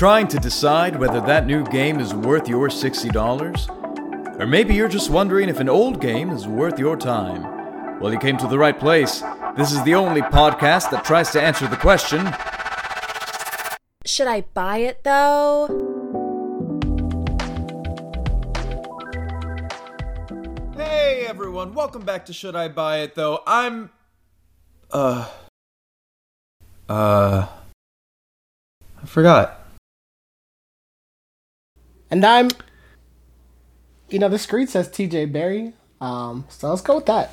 trying 0.00 0.26
to 0.26 0.38
decide 0.38 0.96
whether 0.96 1.20
that 1.20 1.44
new 1.44 1.62
game 1.64 2.00
is 2.00 2.14
worth 2.14 2.48
your 2.48 2.68
$60? 2.68 4.40
Or 4.40 4.46
maybe 4.46 4.74
you're 4.74 4.88
just 4.88 5.10
wondering 5.10 5.50
if 5.50 5.60
an 5.60 5.68
old 5.68 6.00
game 6.00 6.30
is 6.30 6.46
worth 6.46 6.78
your 6.78 6.96
time? 6.96 8.00
Well, 8.00 8.10
you 8.10 8.18
came 8.18 8.38
to 8.38 8.46
the 8.46 8.58
right 8.58 8.80
place. 8.80 9.22
This 9.58 9.72
is 9.72 9.82
the 9.82 9.94
only 9.94 10.22
podcast 10.22 10.90
that 10.92 11.04
tries 11.04 11.30
to 11.32 11.42
answer 11.42 11.68
the 11.68 11.76
question 11.76 12.20
Should 14.06 14.26
I 14.26 14.40
buy 14.40 14.78
it 14.78 15.04
though? 15.04 15.66
Hey 20.78 21.26
everyone, 21.28 21.74
welcome 21.74 22.06
back 22.06 22.24
to 22.24 22.32
Should 22.32 22.56
I 22.56 22.68
Buy 22.68 23.00
It 23.00 23.14
Though. 23.16 23.42
I'm. 23.46 23.90
Uh. 24.90 25.28
Uh. 26.88 27.48
I 29.02 29.04
forgot. 29.04 29.59
And 32.10 32.24
I'm, 32.24 32.48
you 34.08 34.18
know, 34.18 34.28
the 34.28 34.38
screen 34.38 34.66
says 34.66 34.88
TJ 34.88 35.32
Berry. 35.32 35.72
Um, 36.00 36.44
so 36.48 36.70
let's 36.70 36.82
go 36.82 36.96
with 36.96 37.06
that. 37.06 37.32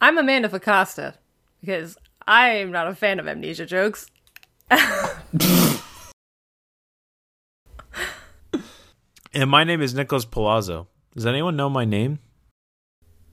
I'm 0.00 0.18
Amanda 0.18 0.48
Focosta 0.48 1.14
because 1.60 1.96
I 2.26 2.50
am 2.50 2.70
not 2.70 2.86
a 2.88 2.94
fan 2.94 3.18
of 3.20 3.26
amnesia 3.28 3.66
jokes. 3.66 4.06
And 9.36 9.50
my 9.50 9.64
name 9.64 9.82
is 9.82 9.94
Nicholas 9.94 10.24
Palazzo. 10.24 10.88
Does 11.14 11.26
anyone 11.26 11.56
know 11.56 11.68
my 11.68 11.84
name? 11.84 12.20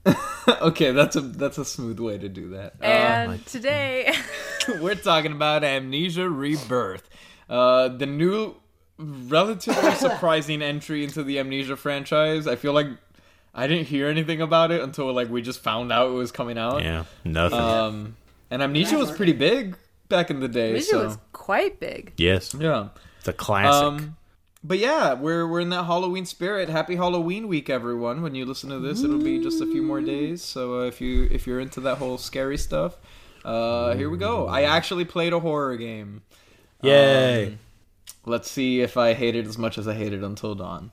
okay, 0.60 0.90
that's 0.92 1.16
a 1.16 1.22
that's 1.22 1.56
a 1.56 1.64
smooth 1.64 1.98
way 1.98 2.18
to 2.18 2.28
do 2.28 2.50
that. 2.50 2.74
And 2.82 3.44
today, 3.46 4.12
Uh, 4.68 4.72
we're 4.82 4.96
talking 4.96 5.32
about 5.32 5.64
Amnesia 5.64 6.28
Rebirth, 6.28 7.08
uh, 7.48 7.88
the 7.88 8.04
new, 8.04 8.54
relatively 8.98 9.94
surprising 9.94 10.62
entry 10.62 11.04
into 11.04 11.22
the 11.22 11.38
Amnesia 11.38 11.76
franchise. 11.76 12.46
I 12.46 12.56
feel 12.56 12.72
like 12.72 12.88
I 13.54 13.66
didn't 13.66 13.86
hear 13.86 14.08
anything 14.08 14.40
about 14.40 14.70
it 14.70 14.80
until 14.82 15.12
like 15.12 15.28
we 15.28 15.42
just 15.42 15.60
found 15.60 15.92
out 15.92 16.10
it 16.10 16.14
was 16.14 16.32
coming 16.32 16.58
out. 16.58 16.82
Yeah, 16.82 17.04
nothing. 17.24 17.58
Um, 17.58 18.16
and 18.50 18.62
Amnesia 18.62 18.96
was 18.96 19.10
pretty 19.10 19.32
big 19.32 19.76
back 20.08 20.30
in 20.30 20.40
the 20.40 20.48
day. 20.48 20.70
amnesia 20.70 20.90
so 20.90 21.04
was 21.04 21.18
quite 21.32 21.80
big. 21.80 22.12
yes, 22.16 22.54
yeah. 22.54 22.88
the 23.24 23.32
classic. 23.32 23.72
Um, 23.72 24.16
but 24.62 24.78
yeah, 24.78 25.12
we're 25.12 25.46
we're 25.46 25.60
in 25.60 25.68
that 25.70 25.84
Halloween 25.84 26.24
spirit. 26.24 26.68
Happy 26.68 26.96
Halloween 26.96 27.48
week, 27.48 27.68
everyone! 27.68 28.22
When 28.22 28.34
you 28.34 28.46
listen 28.46 28.70
to 28.70 28.78
this, 28.78 29.02
it'll 29.02 29.18
be 29.18 29.42
just 29.42 29.60
a 29.60 29.66
few 29.66 29.82
more 29.82 30.00
days. 30.00 30.42
So 30.42 30.80
uh, 30.80 30.84
if 30.84 31.00
you 31.00 31.28
if 31.30 31.46
you're 31.46 31.60
into 31.60 31.80
that 31.82 31.98
whole 31.98 32.16
scary 32.16 32.56
stuff, 32.56 32.96
uh, 33.44 33.94
here 33.94 34.08
we 34.08 34.16
go. 34.16 34.46
I 34.46 34.62
actually 34.62 35.04
played 35.04 35.34
a 35.34 35.40
horror 35.40 35.76
game. 35.76 36.22
Yay! 36.82 37.46
um, 37.46 37.58
Let's 38.26 38.50
see 38.50 38.80
if 38.80 38.96
I 38.96 39.12
hate 39.14 39.36
it 39.36 39.46
as 39.46 39.58
much 39.58 39.78
as 39.78 39.86
I 39.86 39.94
hated 39.94 40.24
Until 40.24 40.54
Dawn. 40.54 40.92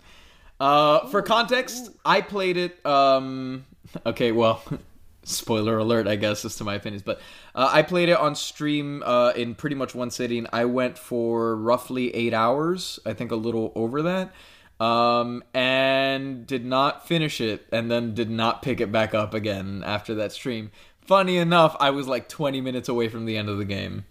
Uh, 0.60 1.08
for 1.08 1.22
context, 1.22 1.90
I 2.06 2.22
played 2.22 2.58
it. 2.58 2.86
Um, 2.86 3.66
okay, 4.06 4.32
well, 4.32 4.64
spoiler 5.24 5.78
alert, 5.78 6.08
I 6.08 6.16
guess, 6.16 6.46
as 6.46 6.56
to 6.58 6.64
my 6.64 6.76
opinions, 6.76 7.04
but 7.04 7.20
uh, 7.56 7.70
I 7.72 7.82
played 7.82 8.10
it 8.10 8.18
on 8.18 8.36
stream 8.36 9.02
uh, 9.04 9.34
in 9.36 9.56
pretty 9.56 9.76
much 9.76 9.96
one 9.96 10.12
sitting. 10.12 10.48
I 10.54 10.66
went 10.66 10.98
for 10.98 11.56
roughly 11.56 12.14
eight 12.16 12.34
hours, 12.34 13.00
I 13.06 13.14
think 13.14 13.32
a 13.32 13.36
little 13.36 13.72
over 13.76 14.04
that, 14.04 14.34
um, 14.80 15.44
and 15.54 16.46
did 16.46 16.66
not 16.66 17.08
finish 17.08 17.42
it, 17.42 17.66
and 17.72 17.90
then 17.90 18.14
did 18.14 18.30
not 18.30 18.62
pick 18.62 18.82
it 18.82 18.92
back 18.92 19.14
up 19.14 19.34
again 19.34 19.84
after 19.86 20.16
that 20.16 20.32
stream. 20.32 20.72
Funny 21.02 21.38
enough, 21.38 21.76
I 21.80 21.90
was 21.90 22.08
like 22.08 22.30
20 22.30 22.62
minutes 22.62 22.88
away 22.88 23.10
from 23.10 23.26
the 23.26 23.38
end 23.38 23.50
of 23.50 23.58
the 23.58 23.66
game. 23.66 24.06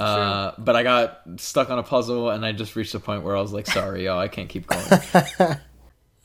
Uh, 0.00 0.52
but 0.58 0.76
I 0.76 0.82
got 0.82 1.20
stuck 1.36 1.70
on 1.70 1.78
a 1.78 1.82
puzzle, 1.82 2.30
and 2.30 2.44
I 2.44 2.52
just 2.52 2.76
reached 2.76 2.94
a 2.94 3.00
point 3.00 3.22
where 3.22 3.36
I 3.36 3.40
was 3.40 3.52
like, 3.52 3.66
"Sorry, 3.66 4.04
yo, 4.04 4.18
I 4.18 4.28
can't 4.28 4.48
keep 4.48 4.66
going." 4.66 5.56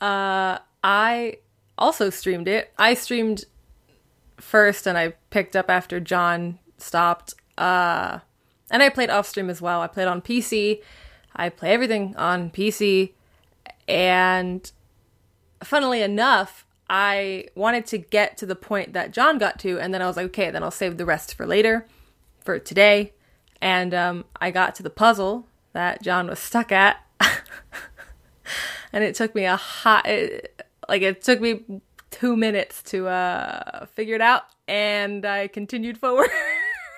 I 0.82 1.36
also 1.78 2.10
streamed 2.10 2.48
it. 2.48 2.72
I 2.78 2.94
streamed 2.94 3.44
first 4.38 4.86
and 4.86 4.96
I 4.96 5.14
picked 5.30 5.54
up 5.54 5.70
after 5.70 6.00
John 6.00 6.58
stopped. 6.78 7.34
Uh 7.58 8.20
and 8.70 8.82
I 8.82 8.88
played 8.88 9.10
off 9.10 9.26
stream 9.26 9.50
as 9.50 9.60
well. 9.60 9.80
I 9.80 9.88
played 9.88 10.08
on 10.08 10.22
PC. 10.22 10.80
I 11.34 11.48
play 11.48 11.72
everything 11.72 12.14
on 12.16 12.50
PC. 12.50 13.12
And 13.88 14.70
funnily 15.62 16.02
enough, 16.02 16.64
I 16.88 17.46
wanted 17.54 17.86
to 17.86 17.98
get 17.98 18.36
to 18.38 18.46
the 18.46 18.54
point 18.54 18.92
that 18.92 19.10
John 19.10 19.38
got 19.38 19.58
to, 19.60 19.78
and 19.78 19.92
then 19.92 20.02
I 20.02 20.06
was 20.06 20.16
like, 20.16 20.26
okay, 20.26 20.50
then 20.50 20.62
I'll 20.62 20.70
save 20.70 20.96
the 20.96 21.04
rest 21.04 21.34
for 21.34 21.46
later, 21.46 21.86
for 22.44 22.58
today. 22.58 23.12
And 23.60 23.92
um, 23.94 24.24
I 24.40 24.50
got 24.50 24.74
to 24.76 24.82
the 24.82 24.90
puzzle 24.90 25.46
that 25.72 26.02
John 26.02 26.28
was 26.28 26.38
stuck 26.38 26.72
at. 26.72 26.98
and 28.92 29.04
it 29.04 29.14
took 29.14 29.34
me 29.34 29.44
a 29.44 29.56
hot 29.56 30.06
it, 30.06 30.64
like 30.88 31.02
it 31.02 31.22
took 31.22 31.40
me 31.40 31.64
two 32.10 32.36
minutes 32.36 32.82
to 32.82 33.06
uh 33.06 33.86
figure 33.86 34.16
it 34.16 34.20
out 34.20 34.42
and 34.66 35.24
i 35.24 35.46
continued 35.46 35.96
forward 35.96 36.28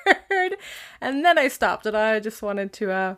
and 1.03 1.25
then 1.25 1.37
i 1.39 1.49
stopped 1.49 1.85
and 1.85 1.97
i 1.97 2.19
just 2.19 2.41
wanted 2.41 2.73
to 2.73 2.91
uh 2.91 3.15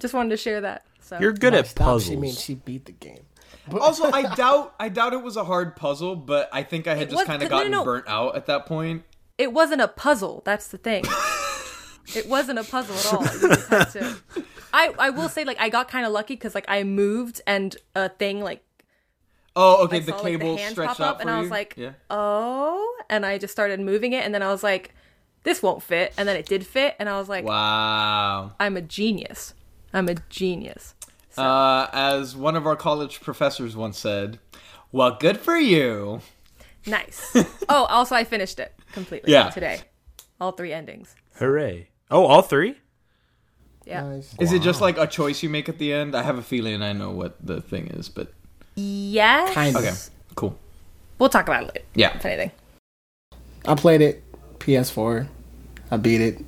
just 0.00 0.14
wanted 0.14 0.30
to 0.30 0.36
share 0.36 0.60
that 0.60 0.84
so 1.04 1.18
You're 1.20 1.32
good 1.32 1.52
at 1.52 1.66
stop, 1.66 1.84
puzzles. 1.84 2.06
She 2.06 2.16
means 2.16 2.40
she 2.40 2.54
beat 2.54 2.86
the 2.86 2.92
game. 2.92 3.26
also, 3.70 4.10
I 4.10 4.22
doubt, 4.36 4.74
I 4.80 4.88
doubt 4.88 5.12
it 5.12 5.22
was 5.22 5.36
a 5.36 5.44
hard 5.44 5.76
puzzle, 5.76 6.16
but 6.16 6.48
I 6.50 6.62
think 6.62 6.86
I 6.86 6.94
had 6.94 7.10
just 7.10 7.26
kind 7.26 7.42
of 7.42 7.50
no, 7.50 7.56
no, 7.56 7.58
gotten 7.58 7.72
no. 7.72 7.84
burnt 7.84 8.08
out 8.08 8.36
at 8.36 8.46
that 8.46 8.64
point. 8.64 9.04
it 9.36 9.52
wasn't 9.52 9.82
a 9.82 9.88
puzzle 9.88 10.40
that's 10.46 10.68
the 10.68 10.78
thing 10.78 11.04
it 12.14 12.28
wasn't 12.28 12.58
a 12.58 12.64
puzzle 12.64 12.94
at 12.96 13.12
all 13.14 13.22
You 13.22 13.48
just 13.54 13.68
had 13.68 13.84
to- 13.92 14.16
i 14.72 14.92
i 14.98 15.10
will 15.10 15.28
say 15.28 15.44
like 15.44 15.58
i 15.60 15.68
got 15.68 15.88
kind 15.88 16.04
of 16.04 16.12
lucky 16.12 16.34
because 16.34 16.54
like 16.54 16.64
i 16.68 16.82
moved 16.82 17.40
and 17.46 17.76
a 17.94 18.08
thing 18.08 18.40
like 18.40 18.62
Oh, 19.56 19.84
okay, 19.84 19.98
I 19.98 20.00
the 20.00 20.06
saw, 20.10 20.16
like, 20.16 20.24
cable 20.24 20.56
hands 20.56 20.72
stretched 20.72 20.96
pop 20.98 21.00
out 21.00 21.14
up, 21.14 21.20
and 21.20 21.28
for 21.30 21.34
I 21.36 21.38
was 21.38 21.44
you? 21.44 21.50
like, 21.52 21.74
yeah. 21.76 21.92
oh, 22.10 22.96
and 23.08 23.24
I 23.24 23.38
just 23.38 23.52
started 23.52 23.78
moving 23.78 24.12
it, 24.12 24.24
and 24.24 24.34
then 24.34 24.42
I 24.42 24.48
was 24.48 24.64
like, 24.64 24.92
this 25.44 25.62
won't 25.62 25.80
fit, 25.80 26.12
and 26.18 26.28
then 26.28 26.36
it 26.36 26.46
did 26.46 26.66
fit, 26.66 26.96
and 26.98 27.08
I 27.08 27.20
was 27.20 27.28
like, 27.28 27.44
Wow. 27.44 28.50
I'm 28.58 28.76
a 28.76 28.80
genius. 28.82 29.54
I'm 29.92 30.08
a 30.08 30.16
genius. 30.28 30.96
Uh, 31.38 31.86
as 31.92 32.34
one 32.34 32.56
of 32.56 32.66
our 32.66 32.74
college 32.74 33.20
professors 33.20 33.76
once 33.76 33.96
said, 33.96 34.40
"Well, 34.90 35.16
good 35.20 35.38
for 35.38 35.56
you." 35.56 36.20
Nice. 36.84 37.30
oh, 37.68 37.84
also 37.84 38.16
I 38.16 38.24
finished 38.24 38.58
it 38.58 38.74
completely 38.92 39.30
Yeah. 39.32 39.50
today. 39.50 39.82
All 40.40 40.50
three 40.50 40.72
endings. 40.72 41.14
Hooray! 41.36 41.90
Oh, 42.10 42.24
all 42.26 42.42
three. 42.42 42.76
Yeah. 43.84 44.02
Nice. 44.08 44.34
Is 44.40 44.52
it 44.52 44.62
just 44.62 44.80
like 44.80 44.96
a 44.98 45.06
choice 45.06 45.42
you 45.42 45.50
make 45.50 45.68
at 45.68 45.78
the 45.78 45.92
end? 45.92 46.14
I 46.14 46.22
have 46.22 46.38
a 46.38 46.42
feeling 46.42 46.82
I 46.82 46.92
know 46.92 47.10
what 47.10 47.36
the 47.44 47.60
thing 47.60 47.88
is, 47.88 48.08
but 48.08 48.32
Yes. 48.76 49.52
Kind 49.54 49.76
of. 49.76 49.82
okay, 49.84 49.94
cool. 50.34 50.58
We'll 51.18 51.28
talk 51.28 51.46
about 51.46 51.62
it 51.64 51.66
later. 51.74 51.86
Yeah. 51.94 52.16
If 52.16 52.24
anything. 52.24 52.50
I 53.66 53.74
played 53.74 54.00
it 54.00 54.22
PS4. 54.58 55.28
I 55.90 55.96
beat 55.96 56.20
it. 56.20 56.40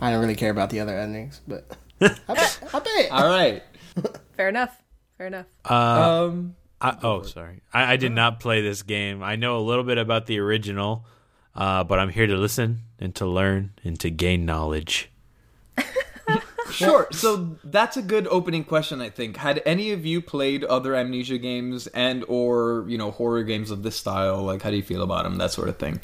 I 0.00 0.10
don't 0.10 0.20
really 0.20 0.36
care 0.36 0.50
about 0.50 0.70
the 0.70 0.80
other 0.80 0.96
endings, 0.98 1.40
but 1.46 1.64
I 2.00 2.08
bet. 2.34 2.58
I 2.72 2.78
bet. 2.78 3.10
All 3.10 3.28
right. 3.28 3.62
Fair 4.36 4.48
enough. 4.48 4.74
Fair 5.18 5.26
enough. 5.26 5.46
Uh, 5.68 5.74
Um. 6.28 6.56
I, 6.82 6.96
oh, 7.02 7.22
sorry. 7.24 7.60
I, 7.74 7.92
I 7.92 7.96
did 7.96 8.12
not 8.12 8.40
play 8.40 8.62
this 8.62 8.82
game. 8.82 9.22
I 9.22 9.36
know 9.36 9.58
a 9.58 9.60
little 9.60 9.84
bit 9.84 9.98
about 9.98 10.24
the 10.24 10.38
original, 10.38 11.04
uh, 11.54 11.84
but 11.84 11.98
I'm 11.98 12.08
here 12.08 12.26
to 12.26 12.36
listen 12.36 12.78
and 13.00 13.14
to 13.16 13.26
learn 13.26 13.72
and 13.82 13.98
to 14.00 14.10
gain 14.10 14.44
knowledge. 14.46 15.10
Sure. 16.70 17.08
So 17.10 17.56
that's 17.64 17.96
a 17.96 18.02
good 18.02 18.28
opening 18.28 18.62
question, 18.62 19.00
I 19.00 19.10
think. 19.10 19.36
Had 19.38 19.60
any 19.66 19.90
of 19.90 20.06
you 20.06 20.22
played 20.22 20.62
other 20.64 20.94
Amnesia 20.94 21.36
games 21.36 21.88
and 21.88 22.24
or 22.28 22.84
you 22.86 22.96
know 22.96 23.10
horror 23.10 23.42
games 23.42 23.72
of 23.72 23.82
this 23.82 23.96
style? 23.96 24.42
Like, 24.44 24.62
how 24.62 24.70
do 24.70 24.76
you 24.76 24.82
feel 24.84 25.02
about 25.02 25.24
them? 25.24 25.36
That 25.38 25.50
sort 25.50 25.68
of 25.68 25.78
thing. 25.78 26.00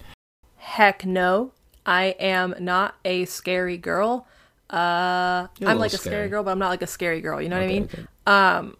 Heck 0.56 1.06
no. 1.06 1.52
I 1.86 2.16
am 2.18 2.56
not 2.58 2.96
a 3.04 3.26
scary 3.26 3.78
girl. 3.78 4.26
Uh 4.68 5.46
You're 5.60 5.68
a 5.68 5.72
I'm 5.72 5.78
little 5.78 5.78
like 5.78 5.92
a 5.92 5.98
scary. 5.98 6.14
scary. 6.14 6.28
girl, 6.30 6.42
but 6.42 6.50
I'm 6.50 6.58
not 6.58 6.70
like 6.70 6.82
a 6.82 6.88
scary 6.88 7.20
girl, 7.20 7.40
you 7.40 7.48
know 7.48 7.56
what 7.58 7.64
I 7.64 7.68
mean? 7.68 7.84
okay. 7.84 8.06
Um 8.26 8.76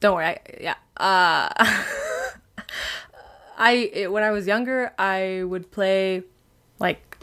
don't 0.00 0.16
worry. 0.16 0.26
I, 0.26 0.38
yeah. 0.60 0.74
Uh 0.96 1.76
I 3.56 3.72
it, 3.92 4.12
when 4.12 4.24
I 4.24 4.32
was 4.32 4.48
younger, 4.48 4.92
I 4.98 5.44
would 5.44 5.70
play 5.70 6.24
like 6.80 7.13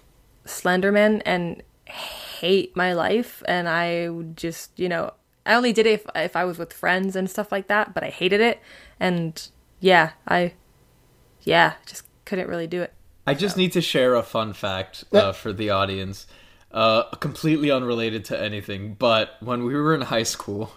Slenderman 0.46 1.22
and 1.26 1.62
hate 1.86 2.76
my 2.76 2.94
life 2.94 3.44
and 3.48 3.68
I 3.68 4.10
just, 4.36 4.78
you 4.80 4.90
know, 4.90 5.14
I 5.46 5.56
only 5.56 5.74
did 5.74 5.86
it 5.86 5.94
if 5.94 6.06
if 6.16 6.36
I 6.36 6.46
was 6.46 6.58
with 6.58 6.72
friends 6.74 7.16
and 7.16 7.30
stuff 7.30 7.52
like 7.52 7.68
that, 7.68 7.94
but 7.94 8.04
I 8.04 8.10
hated 8.10 8.42
it 8.42 8.60
and 9.00 9.48
yeah, 9.80 10.12
I 10.28 10.54
yeah, 11.44 11.74
just 11.86 12.06
couldn't 12.26 12.48
really 12.48 12.68
do 12.68 12.82
it. 12.82 12.94
I 13.26 13.34
just 13.34 13.58
need 13.58 13.72
to 13.74 13.82
share 13.82 14.16
a 14.16 14.24
fun 14.24 14.54
fact 14.54 15.04
uh, 15.12 15.32
for 15.32 15.54
the 15.54 15.70
audience, 15.70 16.28
uh, 16.72 17.04
completely 17.16 17.70
unrelated 17.70 18.26
to 18.26 18.42
anything. 18.42 18.96
But 18.96 19.38
when 19.42 19.64
we 19.64 19.76
were 19.76 19.94
in 19.94 20.02
high 20.02 20.24
school, 20.24 20.72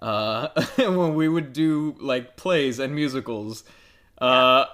uh, 0.00 0.48
when 0.76 1.14
we 1.14 1.28
would 1.28 1.52
do 1.52 1.96
like 2.00 2.36
plays 2.36 2.78
and 2.78 2.94
musicals, 2.94 3.64
uh, 4.18 4.66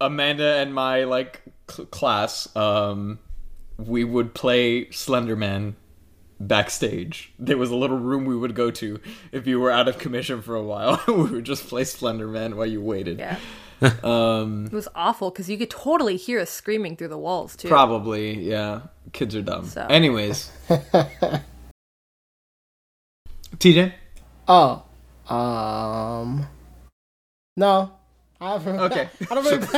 Amanda 0.00 0.56
and 0.56 0.74
my 0.74 1.04
like 1.04 1.42
cl- 1.70 1.86
class, 1.86 2.54
um, 2.56 3.18
we 3.78 4.04
would 4.04 4.34
play 4.34 4.86
Slenderman 4.86 5.74
backstage. 6.40 7.32
There 7.38 7.56
was 7.56 7.70
a 7.70 7.76
little 7.76 7.98
room 7.98 8.24
we 8.24 8.36
would 8.36 8.54
go 8.54 8.70
to 8.72 9.00
if 9.32 9.46
you 9.46 9.58
were 9.60 9.70
out 9.70 9.88
of 9.88 9.98
commission 9.98 10.42
for 10.42 10.54
a 10.54 10.62
while. 10.62 11.00
we 11.08 11.14
would 11.14 11.44
just 11.44 11.66
play 11.68 11.84
Slender 11.84 12.28
Man 12.28 12.56
while 12.56 12.66
you 12.66 12.80
waited. 12.82 13.18
Yeah. 13.18 13.38
Um, 14.02 14.66
It 14.66 14.72
was 14.72 14.88
awful 14.96 15.30
because 15.30 15.48
you 15.48 15.56
could 15.56 15.70
totally 15.70 16.16
hear 16.16 16.40
us 16.40 16.50
screaming 16.50 16.96
through 16.96 17.08
the 17.08 17.18
walls 17.18 17.54
too. 17.54 17.68
Probably, 17.68 18.32
yeah. 18.42 18.80
Kids 19.12 19.36
are 19.36 19.42
dumb. 19.42 19.66
So- 19.66 19.86
Anyways. 19.88 20.50
TJ? 23.58 23.92
Oh, 24.48 24.82
um, 25.32 26.46
no. 27.56 27.92
I 28.40 28.52
haven't, 28.52 28.78
Okay. 28.80 29.08
I 29.30 29.34
don't 29.34 29.44
really. 29.44 29.66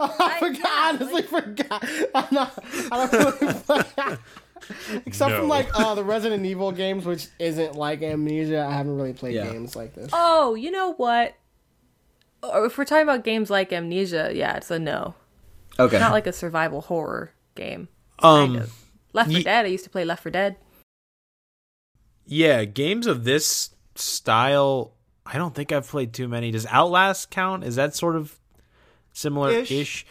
I 0.00 0.36
forgot. 0.38 0.66
I 0.66 0.88
honestly 0.94 1.22
forgot. 1.22 1.84
I'm 2.14 2.26
not. 2.32 2.58
I 2.90 3.06
don't 3.06 3.40
really 3.40 3.54
play. 3.54 4.16
Except 5.06 5.30
No. 5.32 5.38
from 5.40 5.48
like 5.48 5.68
uh, 5.78 5.94
the 5.94 6.04
Resident 6.04 6.46
Evil 6.46 6.72
games, 6.72 7.04
which 7.04 7.26
isn't 7.38 7.74
like 7.74 8.00
Amnesia. 8.02 8.64
I 8.64 8.72
haven't 8.72 8.96
really 8.96 9.12
played 9.12 9.34
Yeah. 9.34 9.50
games 9.50 9.74
like 9.76 9.94
this. 9.94 10.08
Oh, 10.12 10.54
you 10.54 10.70
know 10.70 10.94
what? 10.94 11.34
If 12.44 12.78
we're 12.78 12.84
talking 12.84 13.02
about 13.02 13.24
games 13.24 13.50
like 13.50 13.72
Amnesia, 13.72 14.30
yeah, 14.34 14.56
it's 14.56 14.70
a 14.70 14.78
no. 14.78 15.14
Okay. 15.78 15.98
Not 15.98 16.12
like 16.12 16.26
a 16.26 16.32
survival 16.32 16.80
horror 16.82 17.32
game. 17.54 17.88
Um, 18.20 18.52
Kind 18.54 18.56
of. 18.64 18.74
Left 19.12 19.30
4 19.30 19.38
ye- 19.38 19.44
Dead. 19.44 19.64
I 19.66 19.68
used 19.68 19.84
to 19.84 19.90
play 19.90 20.04
Left 20.04 20.22
4 20.22 20.30
Dead. 20.32 20.56
yeah, 22.26 22.64
games 22.64 23.06
of 23.06 23.24
this 23.24 23.70
style. 23.94 24.94
I 25.32 25.38
don't 25.38 25.54
think 25.54 25.72
I've 25.72 25.88
played 25.88 26.12
too 26.12 26.28
many. 26.28 26.50
Does 26.50 26.66
Outlast 26.66 27.30
count? 27.30 27.64
Is 27.64 27.76
that 27.76 27.94
sort 27.94 28.16
of 28.16 28.38
similar-ish? 29.14 30.04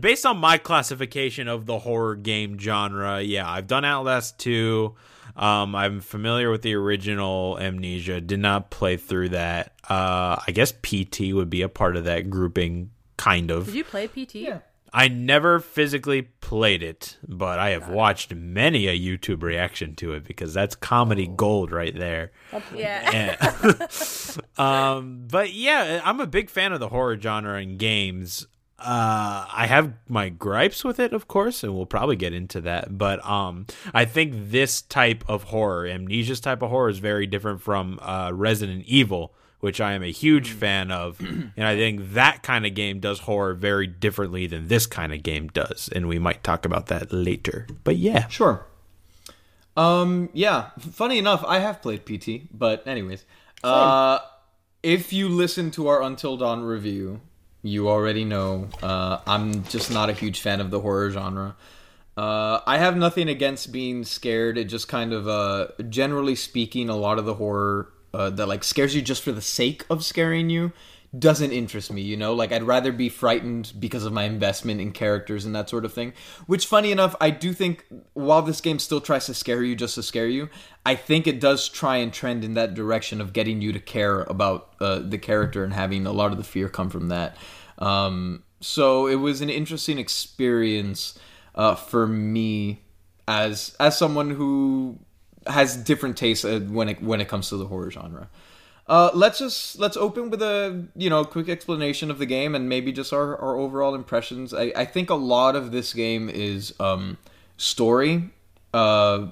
Based 0.00 0.24
on 0.24 0.38
my 0.38 0.56
classification 0.58 1.48
of 1.48 1.66
the 1.66 1.78
horror 1.80 2.16
game 2.16 2.58
genre, 2.58 3.20
yeah, 3.20 3.48
I've 3.48 3.66
done 3.66 3.84
Outlast 3.84 4.38
2. 4.38 4.94
Um, 5.36 5.74
I'm 5.74 6.00
familiar 6.00 6.50
with 6.50 6.62
the 6.62 6.74
original 6.74 7.58
Amnesia. 7.58 8.20
Did 8.20 8.40
not 8.40 8.70
play 8.70 8.96
through 8.96 9.30
that. 9.30 9.72
Uh, 9.88 10.36
I 10.46 10.52
guess 10.52 10.72
PT 10.72 11.32
would 11.32 11.50
be 11.50 11.62
a 11.62 11.68
part 11.68 11.96
of 11.96 12.04
that 12.04 12.30
grouping, 12.30 12.90
kind 13.16 13.50
of. 13.50 13.66
Did 13.66 13.74
you 13.74 13.84
play 13.84 14.06
PT? 14.06 14.36
Yeah. 14.36 14.58
I 14.94 15.08
never 15.08 15.58
physically 15.58 16.22
played 16.22 16.80
it, 16.80 17.18
but 17.26 17.58
I 17.58 17.70
have 17.70 17.88
watched 17.88 18.32
many 18.32 18.86
a 18.86 18.96
YouTube 18.96 19.42
reaction 19.42 19.96
to 19.96 20.12
it 20.12 20.22
because 20.22 20.54
that's 20.54 20.76
comedy 20.76 21.26
gold 21.26 21.72
right 21.72 21.94
there. 21.94 22.30
Yeah. 22.72 23.36
Yeah. 23.36 23.86
um, 24.56 25.26
but 25.28 25.52
yeah, 25.52 26.00
I'm 26.04 26.20
a 26.20 26.28
big 26.28 26.48
fan 26.48 26.72
of 26.72 26.78
the 26.78 26.90
horror 26.90 27.18
genre 27.20 27.60
in 27.60 27.76
games. 27.76 28.46
Uh, 28.78 29.46
I 29.52 29.66
have 29.66 29.94
my 30.08 30.28
gripes 30.28 30.84
with 30.84 31.00
it, 31.00 31.12
of 31.12 31.26
course, 31.26 31.64
and 31.64 31.74
we'll 31.74 31.86
probably 31.86 32.16
get 32.16 32.32
into 32.32 32.60
that. 32.60 32.96
But 32.96 33.24
um, 33.28 33.66
I 33.92 34.04
think 34.04 34.50
this 34.50 34.80
type 34.80 35.24
of 35.26 35.44
horror, 35.44 35.86
Amnesia's 35.86 36.38
type 36.40 36.62
of 36.62 36.70
horror, 36.70 36.88
is 36.88 36.98
very 36.98 37.26
different 37.26 37.62
from 37.62 37.98
uh, 38.00 38.30
Resident 38.32 38.84
Evil, 38.86 39.34
which 39.64 39.80
I 39.80 39.94
am 39.94 40.02
a 40.02 40.12
huge 40.12 40.50
fan 40.50 40.90
of, 40.90 41.18
and 41.20 41.52
I 41.56 41.74
think 41.74 42.12
that 42.12 42.42
kind 42.42 42.66
of 42.66 42.74
game 42.74 43.00
does 43.00 43.20
horror 43.20 43.54
very 43.54 43.86
differently 43.86 44.46
than 44.46 44.68
this 44.68 44.84
kind 44.84 45.10
of 45.10 45.22
game 45.22 45.48
does, 45.48 45.88
and 45.90 46.06
we 46.06 46.18
might 46.18 46.44
talk 46.44 46.66
about 46.66 46.88
that 46.88 47.14
later. 47.14 47.66
But 47.82 47.96
yeah, 47.96 48.28
Sure. 48.28 48.66
Um, 49.74 50.28
yeah. 50.34 50.68
Funny 50.78 51.16
enough, 51.16 51.42
I 51.48 51.60
have 51.60 51.80
played 51.80 52.04
PT, 52.04 52.46
but 52.52 52.86
anyways. 52.86 53.24
Uh, 53.62 54.18
if 54.82 55.14
you 55.14 55.30
listen 55.30 55.70
to 55.70 55.88
our 55.88 56.02
Until 56.02 56.36
Dawn 56.36 56.62
review, 56.62 57.22
you 57.62 57.88
already 57.88 58.26
know 58.26 58.68
uh, 58.82 59.20
I'm 59.26 59.64
just 59.64 59.90
not 59.90 60.10
a 60.10 60.12
huge 60.12 60.42
fan 60.42 60.60
of 60.60 60.70
the 60.70 60.80
horror 60.80 61.10
genre. 61.10 61.56
Uh, 62.18 62.60
I 62.66 62.76
have 62.76 62.98
nothing 62.98 63.30
against 63.30 63.72
being 63.72 64.04
scared. 64.04 64.58
It 64.58 64.64
just 64.64 64.88
kind 64.88 65.14
of, 65.14 65.26
uh, 65.26 65.68
generally 65.88 66.36
speaking, 66.36 66.90
a 66.90 66.96
lot 66.96 67.18
of 67.18 67.24
the 67.24 67.34
horror 67.34 67.93
uh, 68.14 68.30
that 68.30 68.46
like 68.46 68.64
scares 68.64 68.94
you 68.94 69.02
just 69.02 69.22
for 69.22 69.32
the 69.32 69.42
sake 69.42 69.84
of 69.90 70.04
scaring 70.04 70.48
you 70.50 70.72
doesn't 71.16 71.52
interest 71.52 71.92
me. 71.92 72.02
You 72.02 72.16
know, 72.16 72.34
like 72.34 72.52
I'd 72.52 72.62
rather 72.62 72.92
be 72.92 73.08
frightened 73.08 73.72
because 73.78 74.04
of 74.04 74.12
my 74.12 74.24
investment 74.24 74.80
in 74.80 74.92
characters 74.92 75.44
and 75.44 75.54
that 75.54 75.68
sort 75.68 75.84
of 75.84 75.92
thing. 75.92 76.12
Which, 76.46 76.66
funny 76.66 76.90
enough, 76.90 77.14
I 77.20 77.30
do 77.30 77.52
think 77.52 77.84
while 78.14 78.42
this 78.42 78.60
game 78.60 78.78
still 78.78 79.00
tries 79.00 79.26
to 79.26 79.34
scare 79.34 79.62
you 79.62 79.76
just 79.76 79.94
to 79.96 80.02
scare 80.02 80.26
you, 80.26 80.48
I 80.84 80.94
think 80.94 81.26
it 81.26 81.40
does 81.40 81.68
try 81.68 81.96
and 81.98 82.12
trend 82.12 82.44
in 82.44 82.54
that 82.54 82.74
direction 82.74 83.20
of 83.20 83.32
getting 83.32 83.60
you 83.60 83.72
to 83.72 83.80
care 83.80 84.22
about 84.22 84.74
uh, 84.80 85.00
the 85.00 85.18
character 85.18 85.64
and 85.64 85.72
having 85.72 86.06
a 86.06 86.12
lot 86.12 86.32
of 86.32 86.38
the 86.38 86.44
fear 86.44 86.68
come 86.68 86.90
from 86.90 87.08
that. 87.08 87.36
Um, 87.78 88.42
so 88.60 89.06
it 89.06 89.16
was 89.16 89.40
an 89.40 89.50
interesting 89.50 89.98
experience 89.98 91.18
uh, 91.54 91.74
for 91.74 92.06
me 92.06 92.80
as 93.26 93.74
as 93.80 93.96
someone 93.96 94.30
who 94.30 94.98
has 95.46 95.76
different 95.76 96.16
tastes 96.16 96.44
uh, 96.44 96.60
when 96.60 96.88
it 96.88 97.02
when 97.02 97.20
it 97.20 97.28
comes 97.28 97.48
to 97.50 97.56
the 97.56 97.66
horror 97.66 97.90
genre. 97.90 98.28
Uh, 98.86 99.10
let's 99.14 99.38
just 99.38 99.78
let's 99.78 99.96
open 99.96 100.28
with 100.30 100.42
a 100.42 100.86
you 100.94 101.08
know 101.08 101.24
quick 101.24 101.48
explanation 101.48 102.10
of 102.10 102.18
the 102.18 102.26
game 102.26 102.54
and 102.54 102.68
maybe 102.68 102.92
just 102.92 103.12
our, 103.12 103.36
our 103.38 103.56
overall 103.56 103.94
impressions. 103.94 104.52
I, 104.52 104.72
I 104.76 104.84
think 104.84 105.08
a 105.10 105.14
lot 105.14 105.56
of 105.56 105.72
this 105.72 105.94
game 105.94 106.28
is 106.28 106.74
um, 106.78 107.16
story, 107.56 108.30
uh, 108.74 109.28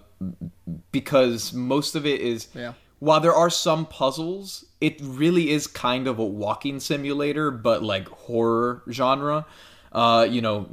because 0.91 1.53
most 1.53 1.95
of 1.95 2.07
it 2.07 2.21
is 2.21 2.49
Yeah. 2.55 2.73
while 2.99 3.21
there 3.21 3.35
are 3.35 3.51
some 3.51 3.87
puzzles, 3.87 4.65
it 4.81 4.99
really 5.03 5.51
is 5.51 5.67
kind 5.67 6.07
of 6.07 6.19
a 6.19 6.25
walking 6.25 6.81
simulator, 6.81 7.51
but 7.51 7.83
like 7.83 8.09
horror 8.09 8.83
genre. 8.91 9.45
Uh, 9.93 10.27
you 10.31 10.41
know, 10.41 10.67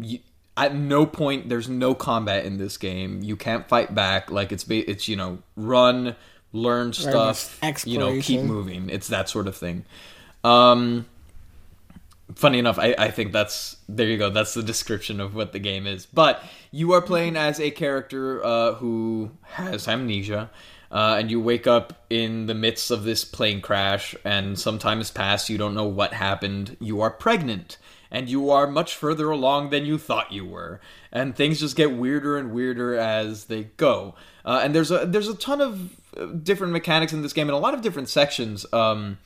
at 0.60 0.76
no 0.76 1.06
point 1.06 1.48
there's 1.50 1.70
no 1.70 1.96
combat 1.96 2.46
in 2.46 2.58
this 2.58 2.78
game. 2.78 3.24
You 3.24 3.36
can't 3.36 3.68
fight 3.68 3.96
back. 3.96 4.30
Like 4.30 4.52
it's 4.52 4.66
it's 4.70 5.08
you 5.08 5.16
know 5.16 5.40
run, 5.56 6.16
learn 6.52 6.92
stuff, 6.94 7.58
you 7.88 7.98
know, 7.98 8.12
keep 8.22 8.42
moving. 8.48 8.90
It's 8.90 9.08
that 9.08 9.30
sort 9.30 9.48
of 9.48 9.56
thing. 9.56 9.86
Um, 10.44 11.06
funny 12.36 12.60
enough, 12.60 12.78
I, 12.78 12.94
I 12.98 13.12
think 13.12 13.32
that's 13.32 13.78
there 13.88 14.08
you 14.08 14.18
go. 14.18 14.30
That's 14.30 14.54
the 14.54 14.64
description 14.64 15.20
of 15.22 15.34
what 15.34 15.54
the 15.54 15.60
game 15.60 15.88
is. 15.88 16.06
But 16.06 16.44
you 16.72 16.92
are 16.92 17.02
playing 17.02 17.38
as 17.38 17.60
a 17.60 17.72
character 17.72 18.44
uh, 18.44 18.74
who 18.74 19.32
has 19.44 19.88
amnesia, 19.88 20.50
uh, 20.92 21.16
and 21.20 21.32
you 21.32 21.40
wake 21.40 21.68
up 21.68 22.06
in 22.10 22.48
the 22.48 22.54
midst 22.54 22.92
of 22.92 23.04
this 23.04 23.24
plane 23.24 23.62
crash, 23.62 24.14
and 24.26 24.60
some 24.60 24.78
time 24.78 24.98
has 24.98 25.10
passed. 25.10 25.50
You 25.50 25.58
don't 25.58 25.74
know 25.74 25.88
what 25.88 26.14
happened. 26.14 26.76
You 26.82 27.00
are 27.02 27.12
pregnant. 27.12 27.78
And 28.12 28.28
you 28.28 28.50
are 28.50 28.66
much 28.66 28.96
further 28.96 29.30
along 29.30 29.70
than 29.70 29.86
you 29.86 29.98
thought 29.98 30.32
you 30.32 30.46
were, 30.46 30.82
and 31.12 31.36
things 31.36 31.60
just 31.60 31.76
get 31.76 31.92
weirder 31.92 32.38
and 32.38 32.52
weirder 32.52 32.96
as 32.96 33.46
they 33.46 33.66
go. 33.78 34.16
Uh, 34.44 34.62
and 34.64 34.74
there's 34.74 34.90
a 34.90 35.06
there's 35.06 35.28
a 35.28 35.36
ton 35.36 35.62
of 35.62 35.96
uh, 36.18 36.26
different 36.26 36.74
mechanics 36.74 37.14
in 37.14 37.22
this 37.22 37.34
game, 37.34 37.48
and 37.48 37.56
a 37.56 37.60
lot 37.60 37.76
of 37.76 37.82
different 37.82 38.10
sections. 38.10 38.66
Um, 38.74 39.20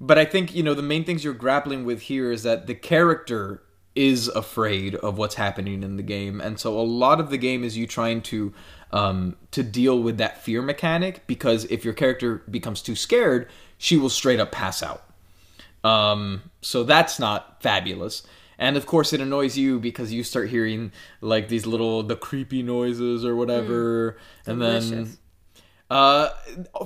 but 0.00 0.18
I 0.18 0.24
think 0.24 0.54
you 0.54 0.62
know 0.62 0.74
the 0.74 0.82
main 0.82 1.04
things 1.04 1.24
you're 1.24 1.34
grappling 1.34 1.84
with 1.84 2.02
here 2.02 2.32
is 2.32 2.42
that 2.44 2.66
the 2.66 2.74
character 2.74 3.62
is 3.94 4.28
afraid 4.28 4.94
of 4.94 5.16
what's 5.18 5.34
happening 5.34 5.82
in 5.82 5.96
the 5.96 6.02
game, 6.02 6.40
and 6.40 6.58
so 6.58 6.78
a 6.78 6.82
lot 6.82 7.20
of 7.20 7.28
the 7.28 7.38
game 7.38 7.64
is 7.64 7.76
you 7.76 7.86
trying 7.86 8.22
to 8.22 8.54
um, 8.92 9.36
to 9.50 9.62
deal 9.62 10.00
with 10.00 10.18
that 10.18 10.42
fear 10.42 10.62
mechanic 10.62 11.26
because 11.26 11.64
if 11.66 11.84
your 11.84 11.94
character 11.94 12.42
becomes 12.50 12.82
too 12.82 12.94
scared, 12.94 13.48
she 13.78 13.96
will 13.96 14.08
straight 14.08 14.40
up 14.40 14.52
pass 14.52 14.82
out. 14.82 15.02
Um, 15.84 16.42
so 16.66 16.82
that's 16.82 17.20
not 17.20 17.62
fabulous. 17.62 18.26
And 18.58 18.76
of 18.76 18.86
course, 18.86 19.12
it 19.12 19.20
annoys 19.20 19.56
you 19.56 19.78
because 19.78 20.12
you 20.12 20.24
start 20.24 20.48
hearing 20.48 20.90
like 21.20 21.48
these 21.48 21.64
little 21.64 22.02
the 22.02 22.16
creepy 22.16 22.62
noises 22.62 23.24
or 23.24 23.36
whatever, 23.36 24.16
and 24.46 24.60
then 24.60 25.16
uh, 25.90 26.30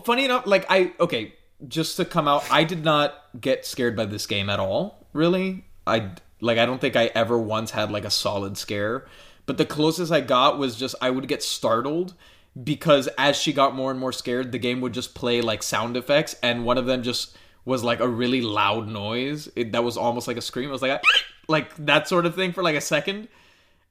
funny 0.04 0.26
enough, 0.26 0.46
like 0.46 0.66
I 0.68 0.92
okay, 1.00 1.34
just 1.66 1.96
to 1.96 2.04
come 2.04 2.28
out, 2.28 2.44
I 2.50 2.64
did 2.64 2.84
not 2.84 3.14
get 3.40 3.64
scared 3.64 3.96
by 3.96 4.04
this 4.04 4.26
game 4.26 4.50
at 4.50 4.60
all. 4.60 5.06
Really, 5.14 5.64
I 5.86 6.10
like 6.40 6.58
I 6.58 6.66
don't 6.66 6.80
think 6.80 6.96
I 6.96 7.06
ever 7.14 7.38
once 7.38 7.70
had 7.70 7.90
like 7.90 8.04
a 8.04 8.10
solid 8.10 8.58
scare. 8.58 9.06
But 9.46 9.56
the 9.56 9.64
closest 9.64 10.12
I 10.12 10.20
got 10.20 10.58
was 10.58 10.76
just 10.76 10.94
I 11.00 11.10
would 11.10 11.26
get 11.26 11.42
startled 11.42 12.14
because 12.62 13.08
as 13.16 13.36
she 13.36 13.52
got 13.54 13.74
more 13.74 13.90
and 13.90 13.98
more 13.98 14.12
scared, 14.12 14.52
the 14.52 14.58
game 14.58 14.80
would 14.82 14.92
just 14.92 15.14
play 15.14 15.40
like 15.40 15.62
sound 15.62 15.96
effects, 15.96 16.36
and 16.42 16.66
one 16.66 16.76
of 16.76 16.86
them 16.86 17.02
just 17.02 17.34
was 17.64 17.84
like 17.84 18.00
a 18.00 18.08
really 18.08 18.40
loud 18.40 18.88
noise. 18.88 19.48
It, 19.56 19.72
that 19.72 19.84
was 19.84 19.96
almost 19.96 20.28
like 20.28 20.36
a 20.36 20.42
scream. 20.42 20.68
It 20.68 20.72
was 20.72 20.82
like 20.82 20.92
a, 20.92 21.00
like 21.48 21.74
that 21.86 22.08
sort 22.08 22.26
of 22.26 22.34
thing 22.34 22.52
for 22.52 22.62
like 22.62 22.76
a 22.76 22.80
second. 22.80 23.28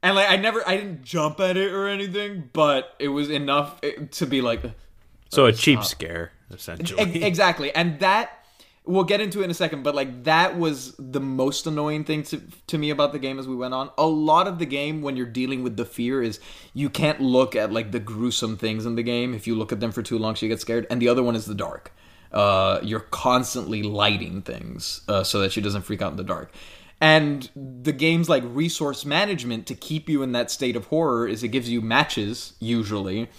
And 0.01 0.15
like 0.15 0.29
I 0.29 0.38
never, 0.38 0.67
I 0.67 0.77
didn't 0.77 1.03
jump 1.03 1.39
at 1.39 1.57
it 1.57 1.71
or 1.73 1.88
anything, 1.88 2.49
but 2.53 2.95
it 2.99 3.09
was 3.09 3.29
enough 3.29 3.79
eh, 3.83 4.05
to 4.11 4.25
be 4.25 4.41
like, 4.41 4.61
so 5.29 5.45
a 5.45 5.53
cheap 5.53 5.83
scare 5.83 6.31
essentially. 6.51 6.99
Ex- 7.01 7.25
exactly. 7.25 7.73
And 7.75 7.99
that 7.99 8.31
we'll 8.85 9.03
get 9.03 9.21
into 9.21 9.41
it 9.41 9.43
in 9.43 9.51
a 9.51 9.53
second 9.53 9.83
but 9.83 9.93
like 9.93 10.23
that 10.23 10.57
was 10.57 10.95
the 10.97 11.19
most 11.19 11.67
annoying 11.67 12.03
thing 12.03 12.23
to, 12.23 12.41
to 12.65 12.75
me 12.75 12.89
about 12.89 13.11
the 13.11 13.19
game 13.19 13.38
as 13.38 13.47
we 13.47 13.55
went 13.55 13.73
on. 13.73 13.91
A 13.97 14.05
lot 14.05 14.47
of 14.47 14.57
the 14.57 14.65
game 14.65 15.01
when 15.01 15.15
you're 15.15 15.27
dealing 15.27 15.63
with 15.63 15.77
the 15.77 15.85
fear 15.85 16.23
is 16.23 16.39
you 16.73 16.89
can't 16.89 17.21
look 17.21 17.55
at 17.55 17.71
like 17.71 17.91
the 17.91 17.99
gruesome 17.99 18.57
things 18.57 18.85
in 18.85 18.95
the 18.95 19.03
game. 19.03 19.33
If 19.33 19.45
you 19.45 19.55
look 19.55 19.71
at 19.71 19.79
them 19.79 19.91
for 19.91 20.01
too 20.01 20.17
long 20.17 20.35
so 20.35 20.45
you 20.45 20.51
get 20.51 20.61
scared. 20.61 20.88
And 20.89 21.01
the 21.01 21.07
other 21.07 21.21
one 21.21 21.35
is 21.35 21.45
the 21.45 21.53
dark 21.53 21.93
uh, 22.31 22.79
you're 22.83 23.00
constantly 23.00 23.83
lighting 23.83 24.41
things 24.41 25.01
uh, 25.07 25.24
so 25.24 25.39
that 25.41 25.51
she 25.51 25.62
doesn't 25.62 25.83
freak 25.83 26.01
out 26.01 26.12
in 26.12 26.17
the 26.17 26.24
dark. 26.24 26.51
And 27.01 27.50
the 27.55 27.93
game's 27.93 28.27
like 28.27 28.43
resource 28.45 29.05
management 29.05 29.67
to 29.67 29.75
keep 29.75 30.09
you 30.09 30.21
in 30.21 30.33
that 30.33 30.51
state 30.51 30.75
of 30.75 30.88
horror 30.88 31.27
is 31.27 31.43
it 31.43 31.48
gives 31.50 31.69
you 31.69 31.81
matches 31.81 32.53
usually 32.59 33.29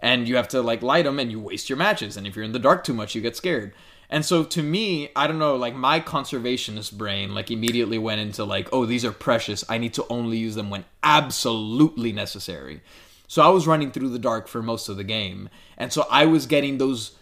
and 0.00 0.28
you 0.28 0.36
have 0.36 0.48
to 0.48 0.62
like 0.62 0.82
light 0.82 1.04
them 1.04 1.18
and 1.18 1.30
you 1.30 1.40
waste 1.40 1.68
your 1.70 1.78
matches 1.78 2.16
and 2.16 2.26
if 2.26 2.36
you're 2.36 2.44
in 2.44 2.52
the 2.52 2.58
dark 2.58 2.84
too 2.84 2.94
much 2.94 3.14
you 3.14 3.20
get 3.20 3.36
scared. 3.36 3.72
And 4.10 4.24
so 4.24 4.44
to 4.44 4.62
me 4.62 5.10
i 5.16 5.26
don't 5.26 5.38
know 5.38 5.56
like 5.56 5.74
my 5.74 6.00
conservationist 6.00 6.92
brain 6.96 7.34
like 7.34 7.50
immediately 7.50 7.98
went 7.98 8.20
into 8.20 8.44
like 8.44 8.68
oh 8.72 8.84
these 8.84 9.04
are 9.04 9.12
precious 9.12 9.64
i 9.68 9.78
need 9.78 9.94
to 9.94 10.06
only 10.10 10.36
use 10.36 10.54
them 10.54 10.70
when 10.70 10.84
absolutely 11.02 12.12
necessary. 12.12 12.82
So 13.26 13.42
i 13.42 13.48
was 13.48 13.66
running 13.66 13.90
through 13.90 14.10
the 14.10 14.18
dark 14.18 14.48
for 14.48 14.62
most 14.62 14.90
of 14.90 14.98
the 14.98 15.04
game 15.04 15.48
and 15.78 15.92
so 15.92 16.06
i 16.10 16.26
was 16.26 16.46
getting 16.46 16.76
those 16.76 17.17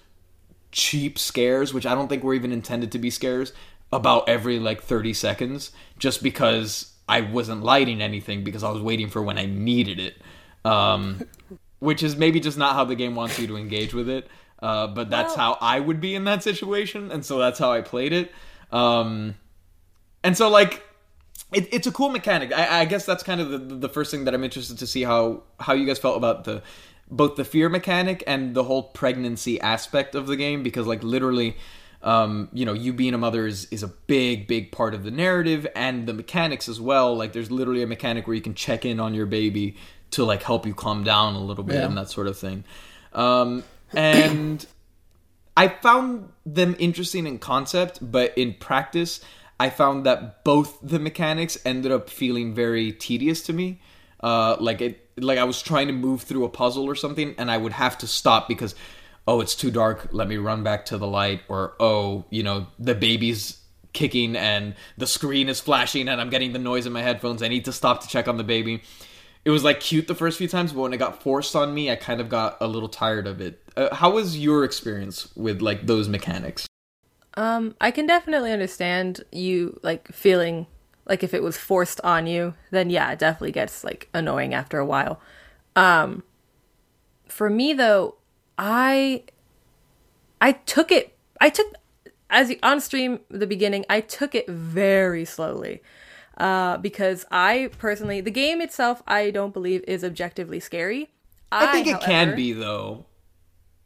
cheap 0.77 1.19
scares 1.19 1.73
which 1.73 1.87
i 1.87 1.95
don't 1.95 2.09
think 2.09 2.23
were 2.23 2.35
even 2.35 2.53
intended 2.53 2.93
to 2.93 2.99
be 2.99 3.09
scares 3.09 3.53
about 3.93 4.29
every 4.29 4.59
like 4.59 4.83
30 4.83 5.15
seconds 5.15 5.71
just 5.99 6.23
because 6.23 6.93
i 7.09 7.21
wasn't 7.23 7.63
lighting 7.63 8.03
anything 8.03 8.45
because 8.45 8.63
i 8.63 8.71
was 8.71 8.83
waiting 8.83 9.09
for 9.09 9.23
when 9.23 9.39
i 9.39 9.47
needed 9.47 9.99
it 9.99 10.17
um, 10.67 11.23
which 11.79 12.03
is 12.03 12.17
maybe 12.17 12.41
just 12.41 12.59
not 12.59 12.75
how 12.75 12.85
the 12.85 12.95
game 12.95 13.15
wants 13.15 13.39
you 13.39 13.47
to 13.47 13.57
engage 13.57 13.95
with 13.95 14.09
it. 14.09 14.29
Uh, 14.61 14.87
but 14.89 15.11
that's 15.11 15.37
Well- 15.37 15.55
how 15.55 15.59
I 15.61 15.79
would 15.79 16.01
be 16.01 16.15
in 16.15 16.25
that 16.25 16.43
situation, 16.43 17.13
and 17.13 17.25
so 17.25 17.39
that's 17.39 17.59
how 17.59 17.71
I 17.71 17.83
played 17.83 18.13
it. 18.13 18.33
Um, 18.73 19.37
and 20.25 20.37
so 20.37 20.49
like, 20.49 20.83
it, 21.53 21.69
it's 21.73 21.87
a 21.87 21.93
cool 21.93 22.09
mechanic. 22.09 22.53
I, 22.53 22.81
I 22.81 22.85
guess 22.87 23.07
that's 23.07 23.23
kind 23.23 23.41
of 23.41 23.51
the, 23.51 23.59
the 23.59 23.89
first 23.89 24.11
thing 24.11 24.25
that 24.25 24.35
I'm 24.35 24.43
interested 24.43 24.79
to 24.79 24.87
see 24.87 25.05
how 25.05 25.43
how 25.61 25.75
you 25.75 25.87
guys 25.87 25.99
felt 25.99 26.17
about 26.17 26.45
the 26.45 26.63
both 27.11 27.37
the 27.37 27.45
fear 27.45 27.69
mechanic 27.69 28.23
and 28.27 28.55
the 28.55 28.65
whole 28.65 28.83
pregnancy 28.83 29.61
aspect 29.61 30.15
of 30.15 30.27
the 30.27 30.37
game 30.37 30.63
because 30.63 30.87
like 30.87 31.03
literally. 31.03 31.57
Um, 32.03 32.51
you 32.53 32.65
know, 32.65 32.75
you 32.75 32.93
being 32.93 33.15
a 33.15 33.19
mother 33.19 33.49
is, 33.49 33.65
is 33.73 33.83
a 33.83 33.89
big, 33.89 34.47
big 34.47 34.71
part 34.71 34.95
of 34.95 35.03
the 35.03 35.11
narrative 35.11 35.67
and 35.75 36.07
the 36.07 36.13
mechanics 36.13 36.69
as 36.69 36.81
well. 36.81 37.17
Like, 37.17 37.33
there's 37.33 37.51
literally 37.51 37.83
a 37.83 37.87
mechanic 37.87 38.29
where 38.29 38.37
you 38.37 38.43
can 38.43 38.55
check 38.55 38.85
in 38.85 39.01
on 39.01 39.13
your 39.13 39.27
baby 39.27 39.77
to 40.13 40.25
like 40.25 40.45
help 40.45 40.67
you 40.67 40.75
calm 40.75 41.03
down 41.03 41.35
a 41.35 41.41
little 41.41 41.65
bit 41.65 41.77
Yeah. 41.77 41.87
and 41.87 41.97
that 41.97 42.09
sort 42.09 42.29
of 42.29 42.39
thing. 42.39 42.63
Um, 43.13 43.65
and 43.93 44.65
I 45.57 45.67
found 45.69 46.29
them 46.45 46.77
interesting 46.79 47.27
in 47.27 47.39
concept, 47.39 47.99
but 48.01 48.37
in 48.39 48.55
practice, 48.55 49.21
I 49.59 49.71
found 49.71 50.07
that 50.07 50.45
both 50.45 50.79
the 50.83 51.01
mechanics 51.01 51.59
ended 51.65 51.91
up 51.91 52.09
feeling 52.09 52.55
very 52.55 52.93
tedious 52.93 53.43
to 53.45 53.53
me. 53.53 53.81
Uh, 54.27 54.57
like 54.59 54.81
it, 54.81 55.09
like 55.19 55.39
I 55.39 55.45
was 55.45 55.63
trying 55.63 55.87
to 55.87 55.93
move 55.93 56.23
through 56.23 56.45
a 56.45 56.49
puzzle 56.49 56.85
or 56.85 56.95
something, 56.95 57.35
and 57.39 57.51
I 57.51 57.57
would 57.57 57.73
have 57.73 57.97
to 57.99 58.07
stop 58.07 58.49
because, 58.49 58.75
oh, 59.29 59.41
it's 59.41 59.55
too 59.55 59.71
dark. 59.71 60.09
Let 60.11 60.27
me 60.27 60.37
run 60.37 60.65
back 60.65 60.87
to 60.87 60.99
the 60.99 61.07
light, 61.07 61.43
or 61.49 61.75
oh, 61.79 62.25
you 62.31 62.43
know, 62.43 62.67
the 62.79 62.95
baby's 62.95 63.59
kicking 63.93 64.37
and 64.37 64.75
the 64.99 65.07
screen 65.07 65.49
is 65.49 65.61
flashing, 65.61 66.09
and 66.09 66.21
I'm 66.21 66.31
getting 66.31 66.53
the 66.53 66.59
noise 66.59 66.87
in 66.87 66.93
my 66.93 67.03
headphones. 67.03 67.43
I 67.43 67.49
need 67.49 67.67
to 67.67 67.73
stop 67.73 68.03
to 68.03 68.09
check 68.09 68.27
on 68.27 68.37
the 68.37 68.45
baby 68.45 68.83
it 69.47 69.51
was 69.51 69.63
like 69.63 69.79
cute 69.79 70.09
the 70.09 70.15
first 70.17 70.39
few 70.39 70.49
times, 70.49 70.73
but 70.73 70.81
when 70.81 70.93
it 70.93 70.97
got 70.97 71.23
forced 71.23 71.55
on 71.55 71.73
me, 71.73 71.89
I 71.89 71.95
kind 71.95 72.21
of 72.21 72.29
got 72.29 72.57
a 72.61 72.67
little 72.67 72.89
tired 72.89 73.29
of 73.29 73.41
it. 73.41 73.63
Uh, 73.77 73.95
how 73.95 74.11
was 74.11 74.37
your 74.37 74.65
experience 74.65 75.35
with 75.37 75.63
like 75.63 75.87
those 75.87 76.09
mechanics? 76.09 76.67
Um, 77.35 77.77
I 77.81 77.93
can 77.93 78.09
definitely 78.09 78.51
understand 78.51 79.23
you 79.31 79.79
like 79.85 80.09
feeling 80.09 80.67
like 81.07 81.23
if 81.23 81.33
it 81.33 81.43
was 81.43 81.57
forced 81.57 82.01
on 82.03 82.27
you, 82.27 82.55
then 82.71 82.91
yeah, 82.91 83.13
it 83.13 83.19
definitely 83.19 83.53
gets 83.53 83.85
like 83.85 84.09
annoying 84.13 84.55
after 84.55 84.79
a 84.79 84.87
while. 84.87 85.21
Um, 85.75 86.23
for 87.29 87.49
me 87.49 87.73
though, 87.73 88.17
I 88.59 89.25
I 90.41 90.53
took 90.53 90.91
it. 90.91 91.17
I 91.41 91.51
took 91.51 91.67
as 92.31 92.53
on 92.63 92.81
stream 92.81 93.21
the 93.29 93.47
beginning. 93.47 93.85
I 93.89 94.01
took 94.01 94.35
it 94.35 94.49
very 94.49 95.25
slowly. 95.25 95.83
Uh, 96.37 96.77
because 96.77 97.25
I 97.31 97.71
personally, 97.79 98.21
the 98.21 98.31
game 98.31 98.61
itself, 98.61 99.03
I 99.07 99.31
don't 99.31 99.55
believe 99.55 99.83
is 99.89 100.05
objectively 100.05 100.61
scary. 100.61 101.09
I 101.51 101.73
think 101.73 101.87
it 101.87 102.01
can 102.01 102.37
be 102.37 102.53
though. 102.53 103.07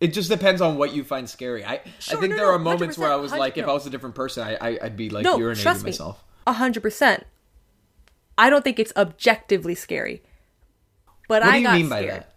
It 0.00 0.14
just 0.14 0.30
depends 0.30 0.60
on 0.62 0.78
what 0.78 0.94
you 0.94 1.04
find 1.04 1.28
scary. 1.28 1.64
I 1.64 1.82
Sure, 1.98 2.16
I 2.16 2.20
think 2.20 2.30
no, 2.30 2.36
there 2.36 2.46
no, 2.46 2.54
are 2.54 2.58
moments 2.58 2.96
where 2.96 3.12
I 3.12 3.16
was 3.16 3.32
100%, 3.32 3.38
like, 3.38 3.58
if 3.58 3.66
I 3.66 3.72
was 3.72 3.86
a 3.86 3.90
different 3.90 4.14
person, 4.14 4.42
I, 4.42 4.54
I 4.54 4.78
I'd 4.82 4.96
be 4.96 5.10
like 5.10 5.24
no, 5.24 5.38
urinating 5.38 5.82
myself. 5.84 6.24
A 6.50 6.54
hundred 6.54 6.82
percent. 6.82 7.24
I 8.36 8.50
don't 8.50 8.62
think 8.64 8.78
it's 8.78 8.92
objectively 8.96 9.74
scary, 9.74 10.22
but 11.28 11.42
What 11.42 11.50
I 11.50 11.52
do 11.52 11.58
you 11.58 11.64
got 11.66 11.76
mean 11.78 11.88
by 11.88 12.02
scared. 12.02 12.14
that? 12.22 12.34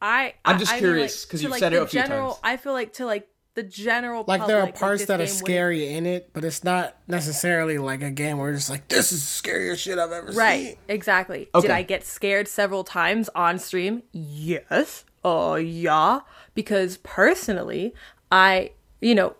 I 0.00 0.34
I'm 0.44 0.58
just 0.58 0.72
I 0.72 0.78
curious, 0.78 1.24
because 1.24 1.40
to, 1.40 1.44
you've 1.44 1.50
like, 1.52 1.60
said 1.60 1.72
it 1.72 1.76
the 1.76 1.82
a 1.82 1.86
few 1.86 2.00
general, 2.02 2.28
times. 2.32 2.40
I 2.42 2.56
feel 2.56 2.72
like 2.72 2.92
to 2.94 3.06
like 3.06 3.28
the 3.54 3.62
general 3.62 4.24
Like 4.26 4.46
there 4.46 4.60
are 4.62 4.72
parts 4.72 5.02
this 5.02 5.08
that 5.08 5.14
are 5.14 5.18
game 5.18 5.26
wouldn't- 5.26 5.38
scary 5.46 5.88
in 5.94 6.06
it, 6.06 6.30
but 6.32 6.42
it's 6.44 6.64
not 6.64 6.96
necessarily 7.06 7.78
like 7.78 8.02
a 8.02 8.10
game 8.10 8.38
where 8.38 8.50
it's 8.50 8.70
like 8.70 8.88
this 8.88 9.12
is 9.12 9.20
the 9.20 9.26
scariest 9.26 9.82
shit 9.82 9.98
I've 9.98 10.10
ever 10.10 10.32
Right, 10.32 10.58
seen. 10.60 10.66
Right, 10.68 10.78
exactly. 10.88 11.48
Okay. 11.54 11.68
Did 11.68 11.70
I 11.74 11.82
get 11.82 12.04
scared 12.04 12.48
several 12.48 12.82
times 12.82 13.28
on 13.34 13.58
stream? 13.58 14.02
Yes. 14.12 15.04
Oh, 15.24 15.54
yeah. 15.56 16.20
Because 16.54 16.96
personally, 16.96 17.94
I, 18.32 18.70
you 19.00 19.14
know, 19.14 19.36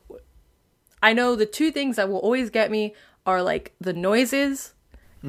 I 1.03 1.13
know 1.15 1.35
the 1.35 1.47
two 1.47 1.71
things 1.73 1.97
that 1.97 2.09
will 2.09 2.19
always 2.19 2.51
get 2.51 2.71
me 2.71 2.95
are 3.27 3.43
like 3.43 3.75
the 3.81 3.93
noises 3.93 4.75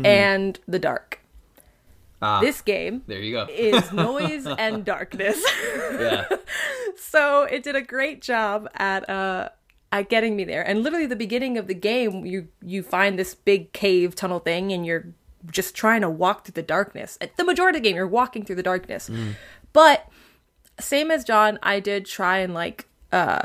and 0.03 0.59
the 0.67 0.79
dark. 0.79 1.19
Mm-hmm. 1.19 2.25
Ah, 2.25 2.39
This 2.39 2.61
game 2.61 3.03
there 3.07 3.19
you 3.19 3.33
go. 3.33 3.47
is 3.51 3.91
noise 3.93 4.45
and 4.47 4.85
darkness. 4.85 5.43
yeah. 5.99 6.25
so 6.97 7.43
it 7.43 7.63
did 7.63 7.75
a 7.75 7.81
great 7.81 8.21
job 8.21 8.69
at 8.75 9.07
uh 9.09 9.49
at 9.91 10.09
getting 10.09 10.35
me 10.35 10.43
there. 10.43 10.65
And 10.67 10.81
literally 10.83 11.05
the 11.05 11.15
beginning 11.15 11.57
of 11.57 11.67
the 11.67 11.73
game, 11.75 12.25
you 12.25 12.47
you 12.63 12.81
find 12.81 13.19
this 13.19 13.35
big 13.35 13.73
cave 13.73 14.15
tunnel 14.15 14.39
thing 14.39 14.71
and 14.71 14.85
you're 14.85 15.05
just 15.51 15.75
trying 15.75 16.01
to 16.01 16.09
walk 16.09 16.45
through 16.45 16.53
the 16.53 16.63
darkness. 16.63 17.17
The 17.37 17.43
majority 17.43 17.77
of 17.77 17.83
the 17.83 17.89
game 17.89 17.97
you're 17.97 18.07
walking 18.07 18.45
through 18.45 18.55
the 18.55 18.63
darkness. 18.63 19.11
But 19.73 20.07
same 20.79 21.11
as 21.11 21.23
John, 21.25 21.59
I 21.61 21.79
did 21.81 22.05
try 22.05 22.37
and 22.39 22.53
like 22.53 22.87
uh 23.11 23.41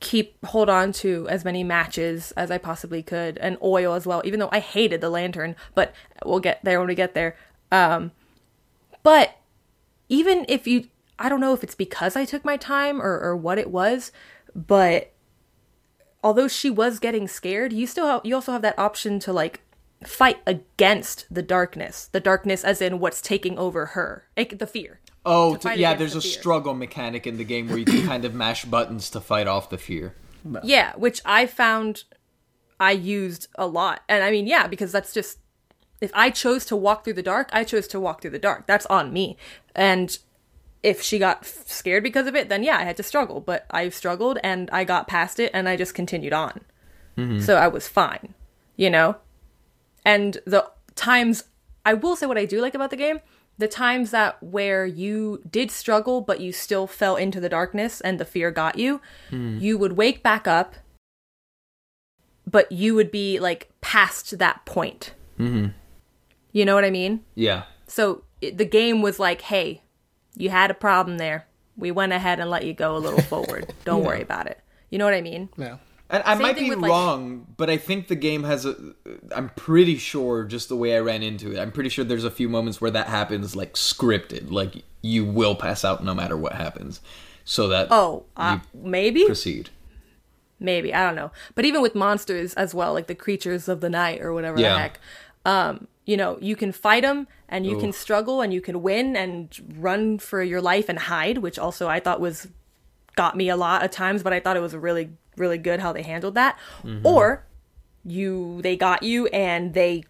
keep 0.00 0.44
hold 0.46 0.68
on 0.68 0.92
to 0.92 1.28
as 1.28 1.44
many 1.44 1.62
matches 1.62 2.32
as 2.32 2.50
I 2.50 2.58
possibly 2.58 3.02
could 3.02 3.38
and 3.38 3.58
oil 3.62 3.94
as 3.94 4.06
well, 4.06 4.22
even 4.24 4.40
though 4.40 4.48
I 4.50 4.60
hated 4.60 5.00
the 5.00 5.10
lantern, 5.10 5.56
but 5.74 5.94
we'll 6.24 6.40
get 6.40 6.64
there 6.64 6.78
when 6.78 6.88
we 6.88 6.94
get 6.94 7.14
there. 7.14 7.36
Um 7.70 8.12
but 9.02 9.36
even 10.08 10.44
if 10.48 10.66
you 10.66 10.88
I 11.18 11.28
don't 11.28 11.40
know 11.40 11.52
if 11.52 11.62
it's 11.62 11.74
because 11.74 12.16
I 12.16 12.24
took 12.24 12.44
my 12.44 12.56
time 12.56 13.00
or, 13.00 13.20
or 13.20 13.36
what 13.36 13.58
it 13.58 13.70
was, 13.70 14.10
but 14.54 15.12
although 16.22 16.48
she 16.48 16.70
was 16.70 16.98
getting 16.98 17.28
scared, 17.28 17.72
you 17.72 17.86
still 17.86 18.06
have, 18.06 18.20
you 18.24 18.34
also 18.34 18.52
have 18.52 18.62
that 18.62 18.78
option 18.78 19.18
to 19.20 19.32
like 19.32 19.60
fight 20.04 20.38
against 20.46 21.26
the 21.30 21.42
darkness. 21.42 22.08
The 22.10 22.20
darkness 22.20 22.64
as 22.64 22.80
in 22.80 22.98
what's 22.98 23.20
taking 23.20 23.58
over 23.58 23.86
her. 23.86 24.24
Like, 24.36 24.58
the 24.58 24.66
fear. 24.66 24.99
Oh, 25.24 25.52
To 25.54 25.58
t- 25.58 25.68
fight 25.68 25.78
yeah. 25.78 25.94
There's 25.94 26.12
the 26.12 26.18
a 26.18 26.22
fear. 26.22 26.30
struggle 26.32 26.74
mechanic 26.74 27.26
in 27.26 27.36
the 27.36 27.44
game 27.44 27.68
where 27.68 27.78
you 27.78 27.84
can 27.84 28.06
kind 28.06 28.24
of 28.24 28.34
mash 28.34 28.64
buttons 28.64 29.10
to 29.10 29.20
fight 29.20 29.46
off 29.46 29.68
the 29.70 29.78
fear. 29.78 30.14
Yeah, 30.62 30.92
which 30.96 31.20
I 31.24 31.46
found 31.46 32.04
I 32.78 32.92
used 32.92 33.48
a 33.56 33.66
lot. 33.66 34.00
And 34.08 34.24
I 34.24 34.30
mean, 34.30 34.46
yeah, 34.46 34.66
because 34.66 34.92
that's 34.92 35.12
just 35.12 35.38
if 36.00 36.10
I 36.14 36.30
chose 36.30 36.64
to 36.66 36.76
walk 36.76 37.04
through 37.04 37.12
the 37.14 37.22
dark, 37.22 37.50
I 37.52 37.64
chose 37.64 37.86
to 37.88 38.00
walk 38.00 38.22
through 38.22 38.30
the 38.30 38.38
dark. 38.38 38.66
That's 38.66 38.86
on 38.86 39.12
me. 39.12 39.36
And 39.76 40.16
if 40.82 41.02
she 41.02 41.18
got 41.18 41.44
scared 41.44 42.02
because 42.02 42.26
of 42.26 42.34
it, 42.34 42.48
then 42.48 42.62
yeah, 42.62 42.78
I 42.78 42.84
had 42.84 42.96
to 42.96 43.02
struggle. 43.02 43.40
But 43.40 43.66
I 43.70 43.90
struggled 43.90 44.38
and 44.42 44.70
I 44.72 44.84
got 44.84 45.06
past 45.06 45.38
it 45.38 45.50
and 45.52 45.68
I 45.68 45.76
just 45.76 45.94
continued 45.94 46.32
on. 46.32 46.62
Mm-hmm. 47.18 47.40
So 47.40 47.56
I 47.56 47.68
was 47.68 47.86
fine, 47.86 48.34
you 48.76 48.88
know? 48.88 49.16
And 50.06 50.38
the 50.46 50.70
times, 50.94 51.44
I 51.84 51.92
will 51.92 52.16
say 52.16 52.24
what 52.24 52.38
I 52.38 52.46
do 52.46 52.62
like 52.62 52.74
about 52.74 52.88
the 52.88 52.96
game 52.96 53.20
the 53.60 53.68
times 53.68 54.10
that 54.10 54.42
where 54.42 54.86
you 54.86 55.42
did 55.48 55.70
struggle, 55.70 56.22
but 56.22 56.40
you 56.40 56.50
still 56.50 56.86
fell 56.86 57.16
into 57.16 57.40
the 57.40 57.48
darkness 57.48 58.00
and 58.00 58.18
the 58.18 58.24
fear 58.24 58.50
got 58.50 58.78
you, 58.78 59.02
you 59.30 59.76
would 59.76 59.92
wake 59.92 60.22
back 60.22 60.48
up, 60.48 60.76
but 62.46 62.72
you 62.72 62.94
would 62.94 63.10
be 63.10 63.38
like 63.38 63.70
past 63.82 64.38
that 64.38 64.64
point. 64.64 65.12
Mm-hmm. 65.38 65.68
You 66.52 66.64
know 66.64 66.74
what 66.74 66.86
I 66.86 66.90
mean? 66.90 67.22
Yeah. 67.34 67.64
So 67.86 68.24
it, 68.40 68.56
the 68.56 68.64
game 68.64 69.02
was 69.02 69.18
like, 69.18 69.42
hey, 69.42 69.82
you 70.36 70.48
had 70.48 70.70
a 70.70 70.74
problem 70.74 71.18
there. 71.18 71.46
We 71.76 71.90
went 71.90 72.12
ahead 72.12 72.40
and 72.40 72.48
let 72.48 72.64
you 72.64 72.72
go 72.72 72.96
a 72.96 72.98
little 72.98 73.20
forward. 73.22 73.72
Don't 73.84 74.04
worry 74.04 74.22
about 74.22 74.46
it. 74.46 74.58
You 74.88 74.98
know 74.98 75.04
what 75.04 75.14
I 75.14 75.20
mean? 75.20 75.50
No. 75.58 75.78
And 76.12 76.22
I 76.24 76.34
Same 76.34 76.42
might 76.42 76.56
be 76.56 76.68
with, 76.70 76.80
like- 76.80 76.90
wrong, 76.90 77.46
but 77.56 77.70
I 77.70 77.76
think 77.76 78.08
the 78.08 78.16
game 78.16 78.42
has 78.44 78.66
a. 78.66 78.74
I'm 79.34 79.48
pretty 79.50 79.96
sure, 79.96 80.44
just 80.44 80.68
the 80.68 80.76
way 80.76 80.96
I 80.96 81.00
ran 81.00 81.22
into 81.22 81.52
it, 81.52 81.58
I'm 81.60 81.70
pretty 81.70 81.88
sure 81.88 82.04
there's 82.04 82.24
a 82.24 82.30
few 82.32 82.48
moments 82.48 82.80
where 82.80 82.90
that 82.90 83.06
happens, 83.06 83.54
like 83.54 83.74
scripted, 83.74 84.50
like 84.50 84.82
you 85.02 85.24
will 85.24 85.54
pass 85.54 85.84
out 85.84 86.02
no 86.04 86.12
matter 86.12 86.36
what 86.36 86.54
happens, 86.54 87.00
so 87.44 87.68
that 87.68 87.88
Oh, 87.92 88.24
uh, 88.36 88.58
maybe? 88.74 89.24
proceed. 89.24 89.70
maybe 90.58 90.92
i 90.92 91.02
don't 91.06 91.14
know 91.16 91.30
but 91.54 91.64
even 91.64 91.80
with 91.80 91.94
monsters 91.94 92.52
as 92.54 92.74
well 92.74 92.92
like 92.92 93.06
the 93.06 93.14
creatures 93.14 93.66
of 93.66 93.80
the 93.80 93.88
night 93.88 94.20
or 94.20 94.32
whatever 94.34 94.60
Yeah. 94.60 94.74
the 94.74 94.78
heck 94.78 95.00
um 95.46 95.86
you 96.04 96.18
know 96.18 96.36
you 96.42 96.54
can 96.54 96.70
fight 96.70 97.02
them 97.02 97.26
and 97.48 97.64
you 97.64 97.78
can 97.78 97.92
struggle 97.94 98.42
and 98.42 98.52
you 98.52 98.60
can 98.60 98.82
win 98.82 99.16
and 99.16 99.48
run 99.78 100.18
for 100.18 100.42
your 100.42 100.60
life 100.60 100.90
and 100.90 100.98
hide 100.98 101.38
which 101.38 101.58
also 101.58 101.88
i 101.88 101.98
thought 101.98 102.20
was 102.20 102.48
got 103.16 103.36
me 103.36 103.48
a 103.48 103.56
lot 103.56 103.84
of 103.84 103.90
times 103.90 104.22
but 104.22 104.32
i 104.32 104.40
thought 104.40 104.56
it 104.56 104.60
was 104.60 104.74
really 104.74 105.10
really 105.36 105.58
good 105.58 105.80
how 105.80 105.92
they 105.92 106.02
handled 106.02 106.34
that 106.34 106.58
mm-hmm. 106.82 107.04
or 107.06 107.44
you 108.04 108.60
they 108.62 108.76
got 108.76 109.02
you 109.02 109.26
and 109.28 109.74
they 109.74 110.04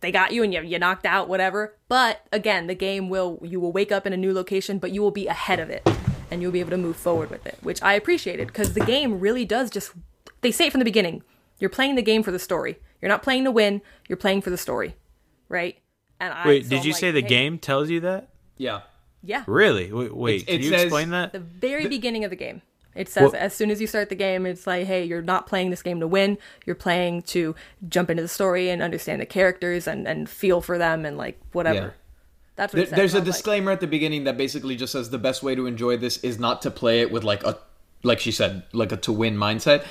they 0.00 0.12
got 0.12 0.32
you 0.32 0.42
and 0.42 0.52
you 0.52 0.62
you 0.62 0.78
knocked 0.78 1.06
out 1.06 1.28
whatever. 1.28 1.74
But 1.88 2.26
again, 2.32 2.66
the 2.66 2.74
game 2.74 3.08
will 3.08 3.38
you 3.42 3.60
will 3.60 3.72
wake 3.72 3.92
up 3.92 4.06
in 4.06 4.12
a 4.12 4.16
new 4.16 4.32
location, 4.32 4.78
but 4.78 4.92
you 4.92 5.02
will 5.02 5.10
be 5.10 5.26
ahead 5.26 5.58
of 5.58 5.70
it 5.70 5.86
and 6.30 6.42
you'll 6.42 6.52
be 6.52 6.60
able 6.60 6.70
to 6.70 6.76
move 6.76 6.96
forward 6.96 7.30
with 7.30 7.46
it, 7.46 7.58
which 7.62 7.82
I 7.82 7.94
appreciated 7.94 8.48
because 8.48 8.74
the 8.74 8.84
game 8.84 9.20
really 9.20 9.44
does 9.44 9.70
just 9.70 9.92
they 10.42 10.52
say 10.52 10.66
it 10.66 10.72
from 10.72 10.80
the 10.80 10.84
beginning. 10.84 11.22
You're 11.58 11.70
playing 11.70 11.94
the 11.94 12.02
game 12.02 12.22
for 12.22 12.30
the 12.30 12.38
story. 12.38 12.78
You're 13.00 13.08
not 13.08 13.22
playing 13.22 13.44
to 13.44 13.50
win, 13.50 13.82
you're 14.08 14.16
playing 14.16 14.42
for 14.42 14.50
the 14.50 14.58
story. 14.58 14.96
Right? 15.48 15.78
And 16.20 16.32
I 16.32 16.46
Wait, 16.46 16.64
so 16.64 16.70
did 16.70 16.80
I'm 16.80 16.86
you 16.86 16.92
like, 16.92 17.00
say 17.00 17.10
the 17.10 17.20
hey, 17.22 17.28
game 17.28 17.58
tells 17.58 17.90
you 17.90 18.00
that? 18.00 18.28
Yeah. 18.56 18.82
Yeah. 19.26 19.44
Really? 19.46 19.92
Wait, 19.92 20.14
wait 20.16 20.40
It- 20.42 20.46
can 20.46 20.54
it 20.56 20.62
you 20.62 20.70
says- 20.70 20.82
explain 20.84 21.10
that? 21.10 21.32
the 21.32 21.40
very 21.40 21.86
beginning 21.88 22.24
of 22.24 22.30
the 22.30 22.36
game. 22.36 22.62
It 22.94 23.08
says 23.10 23.32
Well- 23.32 23.42
as 23.42 23.52
soon 23.54 23.70
as 23.70 23.80
you 23.80 23.86
start 23.86 24.08
the 24.08 24.14
game, 24.14 24.46
it's 24.46 24.66
like, 24.66 24.86
hey, 24.86 25.04
you're 25.04 25.20
not 25.20 25.46
playing 25.46 25.68
this 25.70 25.82
game 25.82 26.00
to 26.00 26.06
win. 26.06 26.38
You're 26.64 26.76
playing 26.76 27.22
to 27.22 27.54
jump 27.88 28.08
into 28.08 28.22
the 28.22 28.28
story 28.28 28.70
and 28.70 28.80
understand 28.80 29.20
the 29.20 29.26
characters 29.26 29.86
and, 29.86 30.06
and 30.08 30.28
feel 30.30 30.60
for 30.62 30.78
them 30.78 31.04
and 31.04 31.18
like 31.18 31.38
whatever. 31.52 31.78
Yeah. 31.78 31.90
That's 32.56 32.72
what 32.72 32.76
There, 32.78 32.84
it 32.84 32.88
says. 32.88 32.96
there's 32.96 33.14
a 33.14 33.16
a 33.16 33.18
I 33.18 33.20
was 33.20 33.28
like, 33.28 33.34
disclaimer 33.36 33.72
at 33.72 33.80
the 33.80 33.86
beginning 33.86 34.24
that 34.24 34.38
basically 34.38 34.76
just 34.76 34.92
says 34.92 35.10
the 35.10 35.18
best 35.18 35.42
way 35.42 35.54
to 35.54 35.66
enjoy 35.66 35.98
this 35.98 36.16
is 36.24 36.38
not 36.38 36.62
to 36.62 36.70
play 36.70 37.02
it 37.02 37.10
with 37.12 37.22
like 37.22 37.44
a, 37.44 37.58
like 38.02 38.18
she 38.20 38.32
said, 38.32 38.62
like 38.72 38.92
a 38.92 38.96
to 38.96 39.12
win 39.12 39.36
mindset, 39.36 39.84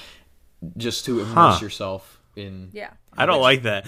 just 0.75 1.05
to 1.05 1.19
immerse 1.19 1.57
Huh. 1.57 1.59
yourself 1.61 2.14
in. 2.35 2.69
yeah. 2.73 2.91
I 3.17 3.25
don't 3.25 3.41
like 3.41 3.63
that. 3.63 3.85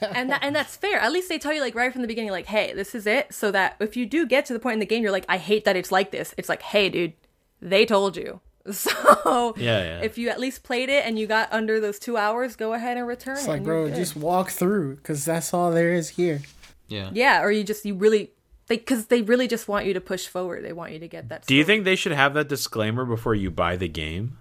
and 0.14 0.30
that 0.30 0.40
and 0.42 0.54
that's 0.54 0.76
fair. 0.76 0.98
At 0.98 1.12
least 1.12 1.28
they 1.28 1.38
tell 1.38 1.52
you 1.52 1.60
like 1.60 1.74
right 1.74 1.92
from 1.92 2.02
the 2.02 2.08
beginning, 2.08 2.32
like, 2.32 2.46
hey, 2.46 2.72
this 2.74 2.94
is 2.94 3.06
it. 3.06 3.32
So 3.32 3.50
that 3.52 3.76
if 3.80 3.96
you 3.96 4.04
do 4.06 4.26
get 4.26 4.46
to 4.46 4.52
the 4.52 4.58
point 4.58 4.74
in 4.74 4.80
the 4.80 4.86
game, 4.86 5.02
you're 5.02 5.12
like, 5.12 5.26
I 5.28 5.38
hate 5.38 5.64
that 5.64 5.76
it's 5.76 5.92
like 5.92 6.10
this. 6.10 6.34
It's 6.36 6.48
like, 6.48 6.62
hey, 6.62 6.88
dude, 6.88 7.12
they 7.60 7.86
told 7.86 8.16
you. 8.16 8.40
So 8.72 9.54
Yeah, 9.56 9.82
yeah. 9.82 10.00
if 10.02 10.18
you 10.18 10.28
at 10.28 10.38
least 10.38 10.62
played 10.62 10.90
it 10.90 11.06
and 11.06 11.18
you 11.18 11.26
got 11.26 11.50
under 11.50 11.80
those 11.80 11.98
two 11.98 12.16
hours, 12.18 12.56
go 12.56 12.74
ahead 12.74 12.98
and 12.98 13.06
return. 13.06 13.36
It's 13.38 13.48
like, 13.48 13.64
bro, 13.64 13.86
good. 13.86 13.96
just 13.96 14.14
walk 14.16 14.50
through 14.50 14.96
because 14.96 15.24
that's 15.24 15.54
all 15.54 15.70
there 15.70 15.94
is 15.94 16.10
here. 16.10 16.42
Yeah. 16.86 17.10
yeah, 17.12 17.42
or 17.42 17.50
you 17.50 17.64
just 17.64 17.86
you 17.86 17.94
really 17.94 18.32
they 18.66 18.76
because 18.76 19.06
they 19.06 19.22
really 19.22 19.48
just 19.48 19.66
want 19.66 19.86
you 19.86 19.94
to 19.94 20.00
push 20.00 20.26
forward. 20.26 20.64
They 20.64 20.72
want 20.72 20.92
you 20.92 20.98
to 20.98 21.08
get 21.08 21.28
that. 21.30 21.46
Do 21.46 21.54
you 21.54 21.64
think 21.64 21.84
they 21.84 21.96
should 21.96 22.12
have 22.12 22.34
that 22.34 22.48
disclaimer 22.48 23.04
before 23.04 23.34
you 23.34 23.50
buy 23.50 23.76
the 23.76 23.88
game? 23.88 24.38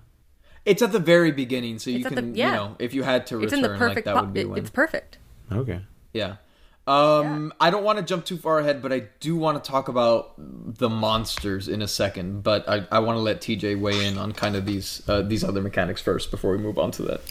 It's 0.65 0.81
at 0.81 0.91
the 0.91 0.99
very 0.99 1.31
beginning, 1.31 1.79
so 1.79 1.89
you 1.89 1.97
It's 1.97 2.05
at 2.07 2.15
the- 2.15 2.21
can, 2.21 2.35
yeah. 2.35 2.47
you 2.47 2.53
know, 2.55 2.75
if 2.79 2.93
you 2.93 3.03
had 3.03 3.25
to 3.27 3.41
it's 3.41 3.51
return, 3.53 3.65
in 3.65 3.71
the 3.71 3.77
perfect? 3.77 3.95
like 3.95 4.05
that 4.05 4.15
po- 4.15 4.21
would 4.21 4.33
be 4.33 4.39
it- 4.41 4.49
when. 4.49 4.59
it's 4.59 4.69
perfect. 4.69 5.17
Okay. 5.51 5.81
Yeah. 6.13 6.35
Um, 6.87 7.53
I 7.59 7.69
don't 7.69 7.83
want 7.83 7.99
to 7.99 8.03
jump 8.03 8.25
too 8.25 8.37
far 8.37 8.57
ahead, 8.59 8.81
but 8.81 8.91
I 8.91 9.03
do 9.19 9.35
want 9.35 9.63
to 9.63 9.71
talk 9.71 9.89
about 9.89 10.33
the 10.37 10.89
monsters 10.89 11.67
in 11.67 11.83
a 11.83 11.87
second. 11.87 12.41
But 12.41 12.67
I, 12.67 12.87
I 12.91 12.97
want 12.99 13.15
to 13.17 13.21
let 13.21 13.41
TJ 13.41 13.79
weigh 13.79 14.05
in 14.07 14.17
on 14.17 14.31
kind 14.31 14.55
of 14.55 14.65
these 14.65 15.03
uh, 15.07 15.21
these 15.21 15.43
other 15.43 15.61
mechanics 15.61 16.01
first 16.01 16.31
before 16.31 16.51
we 16.51 16.57
move 16.57 16.79
on 16.79 16.89
to 16.91 17.03
that. 17.03 17.21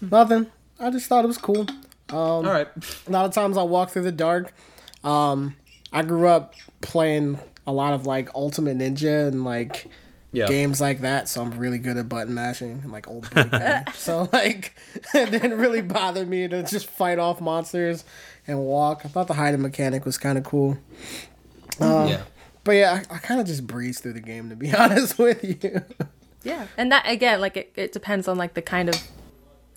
Nothing. 0.00 0.46
I 0.78 0.90
just 0.90 1.06
thought 1.08 1.24
it 1.24 1.28
was 1.28 1.38
cool. 1.38 1.66
All 2.12 2.42
right. 2.44 2.68
A 3.08 3.10
lot 3.10 3.24
of 3.24 3.32
times 3.34 3.56
I 3.56 3.62
walk 3.64 3.90
through 3.90 4.02
the 4.04 4.12
dark. 4.12 4.54
Um, 5.02 5.56
I 5.92 6.02
grew 6.02 6.28
up 6.28 6.54
playing 6.80 7.38
a 7.66 7.72
lot 7.72 7.94
of 7.94 8.06
like 8.06 8.32
Ultimate 8.34 8.78
Ninja 8.78 9.26
and 9.26 9.44
like 9.44 9.88
Yeah. 10.30 10.46
games 10.46 10.80
like 10.80 11.00
that, 11.00 11.28
so 11.28 11.40
I'm 11.40 11.58
really 11.58 11.78
good 11.78 11.96
at 11.96 12.08
button 12.08 12.34
mashing 12.34 12.80
and 12.82 12.92
like 12.92 13.08
old 13.08 13.30
boy. 13.30 13.48
So 13.94 14.28
like 14.32 14.74
it 15.14 15.30
didn't 15.30 15.56
really 15.58 15.80
bother 15.80 16.26
me 16.26 16.46
to 16.48 16.62
just 16.62 16.86
fight 16.88 17.18
off 17.18 17.40
monsters 17.40 18.04
and 18.46 18.58
walk. 18.60 19.02
I 19.04 19.08
thought 19.08 19.26
the 19.26 19.34
hiding 19.34 19.62
mechanic 19.62 20.04
was 20.04 20.18
kind 20.18 20.36
of 20.36 20.44
cool. 20.44 20.76
Uh, 21.80 22.06
yeah. 22.10 22.22
But 22.64 22.72
yeah, 22.72 23.02
I, 23.10 23.14
I 23.14 23.18
kind 23.18 23.40
of 23.40 23.46
just 23.46 23.66
breezed 23.66 24.02
through 24.02 24.14
the 24.14 24.20
game 24.20 24.50
to 24.50 24.56
be 24.56 24.74
honest 24.74 25.18
with 25.18 25.42
you. 25.42 25.82
Yeah, 26.42 26.66
and 26.76 26.92
that 26.92 27.08
again, 27.08 27.40
like 27.40 27.56
it, 27.56 27.72
it 27.76 27.92
depends 27.92 28.28
on 28.28 28.36
like 28.36 28.54
the 28.54 28.62
kind 28.62 28.88
of. 28.88 28.96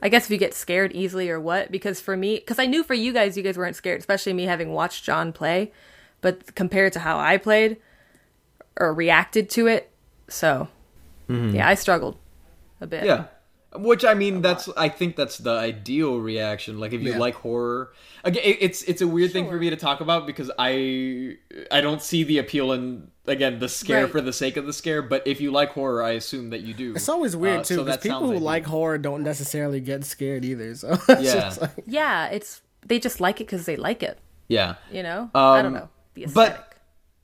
I 0.04 0.10
guess 0.10 0.26
if 0.26 0.32
you 0.32 0.38
get 0.38 0.56
scared 0.56 0.94
easily 0.94 1.30
or 1.30 1.40
what, 1.40 1.72
because 1.72 2.02
for 2.02 2.18
me, 2.18 2.36
because 2.38 2.58
I 2.58 2.66
knew 2.66 2.84
for 2.84 2.96
you 2.96 3.14
guys, 3.14 3.38
you 3.38 3.44
guys 3.44 3.56
weren't 3.56 3.76
scared, 3.76 4.00
especially 4.00 4.34
me 4.34 4.46
having 4.46 4.74
watched 4.74 5.04
John 5.04 5.32
play, 5.32 5.72
but 6.22 6.56
compared 6.56 6.92
to 6.94 7.00
how 7.00 7.20
I 7.20 7.38
played 7.38 7.78
or 8.80 8.96
reacted 8.96 9.48
to 9.52 9.68
it, 9.68 9.91
so 10.32 10.68
yeah, 11.30 11.68
I 11.68 11.76
struggled 11.76 12.18
a 12.82 12.88
bit. 12.88 13.06
Yeah. 13.06 13.26
Which 13.74 14.04
I 14.04 14.16
mean, 14.16 14.42
that's 14.42 14.68
I 14.76 14.90
think 14.90 15.16
that's 15.16 15.38
the 15.38 15.52
ideal 15.52 16.20
reaction. 16.20 16.78
Like 16.78 16.92
if 16.92 17.02
you 17.02 17.12
Yeah. 17.12 17.20
like 17.20 17.36
horror, 17.36 17.94
again, 18.26 18.42
it's 18.44 18.84
it's 18.84 19.02
a 19.02 19.08
weird 19.08 19.32
thing 19.32 19.48
for 19.48 19.56
me 19.56 19.70
to 19.70 19.78
talk 19.78 20.02
about 20.02 20.28
because 20.28 20.52
I 20.60 21.38
I 21.72 21.80
don't 21.80 22.02
see 22.02 22.24
the 22.26 22.40
appeal 22.40 22.74
in 22.74 23.08
again 23.28 23.60
the 23.60 23.70
scare 23.70 24.04
Right. 24.04 24.12
for 24.12 24.20
the 24.20 24.34
sake 24.34 24.58
of 24.58 24.66
the 24.66 24.74
scare. 24.74 25.02
But 25.02 25.26
if 25.26 25.40
you 25.40 25.52
like 25.52 25.70
horror, 25.70 26.04
I 26.04 26.12
assume 26.12 26.50
that 26.50 26.62
you 26.62 26.74
do. 26.74 26.94
It's 26.96 27.08
always 27.08 27.34
weird 27.34 27.62
Uh, 27.62 27.64
too 27.64 27.78
because 27.78 27.96
that 27.96 28.04
people 28.04 28.20
who 28.28 28.32
ideal. 28.32 28.42
like 28.44 28.66
horror 28.66 28.98
don't 28.98 29.24
necessarily 29.24 29.80
get 29.80 30.04
scared 30.04 30.44
either. 30.44 30.76
So 30.76 30.98
it's 31.08 31.22
Yeah. 31.34 31.34
just 31.36 31.62
like, 31.62 31.72
yeah, 31.88 32.28
it's 32.28 32.62
they 32.86 33.00
just 33.00 33.22
like 33.22 33.40
it 33.40 33.46
because 33.48 33.66
they 33.66 33.78
like 33.78 34.04
it. 34.04 34.18
yeah. 34.50 34.76
You 34.92 35.04
know, 35.04 35.30
I 35.34 35.62
don't 35.62 35.68
Um, 35.68 35.74
know 35.80 35.90
the 36.16 36.26
but- 36.26 36.48
aesthetic. 36.52 36.71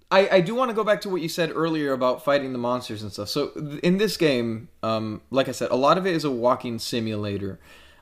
I, 0.10 0.30
I 0.38 0.42
do 0.42 0.56
want 0.56 0.70
to 0.70 0.76
go 0.76 0.84
back 0.84 1.02
to 1.02 1.10
what 1.10 1.22
you 1.22 1.28
said 1.28 1.52
earlier 1.54 1.92
about 1.92 2.24
fighting 2.24 2.54
the 2.54 2.60
monsters 2.60 3.04
and 3.04 3.12
stuff. 3.12 3.28
So 3.30 3.52
in 3.84 3.98
this 3.98 4.16
game, 4.16 4.70
um, 4.82 5.22
like 5.32 5.50
I 5.50 5.52
said, 5.52 5.70
a 5.70 5.76
lot 5.76 5.98
of 5.98 6.08
it 6.08 6.16
is 6.16 6.24
a 6.24 6.32
walking 6.32 6.80
simulator. 6.80 7.60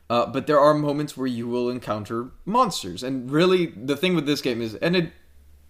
Uh, 0.08 0.28
but 0.28 0.46
there 0.46 0.60
are 0.60 0.76
moments 0.76 1.18
where 1.18 1.26
you 1.26 1.48
will 1.48 1.68
encounter 1.70 2.30
monsters, 2.46 3.02
and 3.02 3.32
really 3.32 3.66
the 3.66 3.98
thing 3.98 4.14
with 4.14 4.28
this 4.28 4.40
game 4.40 4.62
is, 4.62 4.76
and 4.76 4.96
it 4.96 5.12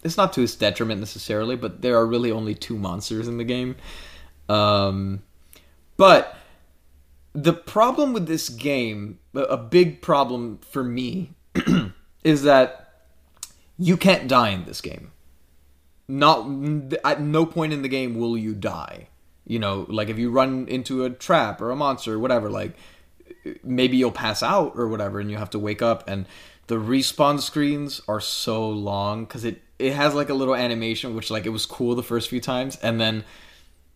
it's 0.04 0.18
not 0.18 0.34
to 0.34 0.42
its 0.42 0.56
detriment 0.56 1.00
necessarily, 1.00 1.56
but 1.56 1.82
there 1.82 1.96
are 1.96 2.06
really 2.06 2.32
only 2.32 2.54
two 2.54 2.78
monsters 2.78 3.30
in 3.30 3.38
the 3.38 3.46
game. 3.46 3.78
Um, 4.50 5.24
but 5.96 6.38
the 7.32 7.54
problem 7.54 8.12
with 8.12 8.28
this 8.28 8.50
game, 8.50 9.20
a 9.34 9.56
big 9.58 10.02
problem 10.02 10.60
for 10.70 10.84
me, 10.84 11.34
is 12.24 12.44
that 12.44 13.06
you 13.80 13.96
can't 13.96 14.28
die 14.28 14.50
in 14.50 14.66
this 14.66 14.82
game 14.82 15.12
not 16.08 16.48
at 17.04 17.22
no 17.22 17.46
point 17.46 17.74
in 17.74 17.82
the 17.82 17.88
game 17.88 18.16
will 18.16 18.38
you 18.38 18.54
die 18.54 19.08
you 19.46 19.60
know 19.60 19.86
like 19.90 20.10
if 20.10 20.18
you 20.18 20.30
run 20.30 20.68
into 20.68 21.04
a 21.04 21.10
trap 21.10 21.62
or 21.62 21.72
a 21.72 21.76
monster 21.76 22.14
or 22.14 22.20
whatever 22.20 22.50
like 22.50 22.76
maybe 23.64 23.98
you'll 23.98 24.12
pass 24.12 24.44
out 24.44 24.74
or 24.76 24.88
whatever 24.88 25.20
and 25.20 25.32
you 25.32 25.38
have 25.38 25.50
to 25.50 25.60
wake 25.60 25.82
up 25.82 26.08
and 26.08 26.26
the 26.68 26.76
respawn 26.76 27.40
screens 27.40 28.02
are 28.08 28.22
so 28.22 28.68
long 28.68 29.26
because 29.26 29.44
it 29.46 29.62
it 29.78 29.94
has 29.94 30.14
like 30.14 30.30
a 30.30 30.34
little 30.34 30.56
animation 30.56 31.16
which 31.16 31.30
like 31.30 31.46
it 31.46 31.50
was 31.50 31.66
cool 31.66 31.96
the 31.96 32.04
first 32.04 32.30
few 32.30 32.42
times 32.42 32.78
and 32.78 33.00
then 33.00 33.24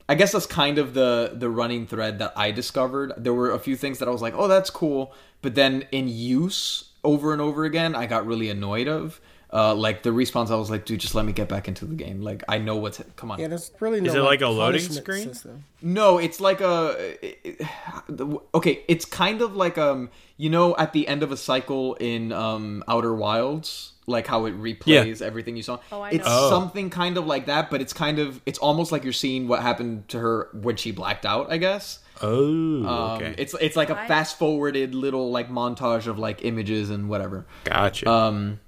I 0.10 0.15
guess 0.15 0.32
that's 0.32 0.48
kind 0.48 0.80
of 0.80 0.95
the 0.95 1.34
the 1.36 1.52
running 1.52 1.86
thread 1.86 2.17
that 2.17 2.34
I 2.36 2.50
discovered. 2.50 3.13
There 3.15 3.34
were 3.34 3.52
a 3.52 3.60
few 3.60 3.76
things 3.76 4.00
that 4.00 4.08
I 4.08 4.12
was 4.12 4.24
like, 4.24 4.34
"Oh, 4.36 4.48
that's 4.48 4.72
cool," 4.72 5.13
but 5.43 5.54
then 5.54 5.86
in 5.91 6.08
use 6.08 6.89
over 7.04 7.32
and 7.32 7.39
over 7.39 7.63
again, 7.63 7.93
I 7.95 8.08
got 8.08 8.26
really 8.26 8.50
annoyed 8.50 8.88
of. 8.88 9.22
Uh, 9.52 9.74
like 9.74 10.04
the 10.04 10.12
respawns, 10.12 10.52
I 10.52 10.56
was 10.56 10.70
like, 10.70 10.86
"Dude, 10.86 11.00
just 11.00 11.16
let 11.16 11.26
me 11.26 11.34
get 11.34 11.50
back 11.50 11.68
into 11.68 11.86
the 11.86 11.96
game. 11.96 12.22
Like, 12.22 12.44
I 12.48 12.60
know 12.60 12.76
what's 12.78 13.02
come 13.16 13.32
on." 13.32 13.40
yeah, 13.40 13.48
there's 13.48 13.72
really 13.80 14.00
no. 14.00 14.10
Is 14.10 14.16
it 14.16 14.20
like 14.20 14.42
a 14.42 14.48
loading 14.48 14.82
screen? 14.82 15.24
System. 15.34 15.64
No, 15.82 16.20
it's 16.20 16.40
like 16.40 16.62
a 16.62 17.18
it- 17.26 17.40
it- 17.44 18.40
okay. 18.54 18.84
It's 18.88 19.06
kind 19.06 19.42
of 19.42 19.56
like 19.56 19.78
um, 19.80 20.12
you 20.38 20.50
know, 20.52 20.76
at 20.78 20.94
the 20.94 21.08
end 21.08 21.24
of 21.24 21.32
a 21.32 21.38
cycle 21.38 21.96
in 21.96 22.32
um 22.32 22.84
Outer 22.88 23.14
Wilds, 23.16 23.94
like 24.06 24.28
how 24.28 24.46
it 24.46 24.54
replays 24.56 25.20
everything 25.22 25.56
you 25.58 25.64
saw. 25.64 25.80
Oh, 25.92 26.02
I 26.02 26.12
it's 26.12 26.26
know. 26.28 26.32
Oh. 26.32 26.50
something 26.52 26.92
kind 26.92 27.18
of 27.18 27.26
like 27.26 27.48
that, 27.48 27.72
but 27.72 27.82
it's 27.82 27.94
kind 27.94 28.20
of 28.20 28.40
it's 28.46 28.60
almost 28.60 28.92
like 28.92 29.04
you're 29.04 29.14
seeing 29.14 29.48
what 29.48 29.62
happened 29.64 30.08
to 30.10 30.20
her 30.20 30.50
when 30.54 30.76
she 30.76 30.92
blacked 30.92 31.26
out. 31.26 31.52
I 31.52 31.58
guess. 31.58 32.00
Oh, 32.22 32.84
Um, 32.86 32.86
okay. 33.18 33.34
It's 33.38 33.56
it's 33.60 33.76
like 33.76 33.90
a 33.90 33.96
fast 33.96 34.38
forwarded 34.38 34.94
little 34.94 35.32
like 35.32 35.50
montage 35.50 36.06
of 36.06 36.20
like 36.20 36.46
images 36.46 36.90
and 36.92 37.10
whatever. 37.10 37.48
gotcha. 37.64 38.08
Um, 38.08 38.60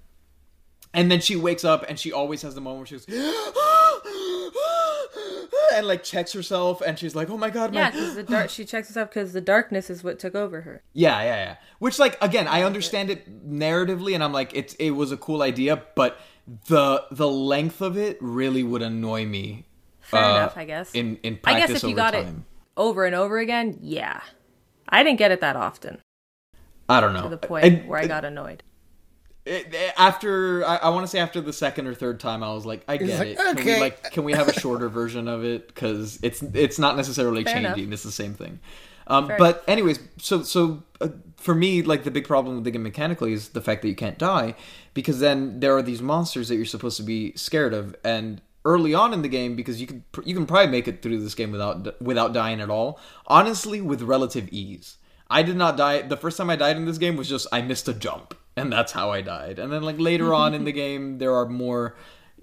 and 0.94 1.12
then 1.12 1.22
she 1.22 1.36
wakes 1.36 1.64
up 1.64 1.86
and 1.88 2.00
she 2.00 2.12
always 2.12 2.42
has 2.42 2.56
the 2.56 2.62
moment 2.62 2.80
where 2.80 2.88
she 2.88 2.96
goes 2.96 3.08
and 5.74 5.88
like 5.88 6.04
checks 6.04 6.34
herself 6.34 6.82
and 6.82 7.00
she's 7.00 7.16
like, 7.16 7.30
"Oh 7.30 7.38
my 7.38 7.50
god, 7.50 7.74
my 7.74 7.82
Yeah, 7.82 7.92
because 7.92 8.16
the 8.16 8.24
dark. 8.24 8.50
She 8.50 8.66
checks 8.66 8.90
herself 8.90 9.10
because 9.10 9.34
the 9.34 9.42
darkness 9.42 9.90
is 9.90 10.04
what 10.04 10.20
took 10.20 10.36
over 10.36 10.62
her. 10.62 10.84
Yeah, 10.94 11.22
yeah, 11.22 11.36
yeah. 11.36 11.56
Which, 11.80 12.00
like, 12.00 12.22
again, 12.22 12.48
I 12.48 12.64
understand 12.64 13.10
it 13.10 13.50
narratively, 13.50 14.14
and 14.14 14.24
I'm 14.24 14.34
like, 14.34 14.52
it's 14.54 14.74
it 14.76 14.92
was 14.92 15.12
a 15.12 15.18
cool 15.18 15.42
idea, 15.42 15.82
but 15.96 16.20
the 16.68 17.06
the 17.12 17.28
length 17.28 17.82
of 17.82 17.98
it 17.98 18.18
really 18.22 18.64
would 18.64 18.82
annoy 18.82 19.26
me. 19.26 19.66
Fair 20.02 20.24
uh, 20.24 20.30
enough, 20.32 20.58
I 20.58 20.66
guess. 20.66 20.92
In 20.94 21.18
in 21.24 21.36
I 21.36 21.38
practice 21.38 21.68
guess 21.68 21.78
if 21.78 21.84
you 21.84 21.90
over 21.90 21.96
got 21.96 22.16
it 22.16 22.24
time. 22.24 22.46
over 22.76 23.06
and 23.06 23.16
over 23.16 23.38
again, 23.38 23.78
yeah. 23.82 24.22
I 24.90 25.04
didn't 25.04 25.20
get 25.20 25.32
it 25.32 25.40
that 25.40 25.56
often 25.56 26.00
I 26.90 27.00
don't 27.00 27.14
know 27.14 27.24
to 27.24 27.30
the 27.30 27.38
point 27.38 27.66
I- 27.66 27.70
where 27.88 28.00
I 28.00 28.08
got 28.08 28.26
annoyed. 28.26 28.64
It- 29.46 29.94
after 29.98 30.66
I, 30.66 30.78
I 30.78 30.90
want 30.90 31.04
to 31.04 31.08
say 31.08 31.20
after 31.20 31.42
the 31.42 31.54
second 31.54 31.88
or 31.88 31.94
third 31.94 32.20
time, 32.20 32.44
I 32.44 32.54
was 32.54 32.66
like, 32.66 32.84
I 32.88 32.98
get 32.98 33.20
like, 33.20 33.28
it. 33.30 33.38
Can 33.38 33.56
we 33.56 33.62
okay. 33.62 33.80
like 33.80 34.12
can 34.12 34.24
we 34.24 34.34
have 34.34 34.48
a 34.48 34.54
shorter 34.60 34.90
version 35.00 35.28
of 35.28 35.44
it? 35.44 35.68
Because 35.68 36.20
it's 36.22 36.42
it's 36.42 36.80
not 36.80 36.96
necessarily 36.98 37.44
Fair 37.44 37.58
enough. 37.58 37.76
changing. 37.76 37.94
It's 37.94 38.04
the 38.04 38.12
same 38.12 38.34
thing. 38.34 38.60
Um, 39.08 39.32
but 39.38 39.64
anyways, 39.68 40.00
so 40.18 40.44
so 40.44 40.84
uh, 41.02 41.10
for 41.38 41.56
me, 41.56 41.82
like 41.82 42.04
the 42.04 42.12
big 42.12 42.28
problem 42.28 42.56
with 42.56 42.64
the 42.64 42.72
game 42.72 42.84
mechanically 42.84 43.34
is 43.34 43.50
the 43.50 43.62
fact 43.62 43.82
that 43.82 43.90
you 43.90 43.96
can't 43.96 44.18
die, 44.18 44.56
because 44.94 45.20
then 45.20 45.60
there 45.60 45.76
are 45.76 45.82
these 45.82 46.02
monsters 46.02 46.48
that 46.50 46.56
you're 46.56 46.66
supposed 46.66 46.98
to 46.98 47.04
be 47.04 47.34
scared 47.36 47.74
of, 47.74 47.96
and 48.04 48.42
early 48.64 48.94
on 48.94 49.12
in 49.12 49.22
the 49.22 49.28
game, 49.28 49.56
because 49.56 49.82
you 49.82 49.88
can 49.88 50.04
pr- 50.12 50.22
you 50.24 50.36
can 50.36 50.46
probably 50.46 50.72
make 50.72 50.88
it 50.88 51.02
through 51.02 51.20
this 51.20 51.36
game 51.36 51.52
without 51.52 52.02
without 52.02 52.32
dying 52.32 52.62
at 52.62 52.70
all. 52.70 53.00
Honestly, 53.28 53.82
with 53.82 54.02
relative 54.02 54.48
ease. 54.50 54.98
I 55.30 55.44
did 55.44 55.56
not 55.56 55.78
die. 55.78 56.02
The 56.04 56.18
first 56.18 56.38
time 56.38 56.50
I 56.50 56.56
died 56.58 56.76
in 56.78 56.86
this 56.86 56.98
game 56.98 57.16
was 57.16 57.28
just 57.28 57.48
I 57.52 57.62
missed 57.62 57.88
a 57.88 57.94
jump, 57.94 58.36
and 58.62 58.72
that's 58.72 58.92
how 58.92 59.12
I 59.12 59.22
died. 59.22 59.60
And 59.60 59.72
then 59.72 59.84
like 59.84 60.00
later 60.00 60.34
on 60.34 60.54
in 60.54 60.64
the 60.64 60.72
game, 60.84 61.18
there 61.18 61.34
are 61.36 61.48
more 61.48 61.96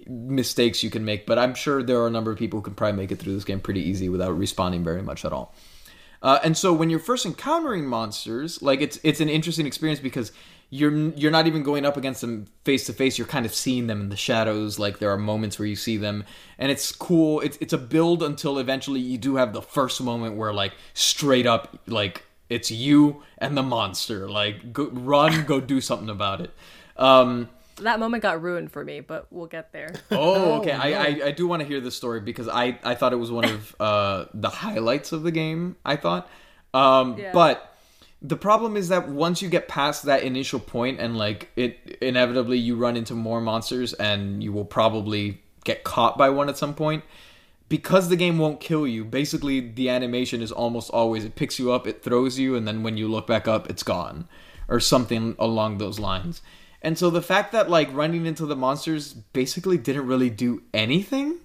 mistakes 0.07 0.83
you 0.83 0.89
can 0.89 1.05
make, 1.05 1.25
but 1.25 1.37
I'm 1.37 1.55
sure 1.55 1.83
there 1.83 1.99
are 1.99 2.07
a 2.07 2.11
number 2.11 2.31
of 2.31 2.37
people 2.37 2.59
who 2.59 2.63
can 2.63 2.75
probably 2.75 2.97
make 2.97 3.11
it 3.11 3.19
through 3.19 3.33
this 3.33 3.43
game 3.43 3.59
pretty 3.59 3.81
easy 3.81 4.09
without 4.09 4.37
respawning 4.37 4.83
very 4.83 5.01
much 5.01 5.25
at 5.25 5.33
all. 5.33 5.53
Uh, 6.21 6.39
and 6.43 6.57
so 6.57 6.73
when 6.73 6.89
you're 6.89 6.99
first 6.99 7.25
encountering 7.25 7.85
monsters, 7.85 8.61
like 8.61 8.81
it's 8.81 8.99
it's 9.03 9.21
an 9.21 9.29
interesting 9.29 9.65
experience 9.65 10.01
because 10.01 10.33
you're 10.69 10.91
you're 11.11 11.31
not 11.31 11.47
even 11.47 11.63
going 11.63 11.85
up 11.85 11.95
against 11.95 12.21
them 12.21 12.47
face 12.65 12.85
to 12.87 12.93
face. 12.93 13.17
You're 13.17 13.27
kind 13.27 13.45
of 13.45 13.53
seeing 13.53 13.87
them 13.87 14.01
in 14.01 14.09
the 14.09 14.17
shadows. 14.17 14.77
Like 14.77 14.99
there 14.99 15.11
are 15.11 15.17
moments 15.17 15.57
where 15.57 15.67
you 15.67 15.77
see 15.77 15.95
them, 15.95 16.25
and 16.57 16.71
it's 16.71 16.91
cool. 16.91 17.39
It's 17.39 17.57
it's 17.61 17.73
a 17.73 17.77
build 17.77 18.21
until 18.21 18.59
eventually 18.59 18.99
you 18.99 19.17
do 19.17 19.37
have 19.37 19.53
the 19.53 19.61
first 19.61 20.01
moment 20.01 20.35
where 20.35 20.53
like 20.53 20.73
straight 20.93 21.47
up 21.47 21.79
like 21.87 22.23
it's 22.49 22.71
you 22.71 23.23
and 23.37 23.55
the 23.55 23.63
monster. 23.63 24.29
Like 24.29 24.73
go, 24.73 24.87
run, 24.89 25.45
go 25.45 25.59
do 25.59 25.79
something 25.81 26.09
about 26.09 26.41
it. 26.41 26.51
Um, 26.97 27.49
That 27.81 27.99
moment 27.99 28.23
got 28.23 28.41
ruined 28.41 28.71
for 28.71 28.83
me, 28.83 28.99
but 28.99 29.27
we'll 29.31 29.47
get 29.47 29.71
there. 29.71 29.93
Oh, 30.11 30.59
okay. 30.59 30.71
I, 30.73 30.89
I, 30.91 31.21
I 31.27 31.31
do 31.31 31.47
want 31.47 31.61
to 31.61 31.67
hear 31.67 31.79
this 31.79 31.95
story 31.95 32.19
because 32.19 32.47
I, 32.47 32.77
I 32.83 32.95
thought 32.95 33.13
it 33.13 33.17
was 33.17 33.31
one 33.31 33.45
of 33.45 33.75
uh, 33.79 34.25
the 34.33 34.49
highlights 34.49 35.11
of 35.11 35.23
the 35.23 35.31
game. 35.31 35.75
I 35.85 35.95
thought, 35.95 36.29
um, 36.73 37.17
Yeah. 37.17 37.31
but 37.33 37.65
the 38.21 38.35
problem 38.35 38.75
is 38.75 38.89
that 38.89 39.07
once 39.07 39.41
you 39.41 39.47
get 39.47 39.69
past 39.69 40.03
that 40.03 40.23
initial 40.23 40.59
point 40.59 40.99
and 40.99 41.17
like 41.17 41.49
it 41.55 41.97
inevitably 42.01 42.57
you 42.57 42.75
run 42.75 42.97
into 42.97 43.13
more 43.13 43.39
monsters 43.39 43.93
and 43.93 44.43
you 44.43 44.51
will 44.51 44.65
probably 44.65 45.41
get 45.63 45.85
caught 45.85 46.17
by 46.17 46.29
one 46.29 46.49
at 46.49 46.57
some 46.57 46.73
point 46.73 47.05
because 47.69 48.09
the 48.09 48.15
game 48.15 48.37
won't 48.37 48.59
kill 48.59 48.85
you 48.87 49.05
basically 49.05 49.59
the 49.59 49.89
animation 49.89 50.41
is 50.41 50.51
almost 50.51 50.89
always 50.89 51.23
it 51.23 51.35
picks 51.35 51.57
you 51.59 51.71
up 51.71 51.87
it 51.87 52.03
throws 52.03 52.37
you 52.37 52.55
and 52.55 52.67
then 52.67 52.83
when 52.83 52.97
you 52.97 53.07
look 53.07 53.27
back 53.27 53.47
up 53.47 53.69
it's 53.69 53.83
gone 53.83 54.27
or 54.67 54.79
something 54.79 55.35
along 55.39 55.77
those 55.77 55.99
lines 55.99 56.41
and 56.81 56.97
so 56.97 57.09
the 57.09 57.21
fact 57.21 57.51
that 57.51 57.69
like 57.69 57.93
running 57.93 58.25
into 58.25 58.45
the 58.45 58.55
monsters 58.55 59.13
basically 59.13 59.77
didn't 59.77 60.07
really 60.07 60.29
do 60.29 60.61
anything 60.73 61.37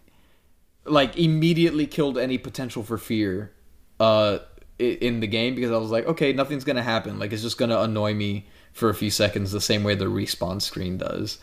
like 0.85 1.17
immediately 1.17 1.87
killed 1.87 2.19
any 2.19 2.39
potential 2.39 2.83
for 2.83 2.99
fear 2.99 3.53
uh 4.01 4.39
in 4.79 5.21
the 5.21 5.27
game 5.27 5.55
because 5.55 5.71
I 5.71 5.77
was 5.77 5.91
like, 5.91 6.07
okay, 6.07 6.33
nothing's 6.33 6.65
gonna 6.65 6.83
happen. 6.83 7.19
Like 7.19 7.33
it's 7.33 7.43
just 7.43 7.59
gonna 7.59 7.81
annoy 7.81 8.15
me 8.15 8.49
for 8.73 8.89
a 8.89 8.95
few 8.95 9.11
seconds 9.11 9.53
the 9.53 9.61
same 9.61 9.85
way 9.85 9.95
the 9.95 10.07
respawn 10.07 10.61
screen 10.61 10.99
does. 10.99 11.39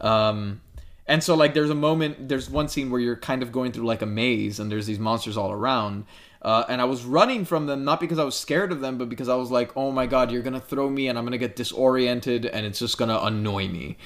Um 0.00 0.60
and 1.08 1.22
so 1.22 1.34
like 1.34 1.54
there's 1.54 1.70
a 1.70 1.74
moment 1.74 2.28
there's 2.28 2.50
one 2.50 2.68
scene 2.68 2.90
where 2.90 3.00
you're 3.00 3.16
kind 3.16 3.42
of 3.42 3.52
going 3.52 3.72
through 3.72 3.86
like 3.86 4.02
a 4.02 4.06
maze 4.06 4.58
and 4.58 4.70
there's 4.70 4.86
these 4.86 4.98
monsters 4.98 5.36
all 5.36 5.52
around. 5.52 6.04
Uh, 6.42 6.64
and 6.68 6.80
I 6.80 6.84
was 6.84 7.04
running 7.04 7.44
from 7.44 7.66
them 7.66 7.84
not 7.84 7.98
because 7.98 8.18
I 8.18 8.24
was 8.24 8.36
scared 8.36 8.70
of 8.70 8.80
them, 8.80 8.98
but 8.98 9.08
because 9.08 9.28
I 9.28 9.34
was 9.34 9.50
like, 9.50 9.76
"Oh 9.76 9.90
my 9.90 10.06
god, 10.06 10.30
you're 10.30 10.42
gonna 10.42 10.60
throw 10.60 10.88
me, 10.88 11.08
and 11.08 11.18
I'm 11.18 11.24
gonna 11.24 11.38
get 11.38 11.56
disoriented, 11.56 12.46
and 12.46 12.64
it's 12.64 12.78
just 12.78 12.98
gonna 12.98 13.18
annoy 13.18 13.66
me." 13.68 13.96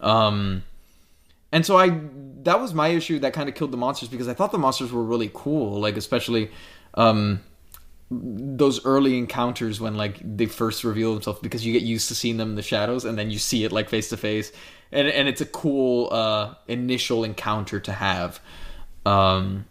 Um, 0.00 0.62
and 1.50 1.66
so 1.66 1.76
I 1.76 2.00
that 2.44 2.60
was 2.60 2.72
my 2.72 2.88
issue 2.88 3.18
that 3.20 3.32
kind 3.32 3.48
of 3.48 3.54
killed 3.54 3.72
the 3.72 3.76
monsters 3.76 4.08
because 4.08 4.28
I 4.28 4.34
thought 4.34 4.52
the 4.52 4.58
monsters 4.58 4.92
were 4.92 5.02
really 5.02 5.30
cool, 5.34 5.80
like 5.80 5.96
especially 5.96 6.50
um 6.94 7.40
those 8.10 8.84
early 8.86 9.18
encounters 9.18 9.80
when 9.80 9.96
like 9.96 10.18
they 10.24 10.46
first 10.46 10.82
reveal 10.82 11.12
themselves 11.14 11.40
because 11.40 11.66
you 11.66 11.72
get 11.72 11.82
used 11.82 12.08
to 12.08 12.14
seeing 12.14 12.38
them 12.38 12.50
in 12.50 12.54
the 12.54 12.62
shadows 12.62 13.04
and 13.04 13.18
then 13.18 13.30
you 13.30 13.38
see 13.38 13.64
it 13.64 13.72
like 13.72 13.88
face 13.88 14.08
to 14.08 14.16
face 14.16 14.50
and 14.92 15.08
and 15.08 15.28
it's 15.28 15.40
a 15.40 15.46
cool 15.46 16.08
uh 16.12 16.54
initial 16.66 17.24
encounter 17.24 17.80
to 17.80 17.92
have. 17.92 18.40
Um 19.06 19.66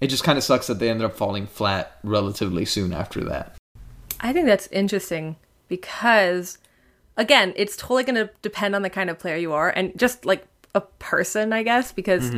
it 0.00 0.08
just 0.08 0.24
kind 0.24 0.36
of 0.36 0.44
sucks 0.44 0.66
that 0.66 0.78
they 0.78 0.90
ended 0.90 1.04
up 1.06 1.16
falling 1.16 1.46
flat 1.46 1.98
relatively 2.02 2.64
soon 2.64 2.92
after 2.92 3.22
that. 3.24 3.56
I 4.20 4.32
think 4.32 4.46
that's 4.46 4.66
interesting 4.68 5.36
because, 5.68 6.58
again, 7.16 7.52
it's 7.56 7.76
totally 7.76 8.04
going 8.04 8.16
to 8.16 8.30
depend 8.42 8.74
on 8.74 8.82
the 8.82 8.90
kind 8.90 9.08
of 9.08 9.18
player 9.18 9.36
you 9.36 9.52
are 9.52 9.70
and 9.70 9.96
just 9.98 10.26
like 10.26 10.46
a 10.74 10.80
person, 10.80 11.52
I 11.52 11.62
guess, 11.62 11.92
because 11.92 12.34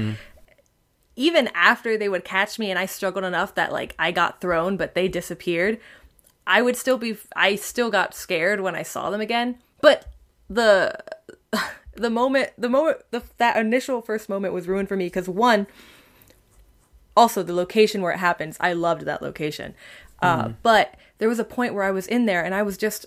even 1.17 1.49
after 1.55 1.97
they 1.97 2.09
would 2.09 2.25
catch 2.25 2.59
me 2.59 2.71
and 2.71 2.79
I 2.79 2.87
struggled 2.87 3.25
enough 3.25 3.55
that 3.55 3.73
like 3.73 3.95
I 3.99 4.12
got 4.12 4.41
thrown, 4.41 4.77
but 4.77 4.95
they 4.95 5.09
disappeared, 5.09 5.81
I 6.47 6.62
would 6.62 6.77
still 6.77 6.99
be, 6.99 7.17
I 7.35 7.57
still 7.57 7.91
got 7.91 8.15
scared 8.15 8.61
when 8.61 8.75
I 8.75 8.83
saw 8.83 9.11
them 9.11 9.21
again. 9.21 9.59
But 9.81 10.07
the, 10.49 10.97
the 11.97 12.11
moment, 12.11 12.51
the 12.57 12.69
moment, 12.69 12.99
the, 13.11 13.23
that 13.39 13.57
initial 13.57 14.03
first 14.03 14.29
moment 14.29 14.55
was 14.55 14.69
ruined 14.69 14.89
for 14.89 14.97
me 14.97 15.07
because 15.07 15.29
one, 15.29 15.67
also 17.17 17.43
the 17.43 17.55
location 17.55 18.03
where 18.03 18.13
it 18.13 18.19
happens 18.19 18.57
i 18.61 18.73
loved 18.73 19.03
that 19.03 19.23
location 19.23 19.75
uh, 20.23 20.51
but 20.63 20.95
there 21.19 21.29
was 21.29 21.39
a 21.39 21.45
point 21.45 21.75
where 21.75 21.85
i 21.85 21.91
was 21.91 22.07
in 22.07 22.27
there 22.27 22.45
and 22.45 22.55
i 22.55 22.63
was 22.63 22.77
just 22.77 23.07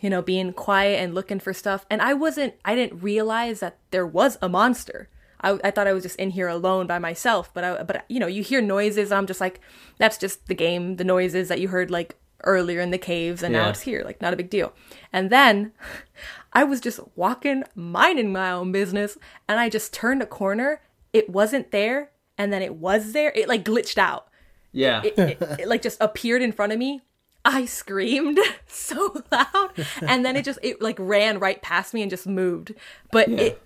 you 0.00 0.10
know 0.10 0.22
being 0.22 0.52
quiet 0.52 1.00
and 1.00 1.14
looking 1.14 1.40
for 1.40 1.52
stuff 1.52 1.86
and 1.88 2.02
i 2.02 2.12
wasn't 2.12 2.54
i 2.64 2.74
didn't 2.74 3.00
realize 3.00 3.60
that 3.60 3.78
there 3.90 4.06
was 4.06 4.36
a 4.42 4.48
monster 4.48 5.08
I, 5.40 5.56
I 5.62 5.70
thought 5.70 5.86
I 5.86 5.92
was 5.92 6.02
just 6.02 6.16
in 6.16 6.30
here 6.30 6.48
alone 6.48 6.88
by 6.88 6.98
myself, 6.98 7.54
but 7.54 7.62
I, 7.62 7.84
but 7.84 8.04
you 8.08 8.18
know, 8.18 8.26
you 8.26 8.42
hear 8.42 8.60
noises. 8.60 9.12
I'm 9.12 9.28
just 9.28 9.40
like, 9.40 9.60
that's 9.96 10.18
just 10.18 10.48
the 10.48 10.54
game, 10.54 10.96
the 10.96 11.04
noises 11.04 11.46
that 11.46 11.60
you 11.60 11.68
heard 11.68 11.92
like 11.92 12.16
earlier 12.42 12.80
in 12.80 12.90
the 12.90 12.98
caves, 12.98 13.44
and 13.44 13.52
now 13.52 13.68
it's 13.68 13.82
here, 13.82 14.02
like 14.04 14.20
not 14.20 14.32
a 14.32 14.36
big 14.36 14.50
deal. 14.50 14.72
And 15.12 15.30
then 15.30 15.70
I 16.52 16.64
was 16.64 16.80
just 16.80 17.00
walking, 17.14 17.64
minding 17.74 18.32
my 18.32 18.50
own 18.50 18.72
business, 18.72 19.18
and 19.48 19.60
I 19.60 19.68
just 19.68 19.92
turned 19.92 20.22
a 20.22 20.26
corner. 20.26 20.80
It 21.12 21.30
wasn't 21.30 21.70
there, 21.70 22.10
and 22.36 22.52
then 22.52 22.62
it 22.62 22.76
was 22.76 23.12
there. 23.12 23.32
It 23.34 23.48
like 23.48 23.64
glitched 23.64 23.98
out. 23.98 24.28
Yeah. 24.72 25.02
It, 25.04 25.18
it, 25.18 25.42
it 25.60 25.68
like 25.68 25.82
just 25.82 26.00
appeared 26.00 26.42
in 26.42 26.52
front 26.52 26.72
of 26.72 26.78
me. 26.78 27.02
I 27.44 27.64
screamed 27.64 28.38
so 28.66 29.22
loud, 29.30 29.72
and 30.02 30.24
then 30.24 30.36
it 30.36 30.44
just 30.44 30.58
it 30.62 30.82
like 30.82 30.96
ran 30.98 31.38
right 31.38 31.60
past 31.62 31.94
me 31.94 32.02
and 32.02 32.10
just 32.10 32.26
moved. 32.26 32.74
But 33.10 33.28
it 33.28 33.62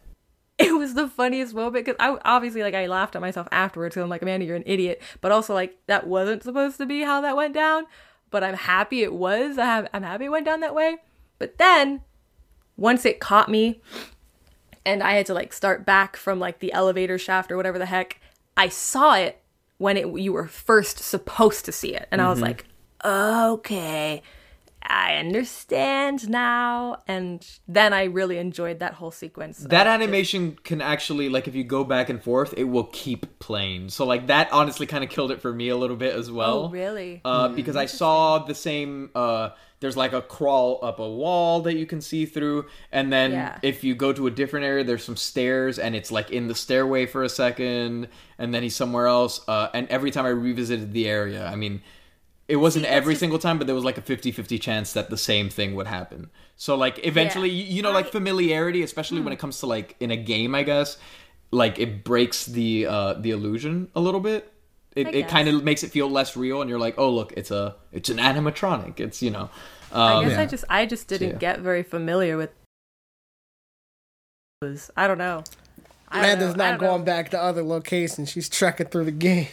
it 0.59 0.73
was 0.77 0.95
the 0.95 1.09
funniest 1.09 1.55
moment 1.55 1.85
because 1.85 1.97
I 1.99 2.17
obviously 2.25 2.63
like 2.63 2.75
I 2.75 2.87
laughed 2.87 3.17
at 3.17 3.23
myself 3.23 3.49
afterwards. 3.51 3.95
So 3.95 4.03
I'm 4.03 4.09
like, 4.09 4.23
Amanda, 4.23 4.47
you're 4.47 4.57
an 4.57 4.63
idiot. 4.67 5.03
But 5.21 5.33
also 5.33 5.55
like 5.55 5.77
that 5.87 6.07
wasn't 6.07 6.43
supposed 6.43 6.79
to 6.79 6.87
be 6.87 7.03
how 7.03 7.21
that 7.23 7.37
went 7.37 7.55
down. 7.55 7.87
But 8.31 8.45
I'm 8.45 8.55
happy 8.55 9.03
it 9.03 9.13
was. 9.13 9.59
I 9.59 9.67
have, 9.67 9.89
I'm 9.93 10.03
happy 10.03 10.27
it 10.27 10.31
went 10.31 10.47
down 10.47 10.61
that 10.61 10.75
way. 10.75 10.99
But 11.39 11.59
then 11.59 12.03
once 12.83 13.07
it 13.07 13.21
caught 13.21 13.49
me, 13.49 13.81
and 14.85 15.05
I 15.05 15.13
had 15.13 15.27
to 15.27 15.35
like 15.35 15.53
start 15.53 15.87
back 15.87 16.17
from 16.17 16.41
like 16.41 16.59
the 16.59 16.73
elevator 16.73 17.17
shaft 17.17 17.53
or 17.53 17.57
whatever 17.57 17.79
the 17.79 17.87
heck, 17.87 18.21
I 18.57 18.69
saw 18.69 19.15
it 19.15 19.41
when 19.79 19.97
it 19.97 20.09
you 20.19 20.33
were 20.33 20.49
first 20.49 20.99
supposed 20.99 21.65
to 21.67 21.73
see 21.73 21.95
it, 21.95 22.09
and 22.11 22.21
I 22.21 22.29
was 22.29 22.39
mm-hmm. 22.39 22.47
like, 22.47 22.65
okay. 23.05 24.23
I 24.85 25.17
understand 25.17 26.29
now, 26.29 26.99
and 27.07 27.47
then 27.69 27.93
I 27.93 28.05
really 28.05 28.39
enjoyed 28.39 28.79
that 28.81 28.95
whole 28.95 29.11
sequence. 29.11 29.59
that 29.59 29.87
animation 29.87 30.59
can 30.65 30.81
actually 30.81 31.29
like 31.29 31.47
if 31.49 31.55
you 31.55 31.65
go 31.65 31.85
back 31.85 32.09
and 32.09 32.23
forth 32.23 32.55
it 32.57 32.65
will 32.65 32.85
keep 32.93 33.39
playing 33.39 33.89
so 33.89 34.05
like 34.05 34.27
that 34.29 34.53
honestly 34.53 34.87
kind 34.87 35.03
of 35.05 35.11
killed 35.11 35.31
it 35.31 35.41
for 35.41 35.53
me 35.53 35.69
a 35.69 35.77
little 35.77 35.97
bit 35.97 36.15
as 36.15 36.31
well 36.31 36.65
Oh, 36.65 36.69
really? 36.71 37.21
uh, 37.25 37.49
because 37.49 37.77
i 37.77 37.87
saw 37.87 38.39
the 38.39 38.55
same 38.55 39.11
uh, 39.15 39.51
there's 39.81 39.97
like 39.97 40.13
a 40.13 40.23
crawl 40.23 40.79
up 40.83 40.99
a 40.99 41.09
wall 41.09 41.61
that 41.63 41.75
you 41.75 41.87
can 41.87 42.01
see 42.01 42.27
through 42.27 42.67
and 42.91 43.13
then 43.13 43.33
Yeah. 43.33 43.59
if 43.63 43.85
you 43.85 43.95
go 43.95 44.13
to 44.13 44.27
a 44.27 44.31
different 44.31 44.65
area 44.67 44.85
there's 44.85 45.05
some 45.05 45.17
stairs 45.17 45.79
and 45.79 45.95
it's 45.95 46.11
like 46.11 46.31
in 46.31 46.49
the 46.49 46.55
stairway 46.55 47.07
for 47.07 47.23
a 47.23 47.29
second 47.29 48.09
and 48.39 48.55
then 48.55 48.63
he's 48.63 48.77
somewhere 48.77 49.07
else 49.07 49.41
uh, 49.49 49.69
and 49.75 49.89
every 49.89 50.11
time 50.11 50.25
i 50.25 50.31
revisited 50.31 50.93
the 50.93 51.09
area 51.09 51.47
i 51.47 51.57
mean 51.57 51.83
it 52.53 52.57
wasn't 52.57 52.85
every 52.85 53.15
single 53.15 53.39
time 53.39 53.57
but 53.57 53.67
there 53.67 53.75
was 53.75 53.85
like 53.85 53.97
a 53.97 54.03
50-50 54.03 54.61
chance 54.61 54.93
that 54.93 55.09
the 55.09 55.17
same 55.17 55.49
thing 55.49 55.75
would 55.75 55.87
happen 55.87 56.31
so 56.57 56.77
like 56.77 57.05
eventually 57.07 57.49
Yeah. 57.49 57.65
you, 57.65 57.75
you 57.77 57.83
know 57.83 57.93
like 57.93 58.13
familiarity 58.13 58.83
especially 58.83 59.23
when 59.23 59.33
it 59.33 59.39
comes 59.39 59.59
to 59.61 59.67
like 59.67 59.97
in 60.01 60.11
a 60.11 60.17
game 60.17 60.55
i 60.55 60.63
guess 60.63 60.99
like 61.51 61.79
it 61.79 62.05
breaks 62.05 62.45
the 62.45 62.87
uh 62.87 63.15
the 63.15 63.31
illusion 63.31 63.89
a 63.95 64.01
little 64.01 64.21
bit 64.21 64.53
it, 64.95 65.07
I 65.07 65.11
it 65.11 65.29
kind 65.29 65.49
of 65.49 65.65
makes 65.65 65.83
it 65.83 65.91
feel 65.91 66.11
less 66.11 66.37
real 66.37 66.61
and 66.61 66.69
you're 66.69 66.79
like 66.79 66.97
oh 66.99 67.11
look 67.11 67.33
it's 67.39 67.51
a 67.51 67.77
it's 67.91 68.11
an 68.11 68.19
animatronic 68.19 69.01
it's 69.01 69.23
you 69.23 69.31
know 69.31 69.49
I 69.95 70.15
um, 70.15 70.29
guess 70.29 70.39
I 70.39 70.47
just 70.47 70.65
I 70.71 70.87
just 70.87 71.09
didn't 71.09 71.33
yeah. 71.33 71.37
get 71.39 71.61
very 71.61 71.83
familiar 71.83 72.37
with. 72.39 72.51
Was 74.63 74.91
I 74.97 75.07
don't 75.07 75.19
know. 75.19 75.45
I 76.09 76.17
don't 76.17 76.25
Amanda's 76.25 76.57
know. 76.57 76.65
I 76.65 76.71
not 76.71 76.79
don't 76.79 76.81
know. 76.81 76.93
going 76.95 77.05
back 77.05 77.31
to 77.31 77.39
other 77.41 77.63
locations. 77.63 78.31
She's 78.31 78.49
trekking 78.49 78.87
through 78.87 79.05
the 79.05 79.11
game. 79.11 79.49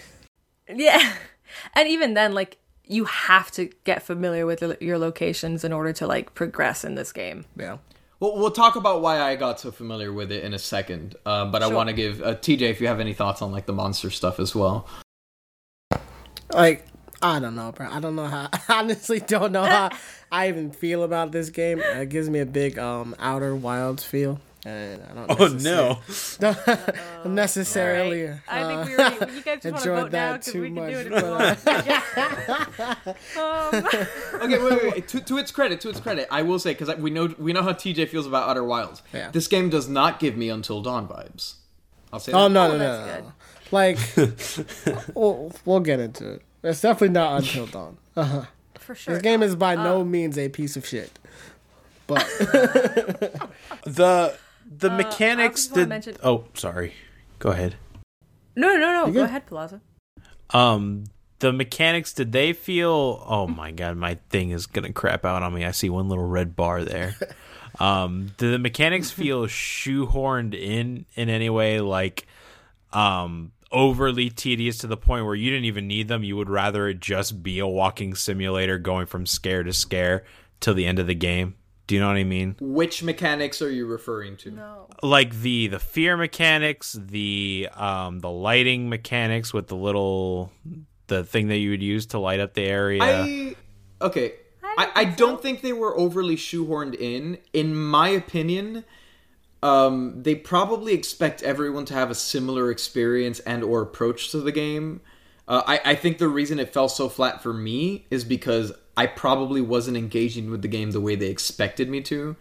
Yeah, 0.73 1.13
and 1.73 1.89
even 1.89 2.13
then, 2.13 2.33
like 2.33 2.57
you 2.89 3.05
have 3.05 3.51
to 3.51 3.69
get 3.85 4.01
familiar 4.03 4.45
with 4.45 4.61
your- 4.61 4.75
your 4.81 4.97
locations 4.97 5.63
in 5.63 5.71
order 5.71 5.93
to 5.93 6.05
like 6.07 6.33
progress 6.33 6.83
in 6.83 6.95
this 6.95 7.11
game. 7.13 7.45
Yeah. 7.55 7.77
Well, 8.19 8.35
we'll 8.37 8.51
talk 8.51 8.75
about 8.75 9.01
why 9.01 9.21
I 9.21 9.37
got 9.37 9.61
so 9.61 9.71
familiar 9.71 10.11
with 10.11 10.29
it 10.31 10.43
in 10.43 10.53
a 10.53 10.59
second. 10.59 11.15
Um, 11.25 11.51
but 11.51 11.63
I 11.63 11.67
want 11.67 11.87
to 11.87 11.93
give 11.93 12.21
uh, 12.21 12.35
TJ 12.35 12.63
if 12.63 12.81
you 12.81 12.87
have 12.87 12.99
any 12.99 13.13
thoughts 13.13 13.41
on 13.41 13.51
like 13.53 13.65
the 13.65 13.71
monster 13.73 14.09
stuff 14.09 14.39
as 14.41 14.53
well. 14.53 14.85
Like, 16.51 16.85
I 17.21 17.39
don't 17.39 17.55
know, 17.55 17.71
bro. 17.71 17.87
I 17.89 17.99
don't 17.99 18.15
know 18.15 18.25
how. 18.25 18.49
I 18.53 18.79
honestly 18.79 19.19
don't 19.19 19.51
know 19.51 19.63
how 19.63 19.89
I 20.31 20.49
even 20.49 20.71
feel 20.71 21.03
about 21.03 21.31
this 21.31 21.49
game. 21.49 21.79
It 21.79 22.09
gives 22.09 22.29
me 22.29 22.39
a 22.39 22.45
big 22.45 22.77
um 22.79 23.15
Outer 23.19 23.55
Wilds 23.55 24.03
feel. 24.03 24.39
And 24.65 25.01
I 25.03 25.13
don't 25.25 25.39
Oh 25.41 25.47
no. 25.47 25.99
don't 26.39 27.25
necessarily. 27.33 28.23
Right. 28.25 28.39
I 28.47 28.61
uh, 28.61 28.67
think 28.85 28.97
we 28.97 29.03
already, 29.03 29.35
you 29.35 29.41
guys 29.41 29.61
just 29.61 29.65
want 29.73 29.83
to 29.83 29.89
enjoyed 29.91 30.01
vote 30.03 30.11
now 30.11 30.33
because 30.33 30.53
too 30.53 30.61
we 30.61 30.67
can 30.67 30.75
much, 30.75 30.91
do 30.91 30.99
it 30.99 31.09
but, 31.11 31.25
uh, 33.37 33.75
um, 34.35 34.41
Okay, 34.41 34.57
wait, 34.57 34.71
wait, 34.83 34.91
wait. 34.93 35.07
To, 35.09 35.21
to 35.21 35.37
its 35.37 35.51
credit, 35.51 35.79
to 35.81 35.89
its 35.89 35.99
credit, 35.99 36.27
I 36.31 36.41
will 36.41 36.59
say 36.59 36.73
because 36.73 36.93
we 36.97 37.09
know 37.09 37.33
we 37.37 37.53
know 37.53 37.61
how 37.63 37.71
TJ 37.73 38.09
feels 38.09 38.27
about 38.27 38.49
Outer 38.49 38.63
Wilds. 38.63 39.01
Yeah. 39.13 39.31
This 39.31 39.47
game 39.47 39.69
does 39.69 39.87
not 39.87 40.19
give 40.19 40.35
me 40.37 40.49
Until 40.49 40.81
Dawn 40.81 41.07
vibes. 41.07 41.55
I'll 42.11 42.19
say. 42.19 42.31
Oh 42.33 42.49
that. 42.49 42.53
no, 42.53 42.65
Oh, 42.71 42.77
no, 42.77 42.77
no, 42.77 43.05
no, 43.05 43.21
good. 43.21 43.25
Like, 43.71 43.97
we'll, 45.15 45.51
we'll 45.63 45.79
get 45.79 45.99
into 45.99 46.27
it. 46.33 46.41
It's 46.63 46.81
definitely 46.81 47.09
not 47.13 47.41
Until 47.43 47.67
Dawn. 47.67 47.97
Uh-huh. 48.17 48.45
for 48.75 48.95
sure. 48.95 49.13
This 49.13 49.21
game 49.21 49.43
is 49.43 49.55
by 49.55 49.75
no 49.75 50.03
means 50.03 50.37
a 50.37 50.49
piece 50.49 50.75
of 50.75 50.85
shit. 50.85 51.17
But 52.07 52.25
The 53.85 54.35
the 54.69 54.91
Uh, 54.91 54.97
mechanics 54.97 55.67
did. 55.67 55.89
mention- 55.89 56.15
Oh, 56.23 56.45
sorry. 56.53 56.93
Go 57.39 57.49
ahead. 57.51 57.75
No, 58.55 58.75
no, 58.75 58.93
no. 58.93 58.99
You 59.07 59.13
Go 59.13 59.19
good? 59.21 59.25
ahead, 59.29 59.45
Plaza. 59.47 59.81
Um, 60.51 61.05
the 61.39 61.51
mechanics 61.53 62.13
did 62.13 62.31
they 62.31 62.53
feel? 62.53 63.23
Oh 63.27 63.47
my 63.47 63.71
god, 63.71 63.97
my 63.97 64.15
thing 64.29 64.49
is 64.51 64.65
gonna 64.67 64.91
crap 64.93 65.23
out 65.25 65.41
on 65.43 65.53
me. 65.53 65.63
I 65.65 65.71
see 65.71 65.89
one 65.89 66.09
little 66.09 66.25
red 66.27 66.55
bar 66.55 66.83
there. 66.83 67.15
Um, 67.79 68.31
did 68.37 68.51
the 68.51 68.59
mechanics 68.59 69.09
feel 69.11 69.45
shoehorned 69.45 70.53
in 70.59 71.05
in 71.15 71.29
any 71.29 71.49
way? 71.49 71.79
Like, 71.79 72.25
um, 72.91 73.51
overly 73.71 74.29
tedious 74.31 74.79
to 74.79 74.87
the 74.87 74.97
point 74.97 75.23
where 75.25 75.35
you 75.35 75.49
didn't 75.51 75.65
even 75.65 75.87
need 75.87 76.07
them. 76.07 76.23
You 76.23 76.35
would 76.35 76.49
rather 76.49 76.87
it 76.89 76.99
just 76.99 77.41
be 77.43 77.59
a 77.59 77.67
walking 77.67 78.15
simulator 78.15 78.79
going 78.79 79.05
from 79.05 79.25
scare 79.27 79.63
to 79.63 79.71
scare 79.71 80.25
till 80.59 80.73
the 80.73 80.87
end 80.87 80.97
of 80.99 81.07
the 81.07 81.15
game. 81.15 81.55
Do 81.89 81.95
you 81.95 82.01
know 82.01 82.07
what 82.07 82.17
I 82.17 82.23
mean? 82.23 82.55
Which 82.61 83.01
mechanics 83.01 83.63
are 83.63 83.71
you 83.71 83.87
referring 83.87 84.37
to? 84.37 84.51
No. 84.51 84.89
like 85.01 85.33
the 85.41 85.65
the 85.69 85.79
fear 85.79 86.15
mechanics, 86.17 86.93
the 86.93 87.67
um 87.73 88.19
the 88.19 88.29
lighting 88.29 88.89
mechanics 88.89 89.55
with 89.55 89.69
the 89.69 89.75
little 89.75 90.51
the 91.07 91.23
thing 91.23 91.47
that 91.47 91.57
you 91.57 91.71
would 91.71 91.81
use 91.81 92.05
to 92.07 92.19
light 92.19 92.39
up 92.39 92.53
the 92.53 92.61
area. 92.61 93.01
I 93.01 93.55
okay. 94.03 94.33
I, 94.77 94.91
I 94.93 95.05
don't 95.05 95.41
think 95.41 95.61
they 95.61 95.73
were 95.73 95.97
overly 95.97 96.35
shoehorned 96.35 96.93
in. 96.93 97.39
In 97.53 97.75
my 97.75 98.09
opinion, 98.09 98.85
um, 99.63 100.21
they 100.21 100.35
probably 100.35 100.93
expect 100.93 101.41
everyone 101.41 101.85
to 101.85 101.95
have 101.95 102.11
a 102.11 102.15
similar 102.15 102.69
experience 102.69 103.39
and 103.39 103.63
or 103.63 103.81
approach 103.81 104.29
to 104.29 104.41
the 104.41 104.51
game. 104.51 105.01
Uh, 105.47 105.63
I, 105.65 105.81
I 105.83 105.95
think 105.95 106.19
the 106.19 106.27
reason 106.27 106.59
it 106.59 106.71
fell 106.71 106.87
so 106.87 107.09
flat 107.09 107.41
for 107.41 107.51
me 107.51 108.05
is 108.11 108.23
because 108.23 108.73
I 108.99 109.07
probably 109.07 109.61
wasn't 109.61 109.95
engaging 109.95 110.51
with 110.51 110.61
the 110.61 110.67
game 110.67 110.91
the 110.91 110.99
way 110.99 111.15
they 111.15 111.27
expected 111.27 111.87
me 111.87 112.01
to. 112.01 112.35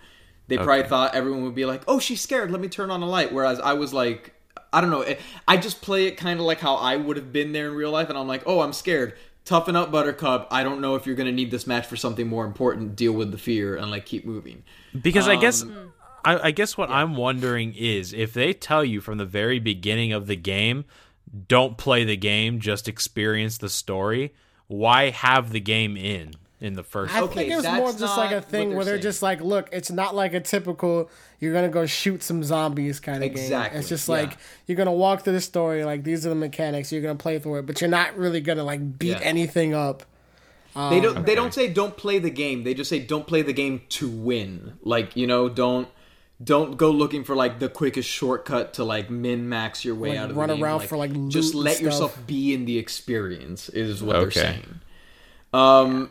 They 0.48 0.56
probably 0.56 0.88
thought 0.88 1.14
everyone 1.14 1.44
would 1.44 1.54
be 1.54 1.66
like, 1.66 1.82
"Oh, 1.86 2.00
she's 2.00 2.20
scared. 2.20 2.50
Let 2.50 2.60
me 2.60 2.66
turn 2.66 2.90
on 2.90 3.00
a 3.00 3.06
light." 3.06 3.32
Whereas 3.32 3.60
I 3.60 3.74
was 3.74 3.94
like, 3.94 4.34
I 4.72 4.80
don't 4.80 4.90
know. 4.90 5.04
I 5.46 5.56
just 5.56 5.82
play 5.82 6.06
it 6.06 6.16
kind 6.16 6.40
of 6.40 6.46
like 6.46 6.58
how 6.58 6.74
I 6.74 6.96
would 6.96 7.16
have 7.16 7.32
been 7.32 7.52
there 7.52 7.68
in 7.68 7.74
real 7.74 7.92
life, 7.92 8.08
and 8.08 8.18
I'm 8.18 8.26
like, 8.26 8.42
"Oh, 8.44 8.60
I'm 8.60 8.72
scared. 8.72 9.14
Toughen 9.44 9.76
up, 9.76 9.92
Buttercup. 9.92 10.48
I 10.50 10.64
don't 10.64 10.80
know 10.80 10.96
if 10.96 11.06
you're 11.06 11.14
gonna 11.14 11.30
need 11.30 11.52
this 11.52 11.64
match 11.64 11.86
for 11.86 11.94
something 11.94 12.26
more 12.26 12.44
important. 12.44 12.96
Deal 12.96 13.12
with 13.12 13.30
the 13.30 13.38
fear 13.38 13.76
and 13.76 13.88
like 13.88 14.04
keep 14.04 14.26
moving." 14.26 14.64
because 15.00 15.28
I 15.28 15.36
guess 15.36 15.62
Um, 15.62 15.92
I, 16.24 16.48
I 16.48 16.50
guess 16.50 16.76
what 16.76 16.90
I'm 16.90 17.14
wondering 17.14 17.72
is 17.76 18.12
if 18.12 18.34
they 18.34 18.52
tell 18.52 18.84
you 18.84 19.00
from 19.00 19.18
the 19.18 19.24
very 19.24 19.60
beginning 19.60 20.12
of 20.12 20.26
the 20.26 20.34
game, 20.34 20.86
don't 21.46 21.78
play 21.78 22.02
the 22.02 22.16
game, 22.16 22.58
just 22.58 22.88
experience 22.88 23.58
the 23.58 23.68
story. 23.68 24.34
Why 24.66 25.10
have 25.10 25.52
the 25.52 25.60
game 25.60 25.96
in 25.96 26.34
in 26.60 26.74
the 26.74 26.82
first? 26.82 27.14
I 27.14 27.20
Okay, 27.22 27.34
think 27.34 27.52
it 27.52 27.56
was 27.56 27.64
more 27.66 27.92
just 27.92 28.16
like 28.18 28.32
a 28.32 28.40
thing 28.40 28.68
they're 28.70 28.76
where 28.76 28.84
they're 28.84 28.94
saying. 28.96 29.02
just 29.02 29.22
like, 29.22 29.40
look, 29.40 29.68
it's 29.72 29.90
not 29.90 30.14
like 30.14 30.34
a 30.34 30.40
typical 30.40 31.10
you're 31.40 31.52
gonna 31.52 31.68
go 31.68 31.86
shoot 31.86 32.22
some 32.22 32.42
zombies 32.42 32.98
kind 33.00 33.22
of 33.22 33.30
game. 33.34 33.42
Exactly, 33.44 33.78
It's 33.78 33.88
just 33.88 34.08
yeah. 34.08 34.14
like 34.16 34.38
you're 34.66 34.76
gonna 34.76 34.92
walk 34.92 35.22
through 35.22 35.34
the 35.34 35.40
story, 35.40 35.84
like 35.84 36.04
these 36.04 36.26
are 36.26 36.30
the 36.30 36.34
mechanics, 36.34 36.90
you're 36.92 37.02
gonna 37.02 37.14
play 37.14 37.38
through 37.38 37.56
it, 37.60 37.66
but 37.66 37.80
you're 37.80 37.90
not 37.90 38.16
really 38.16 38.40
gonna 38.40 38.64
like 38.64 38.98
beat 38.98 39.08
Yeah. 39.10 39.20
anything 39.22 39.74
up. 39.74 40.04
They 40.90 41.00
don't. 41.00 41.26
They 41.26 41.34
don't 41.34 41.52
say 41.52 41.72
don't 41.72 41.96
play 41.96 42.20
the 42.20 42.30
game. 42.30 42.62
They 42.62 42.72
just 42.72 42.88
say 42.88 43.00
don't 43.00 43.26
play 43.26 43.42
the 43.42 43.52
game 43.52 43.80
to 43.88 44.08
win. 44.08 44.74
Like 44.82 45.16
you 45.16 45.26
know, 45.26 45.48
don't 45.48 45.88
don't 46.44 46.76
go 46.76 46.92
looking 46.92 47.24
for 47.24 47.34
like 47.34 47.58
the 47.58 47.68
quickest 47.68 48.08
shortcut 48.08 48.74
to 48.74 48.84
like 48.84 49.10
min 49.10 49.48
max 49.48 49.84
your 49.84 49.96
way 49.96 50.10
Like, 50.10 50.18
out 50.18 50.30
of 50.30 50.36
run 50.36 50.48
the 50.50 50.54
game. 50.54 50.62
Run 50.62 50.72
around 50.74 50.86
for, 50.88 50.96
like, 50.96 51.10
just 51.30 51.52
loot 51.52 51.62
and 51.62 51.64
let 51.64 51.72
stuff. 51.78 51.82
yourself 51.84 52.26
be 52.28 52.54
in 52.54 52.64
the 52.64 52.78
experience. 52.78 53.68
Is 53.70 54.04
what 54.04 54.20
they're 54.20 54.30
saying. 54.30 54.80
Um, 55.52 56.10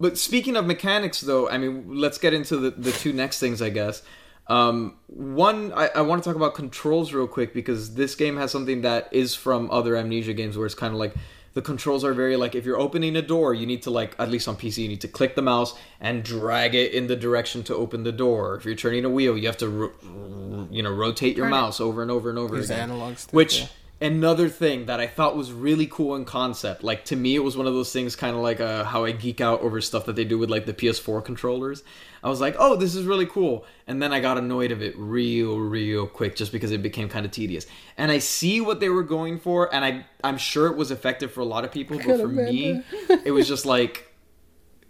but 0.00 0.18
speaking 0.18 0.56
of 0.56 0.66
mechanics, 0.66 1.20
though, 1.20 1.48
I 1.48 1.58
mean, 1.58 1.84
let's 1.96 2.18
get 2.18 2.32
into 2.34 2.56
the 2.56 2.70
the 2.70 2.92
two 2.92 3.12
next 3.12 3.38
things, 3.38 3.60
I 3.62 3.70
guess. 3.70 4.02
Um, 4.46 4.96
one, 5.06 5.72
I, 5.74 5.90
I 5.94 6.00
want 6.00 6.24
to 6.24 6.28
talk 6.28 6.34
about 6.36 6.54
controls 6.54 7.12
real 7.12 7.28
quick 7.28 7.54
because 7.54 7.94
this 7.94 8.16
game 8.16 8.36
has 8.36 8.50
something 8.50 8.80
that 8.82 9.08
is 9.12 9.34
from 9.36 9.70
other 9.70 9.94
Amnesia 9.96 10.32
games 10.32 10.56
where 10.56 10.66
it's 10.66 10.74
kind 10.74 10.92
of 10.92 10.98
like 10.98 11.14
the 11.54 11.62
controls 11.62 12.02
are 12.04 12.14
very 12.14 12.36
like 12.36 12.54
if 12.56 12.64
you're 12.64 12.78
opening 12.78 13.14
a 13.16 13.22
door, 13.22 13.54
you 13.54 13.64
need 13.66 13.82
to 13.82 13.90
like 13.90 14.16
at 14.18 14.28
least 14.28 14.48
on 14.48 14.56
PC 14.56 14.78
you 14.78 14.88
need 14.88 15.00
to 15.02 15.08
click 15.08 15.36
the 15.36 15.42
mouse 15.42 15.78
and 16.00 16.24
drag 16.24 16.74
it 16.74 16.92
in 16.92 17.06
the 17.06 17.14
direction 17.16 17.62
to 17.64 17.76
open 17.76 18.02
the 18.02 18.10
door. 18.12 18.56
If 18.56 18.64
you're 18.64 18.74
turning 18.74 19.04
a 19.04 19.10
wheel, 19.10 19.36
you 19.38 19.46
have 19.46 19.58
to 19.58 19.68
ro- 19.68 20.68
you 20.70 20.82
know 20.82 20.92
rotate 20.92 21.36
your 21.36 21.46
Turn 21.46 21.52
it. 21.52 21.56
mouse 21.60 21.80
over 21.80 22.02
and 22.02 22.10
over 22.10 22.28
and 22.30 22.38
over 22.38 22.56
Use 22.56 22.70
again. 22.70 22.90
analog 22.90 23.18
stick, 23.18 23.32
Which 23.34 23.60
yeah. 23.60 23.66
Another 24.00 24.48
thing 24.48 24.86
that 24.86 24.98
I 24.98 25.06
thought 25.06 25.36
was 25.36 25.52
really 25.52 25.86
cool 25.86 26.16
in 26.16 26.24
concept. 26.24 26.82
Like 26.82 27.04
to 27.06 27.16
me, 27.16 27.34
it 27.34 27.40
was 27.40 27.56
one 27.56 27.66
of 27.66 27.74
those 27.74 27.92
things, 27.92 28.16
kind 28.16 28.34
of 28.34 28.42
like 28.42 28.60
uh, 28.60 28.84
how 28.84 29.04
I 29.04 29.12
geek 29.12 29.40
out 29.40 29.60
over 29.60 29.80
stuff 29.80 30.06
that 30.06 30.16
they 30.16 30.24
do 30.24 30.38
with 30.38 30.50
like 30.50 30.66
the 30.66 30.72
PS4 30.72 31.24
controllers. 31.24 31.82
I 32.22 32.28
was 32.28 32.40
like, 32.40 32.56
oh, 32.58 32.76
this 32.76 32.94
is 32.94 33.04
really 33.06 33.26
cool, 33.26 33.64
and 33.86 34.02
then 34.02 34.12
I 34.12 34.20
got 34.20 34.38
annoyed 34.38 34.72
of 34.72 34.82
it 34.82 34.94
real, 34.98 35.58
real 35.58 36.06
quick, 36.06 36.36
just 36.36 36.52
because 36.52 36.70
it 36.70 36.82
became 36.82 37.08
kind 37.08 37.24
of 37.24 37.32
tedious. 37.32 37.66
And 37.96 38.10
I 38.10 38.18
see 38.18 38.60
what 38.60 38.80
they 38.80 38.88
were 38.88 39.02
going 39.02 39.38
for, 39.38 39.72
and 39.74 39.84
I 39.84 40.06
I'm 40.22 40.38
sure 40.38 40.66
it 40.66 40.76
was 40.76 40.90
effective 40.90 41.32
for 41.32 41.40
a 41.40 41.46
lot 41.46 41.64
of 41.64 41.72
people, 41.72 41.96
but 41.98 42.20
for 42.20 42.28
me, 42.28 42.82
it 43.24 43.32
was 43.32 43.48
just 43.48 43.66
like 43.66 44.06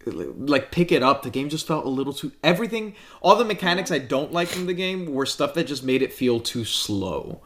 like 0.07 0.71
pick 0.71 0.91
it 0.91 1.03
up 1.03 1.23
the 1.23 1.29
game 1.29 1.51
just 1.51 1.67
felt 1.67 1.85
a 1.85 1.89
little 1.89 2.15
too 2.15 2.33
everything 2.43 2.95
all 3.21 3.37
the 3.37 3.45
mechanics 3.45 3.91
i 3.91 3.99
don't 3.99 4.33
like 4.33 4.49
from 4.49 4.65
the 4.65 4.73
game 4.73 5.13
were 5.13 5.27
stuff 5.27 5.53
that 5.53 5.65
just 5.65 5.85
made 5.85 6.01
it 6.01 6.11
feel 6.11 6.41
too 6.41 6.65
slow 6.65 7.43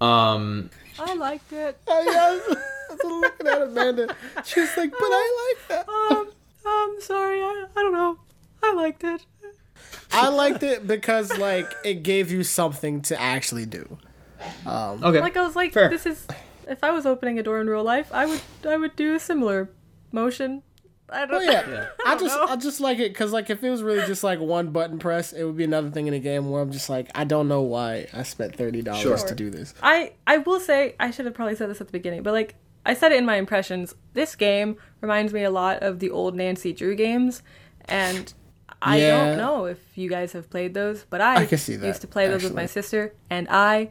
um 0.00 0.70
I 0.98 1.14
liked 1.14 1.52
it. 1.52 1.78
I, 1.88 2.04
was, 2.04 2.56
I 2.90 2.94
was 2.94 3.04
looking 3.04 3.46
at 3.46 3.62
Amanda. 3.62 4.16
She 4.44 4.60
was 4.60 4.76
like, 4.76 4.90
but 4.90 4.98
I 5.00 5.54
like 5.54 5.68
that. 5.68 5.88
Um, 5.88 6.30
I'm 6.66 7.00
sorry. 7.00 7.40
I, 7.40 7.66
I 7.76 7.80
don't 7.82 7.92
know. 7.92 8.18
I 8.62 8.72
liked 8.74 9.04
it. 9.04 9.24
I 10.12 10.28
liked 10.28 10.62
it 10.62 10.86
because 10.86 11.36
like 11.38 11.72
it 11.84 12.02
gave 12.02 12.30
you 12.30 12.42
something 12.44 13.00
to 13.02 13.20
actually 13.20 13.66
do. 13.66 13.98
Um, 14.66 15.02
okay 15.04 15.20
Like 15.20 15.36
I 15.36 15.42
was 15.46 15.56
like, 15.56 15.72
Fair. 15.72 15.88
this 15.88 16.06
is. 16.06 16.26
If 16.68 16.84
I 16.84 16.90
was 16.90 17.04
opening 17.06 17.38
a 17.38 17.42
door 17.42 17.60
in 17.60 17.66
real 17.68 17.82
life, 17.82 18.10
I 18.12 18.26
would 18.26 18.40
I 18.68 18.76
would 18.76 18.94
do 18.96 19.14
a 19.14 19.20
similar 19.20 19.70
motion. 20.12 20.62
I 21.12 21.26
don't. 21.26 21.36
Oh 21.36 21.40
yeah, 21.40 21.86
I 22.06 22.16
just 22.16 22.38
I 22.38 22.56
just 22.56 22.80
like 22.80 22.98
it 22.98 23.12
because 23.12 23.32
like 23.32 23.50
if 23.50 23.62
it 23.64 23.70
was 23.70 23.82
really 23.82 24.06
just 24.06 24.22
like 24.24 24.38
one 24.40 24.70
button 24.70 24.98
press, 24.98 25.32
it 25.32 25.44
would 25.44 25.56
be 25.56 25.64
another 25.64 25.90
thing 25.90 26.06
in 26.06 26.14
a 26.14 26.18
game 26.20 26.50
where 26.50 26.62
I'm 26.62 26.70
just 26.72 26.88
like 26.88 27.10
I 27.14 27.24
don't 27.24 27.48
know 27.48 27.62
why 27.62 28.06
I 28.12 28.22
spent 28.22 28.54
thirty 28.56 28.82
dollars 28.82 29.02
Sure. 29.02 29.16
to 29.28 29.34
do 29.34 29.50
this. 29.50 29.74
I 29.82 30.12
I 30.26 30.38
will 30.38 30.60
say 30.60 30.94
I 31.00 31.10
should 31.10 31.26
have 31.26 31.34
probably 31.34 31.56
said 31.56 31.68
this 31.70 31.80
at 31.80 31.88
the 31.88 31.92
beginning, 31.92 32.22
but 32.22 32.32
like 32.32 32.54
I 32.86 32.94
said 32.94 33.12
it 33.12 33.18
in 33.18 33.26
my 33.26 33.36
impressions. 33.36 33.94
This 34.14 34.34
game 34.36 34.76
reminds 35.00 35.32
me 35.32 35.42
a 35.42 35.50
lot 35.50 35.82
of 35.82 35.98
the 35.98 36.10
old 36.10 36.34
Nancy 36.34 36.72
Drew 36.72 36.94
games, 36.94 37.42
and 37.86 38.32
I 38.80 38.98
Yeah. 38.98 39.08
don't 39.26 39.36
know 39.36 39.66
if 39.66 39.78
you 39.96 40.08
guys 40.08 40.32
have 40.32 40.48
played 40.48 40.72
those, 40.74 41.04
but 41.10 41.20
I, 41.20 41.42
I 41.42 41.46
can 41.46 41.58
see 41.58 41.76
that, 41.76 41.86
used 41.86 42.00
to 42.00 42.06
play 42.08 42.28
those 42.28 42.42
with 42.42 42.54
my 42.54 42.64
sister, 42.66 43.14
and 43.28 43.46
I 43.50 43.90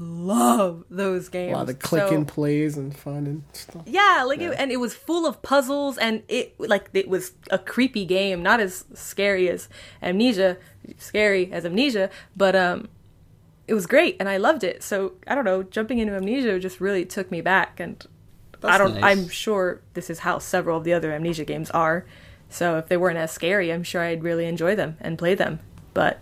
love 0.00 0.84
those 0.90 1.28
games. 1.28 1.52
A 1.54 1.56
lot 1.58 1.68
of 1.68 1.78
clicking 1.80 2.26
So- 2.26 2.32
plays 2.34 2.76
and 2.76 2.96
fun 2.96 3.26
and 3.26 3.42
stuff. 3.52 3.82
yeah, 3.86 4.22
like 4.26 4.40
It, 4.40 4.54
and 4.58 4.70
it 4.70 4.78
was 4.78 4.94
full 4.94 5.26
of 5.26 5.42
puzzles, 5.42 5.98
and 5.98 6.22
it 6.28 6.58
like 6.60 6.88
it 6.94 7.08
was 7.08 7.32
a 7.50 7.58
creepy 7.58 8.04
game, 8.04 8.42
not 8.42 8.60
as 8.60 8.84
scary 8.94 9.48
as 9.50 9.68
Amnesia, 10.02 10.56
scary 10.98 11.50
as 11.52 11.64
Amnesia, 11.64 12.10
but 12.36 12.54
um, 12.54 12.88
it 13.66 13.74
was 13.74 13.86
great, 13.86 14.16
and 14.20 14.28
I 14.28 14.36
loved 14.36 14.62
it. 14.64 14.82
So 14.82 15.12
I 15.26 15.34
don't 15.34 15.44
know, 15.44 15.62
jumping 15.62 15.98
into 15.98 16.14
Amnesia 16.14 16.58
just 16.60 16.80
really 16.80 17.04
took 17.04 17.30
me 17.30 17.40
back, 17.40 17.80
and 17.80 18.04
I 18.62 18.78
don't. 18.78 18.94
nice. 19.00 19.04
I'm 19.04 19.28
sure 19.28 19.80
this 19.94 20.08
is 20.10 20.20
how 20.20 20.38
several 20.38 20.78
of 20.78 20.84
the 20.84 20.92
other 20.92 21.12
Amnesia 21.12 21.44
games 21.44 21.70
are. 21.72 22.06
So 22.50 22.78
if 22.78 22.86
they 22.88 22.96
weren't 22.96 23.18
as 23.18 23.30
scary, 23.30 23.70
I'm 23.72 23.82
sure 23.82 24.00
I'd 24.02 24.22
really 24.22 24.46
enjoy 24.46 24.74
them 24.74 24.96
and 25.00 25.18
play 25.18 25.34
them, 25.34 25.58
but 25.92 26.18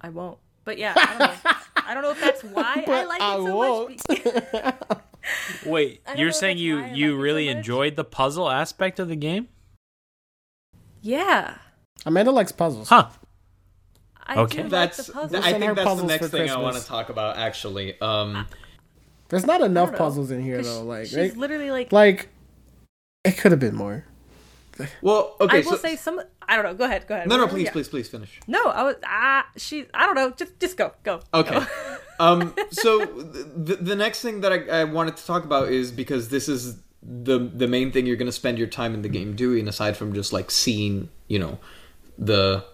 I 0.00 0.08
won't. 0.08 0.38
But 0.64 0.78
yeah, 0.78 0.94
I 1.88 1.94
don't 1.94 2.02
know. 2.02 2.10
I 2.10 2.14
don't 2.14 2.20
know 2.20 2.20
if 2.20 2.20
that's 2.20 2.44
why 2.44 2.84
I 2.86 3.04
like 3.06 3.20
I 3.22 3.34
it 3.36 3.42
so 3.42 3.56
won't. 3.56 4.08
much. 4.08 4.74
Wait, 5.66 6.00
you're 6.16 6.32
saying 6.32 6.58
you 6.58 6.76
you 6.78 6.82
like 6.82 6.92
it 6.92 7.10
so 7.10 7.14
really 7.16 7.48
enjoyed 7.48 7.96
the 7.96 8.04
puzzle 8.04 8.48
aspect 8.50 8.98
of 9.00 9.08
the 9.08 9.16
game? 9.16 9.48
yeah. 11.02 11.56
Amanda 12.06 12.30
likes 12.30 12.52
puzzles. 12.52 12.88
Huh. 12.88 13.08
I 14.26 14.36
Okay. 14.40 14.58
do 14.58 14.62
like 14.64 14.70
that's 14.70 15.06
the 15.08 15.12
th- 15.28 15.42
I 15.42 15.58
think 15.58 15.74
that's 15.74 16.00
the 16.00 16.06
next 16.06 16.26
for 16.26 16.28
thing 16.28 16.50
i 16.50 16.56
want 16.58 16.76
to 16.76 16.84
talk 16.84 17.08
about 17.08 17.38
actually 17.38 17.98
um 18.00 18.46
There's 19.30 19.46
not 19.46 19.62
enough 19.62 19.96
puzzles 19.96 20.30
in 20.30 20.42
here 20.42 20.62
though. 20.62 20.84
Like 20.84 21.06
she's 21.06 21.14
they- 21.14 21.30
literally 21.30 21.70
like, 21.70 21.92
like 21.92 22.28
it 23.24 23.38
could 23.38 23.52
have 23.52 23.60
been 23.60 23.74
more. 23.74 24.04
Well, 25.02 25.36
okay. 25.40 25.58
I 25.58 25.60
will 25.60 25.72
so, 25.72 25.76
say 25.76 25.96
some. 25.96 26.20
I 26.48 26.56
don't 26.56 26.64
know. 26.64 26.74
Go 26.74 26.84
ahead. 26.84 27.06
Go 27.06 27.14
ahead. 27.14 27.28
no, 27.28 27.36
no, 27.36 27.48
please, 27.48 27.64
yeah. 27.64 27.72
please, 27.72 27.88
please 27.88 28.08
finish. 28.08 28.40
No, 28.46 28.64
I 28.66 28.82
was. 28.82 28.96
Ah, 29.04 29.46
she. 29.56 29.86
I 29.92 30.06
don't 30.06 30.14
know. 30.14 30.30
Just, 30.30 30.58
just 30.60 30.76
go, 30.76 30.92
go. 31.02 31.20
Okay. 31.34 31.58
go. 31.58 31.66
um. 32.20 32.54
So 32.70 33.04
the 33.04 33.76
the 33.76 33.96
next 33.96 34.22
thing 34.22 34.40
that 34.42 34.52
I, 34.52 34.80
I 34.80 34.84
wanted 34.84 35.16
to 35.16 35.26
talk 35.26 35.44
about 35.44 35.68
is 35.68 35.90
because 35.90 36.28
this 36.28 36.48
is 36.48 36.78
the 37.02 37.38
the 37.38 37.68
main 37.68 37.92
thing 37.92 38.06
you're 38.06 38.16
going 38.16 38.26
to 38.26 38.32
spend 38.32 38.58
your 38.58 38.66
time 38.66 38.94
in 38.94 39.02
the 39.02 39.08
game 39.08 39.34
doing, 39.36 39.68
aside 39.68 39.96
from 39.96 40.12
just 40.12 40.32
like 40.32 40.50
seeing, 40.50 41.08
you 41.26 41.38
know, 41.38 41.58
the 42.16 42.64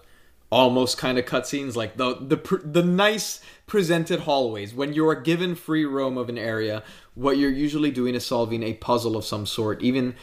almost 0.51 0.97
kind 0.97 1.17
of 1.17 1.25
cutscenes, 1.25 1.75
like 1.75 1.97
the 1.97 2.15
the 2.15 2.37
pr- 2.37 2.63
the 2.63 2.83
nice 2.83 3.41
presented 3.67 4.21
hallways. 4.21 4.73
When 4.73 4.93
you 4.93 5.07
are 5.07 5.15
given 5.15 5.55
free 5.55 5.85
roam 5.85 6.17
of 6.17 6.29
an 6.29 6.37
area, 6.37 6.83
what 7.13 7.37
you're 7.37 7.51
usually 7.51 7.91
doing 7.91 8.15
is 8.15 8.25
solving 8.25 8.63
a 8.63 8.73
puzzle 8.73 9.15
of 9.15 9.25
some 9.25 9.45
sort. 9.45 9.81
Even 9.81 10.15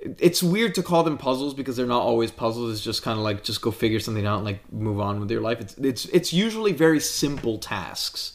it's 0.00 0.42
weird 0.42 0.74
to 0.76 0.82
call 0.82 1.02
them 1.02 1.18
puzzles 1.18 1.54
because 1.54 1.76
they're 1.76 1.86
not 1.86 2.02
always 2.02 2.30
puzzles. 2.30 2.72
It's 2.72 2.84
just 2.84 3.02
kind 3.02 3.18
of 3.18 3.24
like 3.24 3.42
just 3.42 3.60
go 3.60 3.70
figure 3.70 4.00
something 4.00 4.26
out 4.26 4.36
and 4.36 4.44
like 4.44 4.72
move 4.72 5.00
on 5.00 5.20
with 5.20 5.30
your 5.30 5.40
life. 5.40 5.60
It's 5.60 5.74
it's 5.78 6.04
it's 6.06 6.32
usually 6.32 6.72
very 6.72 7.00
simple 7.00 7.58
tasks. 7.58 8.34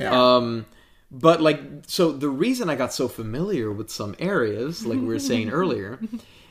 Um, 0.00 0.66
but 1.10 1.40
like 1.40 1.60
so 1.86 2.12
the 2.12 2.28
reason 2.28 2.70
I 2.70 2.76
got 2.76 2.92
so 2.92 3.08
familiar 3.08 3.70
with 3.72 3.90
some 3.90 4.14
areas, 4.18 4.86
like 4.86 4.98
we 4.98 5.06
were 5.06 5.18
saying 5.18 5.50
earlier, 5.60 5.98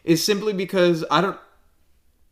is 0.03 0.23
simply 0.23 0.53
because 0.53 1.05
I 1.09 1.21
don't. 1.21 1.39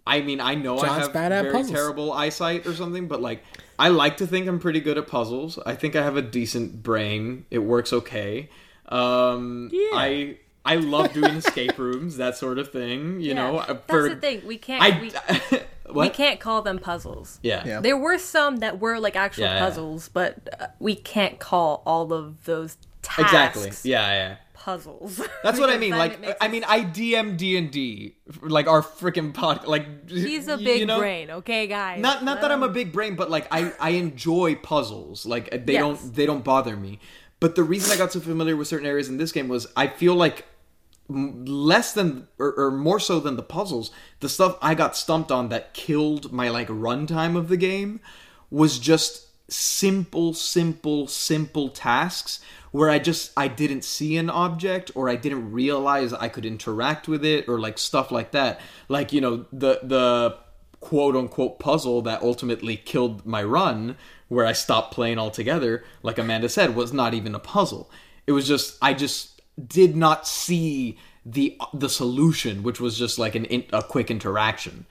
I 0.06 0.22
mean, 0.22 0.40
I 0.40 0.56
know 0.56 0.80
I 0.80 0.88
have 1.00 1.12
bad 1.12 1.34
at 1.34 1.42
very 1.44 1.54
puzzles. 1.54 1.72
terrible 1.72 2.14
eyesight 2.14 2.66
or 2.66 2.74
something, 2.74 3.08
but 3.08 3.22
like 3.22 3.44
I 3.80 3.90
like 3.90 4.18
to 4.18 4.28
think 4.28 4.48
I'm 4.48 4.60
pretty 4.60 4.80
good 4.80 4.98
at 4.98 5.08
puzzles. 5.08 5.60
I 5.66 5.76
think 5.76 5.96
I 5.96 6.04
have 6.04 6.18
a 6.18 6.22
decent 6.22 6.82
brain. 6.84 7.46
It 7.52 7.60
works 7.60 7.92
okay. 7.92 8.50
Um, 8.88 9.70
I 9.74 10.38
I 10.68 10.76
love 10.76 11.14
doing 11.14 11.36
escape 11.36 11.78
rooms, 11.78 12.18
that 12.18 12.38
sort 12.38 12.60
of 12.60 12.72
thing. 12.72 13.20
You 13.22 13.34
know, 13.34 13.64
that's 13.68 13.80
for- 13.88 14.10
the 14.10 14.16
thing. 14.16 14.42
We 14.46 14.58
can't. 14.58 14.84
I 14.84 15.00
we, 15.02 15.12
what? 15.94 16.04
we 16.04 16.10
can't 16.10 16.40
call 16.40 16.62
them 16.62 16.78
puzzles. 16.80 17.40
Yeah. 17.42 17.64
Yeah. 17.66 17.80
There 17.82 17.98
were 17.98 18.18
some 18.18 18.58
that 18.58 18.80
were 18.80 19.00
like 19.00 19.16
actual 19.16 19.46
Yeah, 19.46 19.54
yeah. 19.56 19.60
puzzles, 19.66 20.10
but 20.10 20.50
uh, 20.60 20.68
we 20.80 20.96
can't 20.96 21.40
call 21.40 21.82
all 21.86 22.12
of 22.14 22.44
those 22.46 22.78
tasks 23.02 23.22
Exactly. 23.22 23.72
Yeah, 23.90 24.08
yeah. 24.12 24.36
puzzles. 24.54 25.22
That's 25.44 25.60
what 25.60 25.70
I 25.70 25.78
mean. 25.78 25.92
Like, 25.92 26.22
it 26.22 26.36
I 26.42 26.50
mean, 26.50 26.66
I 26.68 26.82
DM 26.82 27.38
D 27.38 27.56
and 27.56 27.72
D, 27.72 28.18
like 28.42 28.68
our 28.68 28.82
freaking 28.82 29.34
pod. 29.34 29.66
Like, 29.66 30.10
he's 30.10 30.48
a 30.50 30.58
you 30.60 30.66
big 30.66 30.88
know? 30.88 31.00
brain. 31.00 31.32
Okay, 31.32 31.68
guys. 31.68 32.02
Not, 32.02 32.24
not 32.26 32.36
Let 32.36 32.42
that 32.42 32.52
I'm 32.52 32.64
a 32.64 32.70
big 32.70 32.92
brain, 32.92 33.16
but 33.16 33.30
like, 33.32 33.48
I, 33.52 33.72
I 33.80 33.92
enjoy 33.92 34.56
puzzles. 34.56 35.26
Like, 35.26 35.66
they 35.66 35.74
Yes. 35.74 35.82
don't, 35.82 36.14
they 36.16 36.26
don't 36.26 36.44
bother 36.44 36.76
me. 36.76 37.00
But 37.40 37.56
the 37.56 37.64
reason 37.64 37.94
I 37.94 37.98
got 37.98 38.12
so 38.12 38.20
familiar 38.20 38.58
with 38.58 38.68
certain 38.68 38.88
areas 38.88 39.08
in 39.10 39.18
this 39.18 39.32
game 39.32 39.48
was 39.48 39.68
I 39.78 39.88
feel 39.88 40.16
like 40.16 40.40
m- 40.40 40.48
less 41.10 41.94
than 41.94 42.28
or, 42.38 42.54
or 42.54 42.72
more 42.72 43.00
so 43.00 43.20
than 43.20 43.36
the 43.36 43.44
puzzles, 43.44 43.92
the 44.20 44.30
stuff 44.30 44.58
I 44.62 44.76
got 44.76 44.96
stumped 44.96 45.32
on 45.32 45.50
that 45.50 45.74
killed 45.74 46.32
my 46.32 46.50
like 46.50 46.68
runtime 46.68 47.38
of 47.38 47.48
the 47.48 47.58
game 47.58 48.00
was 48.50 48.80
just 48.80 49.28
simple, 49.50 50.34
simple, 50.34 51.08
simple 51.08 51.70
tasks 51.70 52.42
where 52.72 52.90
I 52.90 53.00
just 53.00 53.32
I 53.38 53.48
didn't 53.48 53.84
see 53.84 54.18
an 54.18 54.30
object 54.30 54.92
or 54.96 55.10
I 55.10 55.16
didn't 55.16 55.52
realize 55.52 56.14
I 56.14 56.28
could 56.28 56.46
interact 56.46 57.08
with 57.08 57.24
it 57.24 57.48
or 57.48 57.60
like 57.60 57.78
stuff 57.78 58.12
like 58.12 58.32
that. 58.32 58.60
Like, 58.90 59.14
you 59.14 59.22
know, 59.22 59.46
the 59.52 59.80
the 59.84 60.38
quote 60.80 61.16
unquote 61.16 61.60
puzzle 61.60 62.02
that 62.04 62.22
ultimately 62.22 62.78
killed 62.78 63.26
my 63.26 63.44
run 63.44 63.98
where 64.28 64.46
I 64.46 64.54
stopped 64.54 64.94
playing 64.94 65.18
altogether, 65.18 65.84
like 66.04 66.18
Amanda 66.18 66.50
said, 66.50 66.76
was 66.76 66.92
not 66.92 67.14
even 67.14 67.34
a 67.34 67.40
puzzle. 67.40 67.90
It 68.26 68.34
was 68.34 68.48
just 68.48 68.78
I 68.82 68.94
just 68.94 69.37
did 69.66 69.96
not 69.96 70.28
see 70.28 70.98
the 71.26 71.60
the 71.74 71.90
solution, 71.90 72.64
which 72.64 72.80
was 72.80 72.98
just 72.98 73.20
like 73.20 73.36
an 73.36 73.46
in, 73.46 73.66
a 73.74 73.84
quick 73.84 74.10
interaction. 74.10 74.86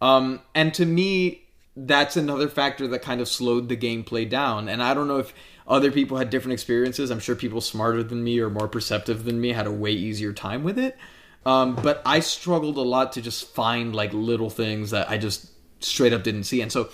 Um, 0.00 0.40
and 0.54 0.72
to 0.74 0.86
me, 0.86 1.42
that's 1.76 2.16
another 2.16 2.48
factor 2.48 2.88
that 2.88 3.00
kind 3.02 3.20
of 3.20 3.28
slowed 3.28 3.68
the 3.68 3.76
gameplay 3.76 4.28
down. 4.28 4.68
And 4.68 4.82
I 4.82 4.94
don't 4.94 5.08
know 5.08 5.18
if 5.18 5.32
other 5.66 5.92
people 5.92 6.16
had 6.16 6.30
different 6.30 6.54
experiences. 6.54 7.10
I'm 7.10 7.20
sure 7.20 7.36
people 7.36 7.60
smarter 7.60 8.02
than 8.02 8.24
me 8.24 8.40
or 8.40 8.50
more 8.50 8.68
perceptive 8.68 9.24
than 9.24 9.40
me 9.40 9.52
had 9.52 9.66
a 9.66 9.72
way 9.72 9.92
easier 9.92 10.32
time 10.32 10.64
with 10.64 10.78
it. 10.78 10.96
Um, 11.44 11.76
but 11.76 12.02
I 12.06 12.20
struggled 12.20 12.76
a 12.76 12.82
lot 12.82 13.12
to 13.12 13.22
just 13.22 13.48
find 13.54 13.94
like 13.94 14.12
little 14.12 14.50
things 14.50 14.90
that 14.90 15.10
I 15.10 15.18
just 15.18 15.50
straight 15.80 16.12
up 16.12 16.22
didn't 16.22 16.44
see. 16.44 16.60
And 16.62 16.70
so 16.70 16.90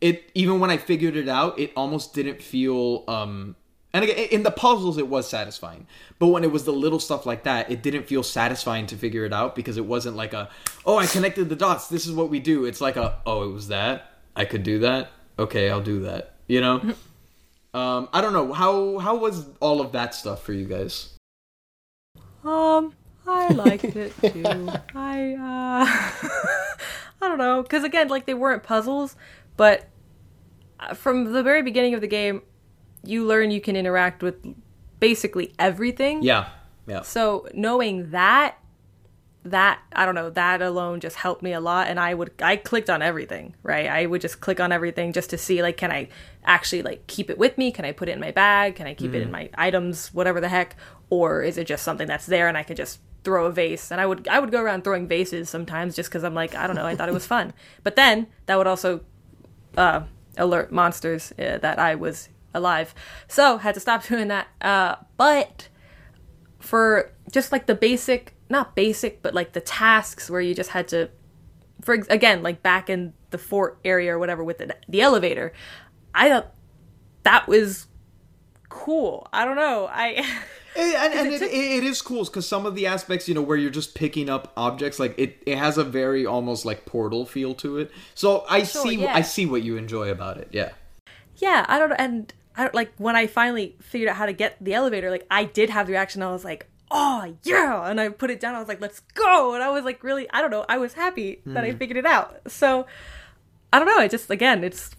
it 0.00 0.30
even 0.34 0.60
when 0.60 0.70
I 0.70 0.76
figured 0.76 1.16
it 1.16 1.28
out, 1.28 1.58
it 1.58 1.72
almost 1.76 2.14
didn't 2.14 2.42
feel 2.42 3.04
um 3.08 3.56
and 3.92 4.04
again 4.04 4.28
in 4.30 4.42
the 4.42 4.50
puzzles 4.50 4.98
it 4.98 5.08
was 5.08 5.28
satisfying. 5.28 5.86
But 6.18 6.28
when 6.28 6.44
it 6.44 6.52
was 6.52 6.64
the 6.64 6.72
little 6.72 6.98
stuff 6.98 7.26
like 7.26 7.44
that, 7.44 7.70
it 7.70 7.82
didn't 7.82 8.04
feel 8.04 8.22
satisfying 8.22 8.86
to 8.86 8.96
figure 8.96 9.24
it 9.24 9.32
out 9.32 9.54
because 9.54 9.76
it 9.76 9.86
wasn't 9.86 10.16
like 10.16 10.32
a 10.32 10.48
oh 10.86 10.98
I 10.98 11.06
connected 11.06 11.48
the 11.48 11.56
dots, 11.56 11.88
this 11.88 12.06
is 12.06 12.12
what 12.12 12.30
we 12.30 12.40
do. 12.40 12.64
It's 12.64 12.80
like 12.80 12.96
a 12.96 13.20
oh 13.26 13.42
it 13.48 13.52
was 13.52 13.68
that. 13.68 14.12
I 14.34 14.44
could 14.44 14.62
do 14.62 14.80
that. 14.80 15.10
Okay, 15.38 15.70
I'll 15.70 15.82
do 15.82 16.00
that. 16.00 16.34
You 16.46 16.60
know? 16.60 16.94
um 17.74 18.08
I 18.12 18.20
don't 18.20 18.32
know. 18.32 18.52
How 18.52 18.98
how 18.98 19.16
was 19.16 19.46
all 19.60 19.80
of 19.80 19.92
that 19.92 20.14
stuff 20.14 20.42
for 20.42 20.52
you 20.52 20.66
guys? 20.66 21.12
Um, 22.44 22.94
I 23.26 23.48
liked 23.48 23.84
it 23.84 24.12
too. 24.20 24.70
I 24.94 25.34
uh, 25.34 25.86
I 27.22 27.28
don't 27.28 27.38
know, 27.38 27.62
because 27.62 27.84
again, 27.84 28.08
like 28.08 28.26
they 28.26 28.34
weren't 28.34 28.62
puzzles, 28.62 29.16
but 29.56 29.88
uh, 30.80 30.94
from 30.94 31.32
the 31.32 31.42
very 31.42 31.62
beginning 31.62 31.94
of 31.94 32.00
the 32.00 32.08
game, 32.08 32.42
you 33.04 33.26
learn 33.26 33.50
you 33.50 33.60
can 33.60 33.76
interact 33.76 34.22
with 34.22 34.36
basically 35.00 35.52
everything. 35.58 36.22
Yeah. 36.22 36.48
Yeah. 36.86 37.02
So 37.02 37.48
knowing 37.54 38.10
that, 38.10 38.56
that 39.44 39.80
I 39.92 40.06
don't 40.06 40.14
know, 40.14 40.30
that 40.30 40.62
alone 40.62 41.00
just 41.00 41.16
helped 41.16 41.42
me 41.42 41.52
a 41.52 41.60
lot. 41.60 41.88
And 41.88 41.98
I 41.98 42.14
would 42.14 42.30
I 42.40 42.56
clicked 42.56 42.88
on 42.88 43.02
everything, 43.02 43.56
right? 43.62 43.88
I 43.88 44.06
would 44.06 44.20
just 44.20 44.40
click 44.40 44.60
on 44.60 44.70
everything 44.70 45.12
just 45.12 45.30
to 45.30 45.38
see 45.38 45.62
like, 45.62 45.76
can 45.76 45.90
I 45.90 46.08
actually 46.44 46.82
like 46.82 47.06
keep 47.08 47.28
it 47.30 47.38
with 47.38 47.58
me? 47.58 47.72
Can 47.72 47.84
I 47.84 47.92
put 47.92 48.08
it 48.08 48.12
in 48.12 48.20
my 48.20 48.30
bag? 48.30 48.76
Can 48.76 48.86
I 48.86 48.94
keep 48.94 49.14
it 49.14 49.22
in 49.22 49.30
my 49.30 49.50
items? 49.54 50.14
Whatever 50.14 50.40
the 50.40 50.48
heck, 50.48 50.76
or 51.10 51.42
is 51.42 51.58
it 51.58 51.66
just 51.66 51.82
something 51.82 52.06
that's 52.06 52.26
there 52.26 52.46
and 52.46 52.56
I 52.56 52.62
could 52.62 52.76
just 52.76 53.00
throw 53.24 53.46
a 53.46 53.52
vase? 53.52 53.90
And 53.90 54.00
I 54.00 54.06
would 54.06 54.28
I 54.28 54.38
would 54.38 54.52
go 54.52 54.62
around 54.62 54.84
throwing 54.84 55.08
vases 55.08 55.50
sometimes 55.50 55.96
just 55.96 56.08
because 56.08 56.22
I'm 56.22 56.34
like 56.34 56.54
I 56.54 56.68
don't 56.68 56.76
know, 56.76 56.86
I 56.86 56.94
thought 56.94 57.08
it 57.08 57.14
was 57.14 57.26
fun. 57.26 57.52
But 57.82 57.96
then 57.96 58.28
that 58.46 58.56
would 58.58 58.68
also 58.68 59.00
uh, 59.76 60.02
alert 60.36 60.70
monsters 60.70 61.32
uh, 61.32 61.58
that 61.58 61.80
I 61.80 61.96
was 61.96 62.28
alive. 62.54 62.94
So 63.28 63.58
had 63.58 63.74
to 63.74 63.80
stop 63.80 64.04
doing 64.08 64.28
that. 64.28 64.48
Uh, 64.60 64.96
but 65.16 65.68
for 66.60 67.12
just 67.30 67.52
like 67.52 67.66
the 67.66 67.74
basic, 67.74 68.34
not 68.48 68.74
basic, 68.74 69.22
but 69.22 69.34
like 69.34 69.52
the 69.52 69.60
tasks 69.60 70.30
where 70.30 70.40
you 70.40 70.54
just 70.54 70.70
had 70.70 70.88
to, 70.88 71.10
for 71.80 71.94
again, 72.08 72.42
like 72.42 72.62
back 72.62 72.88
in 72.88 73.12
the 73.30 73.38
fort 73.38 73.78
area 73.84 74.14
or 74.14 74.18
whatever 74.18 74.44
with 74.44 74.58
the, 74.58 74.76
the 74.88 75.00
elevator, 75.00 75.52
I 76.14 76.28
thought 76.28 76.52
that 77.24 77.48
was 77.48 77.86
cool. 78.68 79.28
I 79.32 79.44
don't 79.44 79.56
know. 79.56 79.88
I. 79.90 80.24
And, 80.74 81.12
and 81.12 81.28
it 81.28 81.42
it, 81.42 81.52
it 81.52 81.84
is 81.84 82.00
cool 82.00 82.24
because 82.24 82.48
some 82.48 82.64
of 82.64 82.74
the 82.74 82.86
aspects, 82.86 83.28
you 83.28 83.34
know, 83.34 83.42
where 83.42 83.58
you're 83.58 83.70
just 83.70 83.94
picking 83.94 84.30
up 84.30 84.54
objects, 84.56 84.98
like 84.98 85.14
it, 85.18 85.36
it 85.44 85.58
has 85.58 85.76
a 85.76 85.84
very 85.84 86.24
almost 86.24 86.64
like 86.64 86.86
portal 86.86 87.26
feel 87.26 87.54
to 87.56 87.76
it. 87.76 87.90
So 88.14 88.46
I 88.48 88.62
Sure, 88.62 88.84
see, 88.84 89.02
yeah. 89.02 89.14
I 89.14 89.20
see 89.20 89.44
what 89.44 89.62
you 89.62 89.76
enjoy 89.76 90.08
about 90.08 90.38
it. 90.38 90.48
Yeah, 90.50 90.70
yeah, 91.36 91.66
I 91.68 91.78
don't 91.78 91.90
know. 91.90 91.96
And 91.98 92.32
I 92.56 92.62
don't 92.62 92.74
like 92.74 92.92
when 92.98 93.16
I 93.16 93.26
finally 93.26 93.76
figured 93.80 94.08
out 94.10 94.16
how 94.16 94.26
to 94.26 94.32
get 94.32 94.56
the 94.60 94.74
elevator, 94.74 95.10
like 95.10 95.26
I 95.30 95.44
did 95.44 95.70
have 95.70 95.86
the 95.86 95.92
reaction. 95.92 96.22
I 96.22 96.30
was 96.32 96.44
like, 96.44 96.68
oh, 96.90 97.34
yeah. 97.42 97.88
And 97.88 98.00
I 98.00 98.10
put 98.10 98.30
it 98.30 98.38
down. 98.38 98.54
I 98.54 98.58
was 98.58 98.68
like, 98.68 98.80
let's 98.80 99.00
go. 99.00 99.54
And 99.54 99.62
I 99.62 99.70
was 99.70 99.84
like, 99.84 100.04
really, 100.04 100.28
I 100.30 100.40
don't 100.42 100.50
know. 100.50 100.64
I 100.68 100.78
was 100.78 100.92
happy 100.94 101.40
that 101.46 101.64
I 101.64 101.72
figured 101.72 101.96
it 101.96 102.06
out. 102.06 102.40
So 102.50 102.86
I 103.72 103.78
don't 103.78 103.88
know. 103.88 104.00
It 104.00 104.10
just, 104.10 104.30
again, 104.30 104.62
it's, 104.62 104.90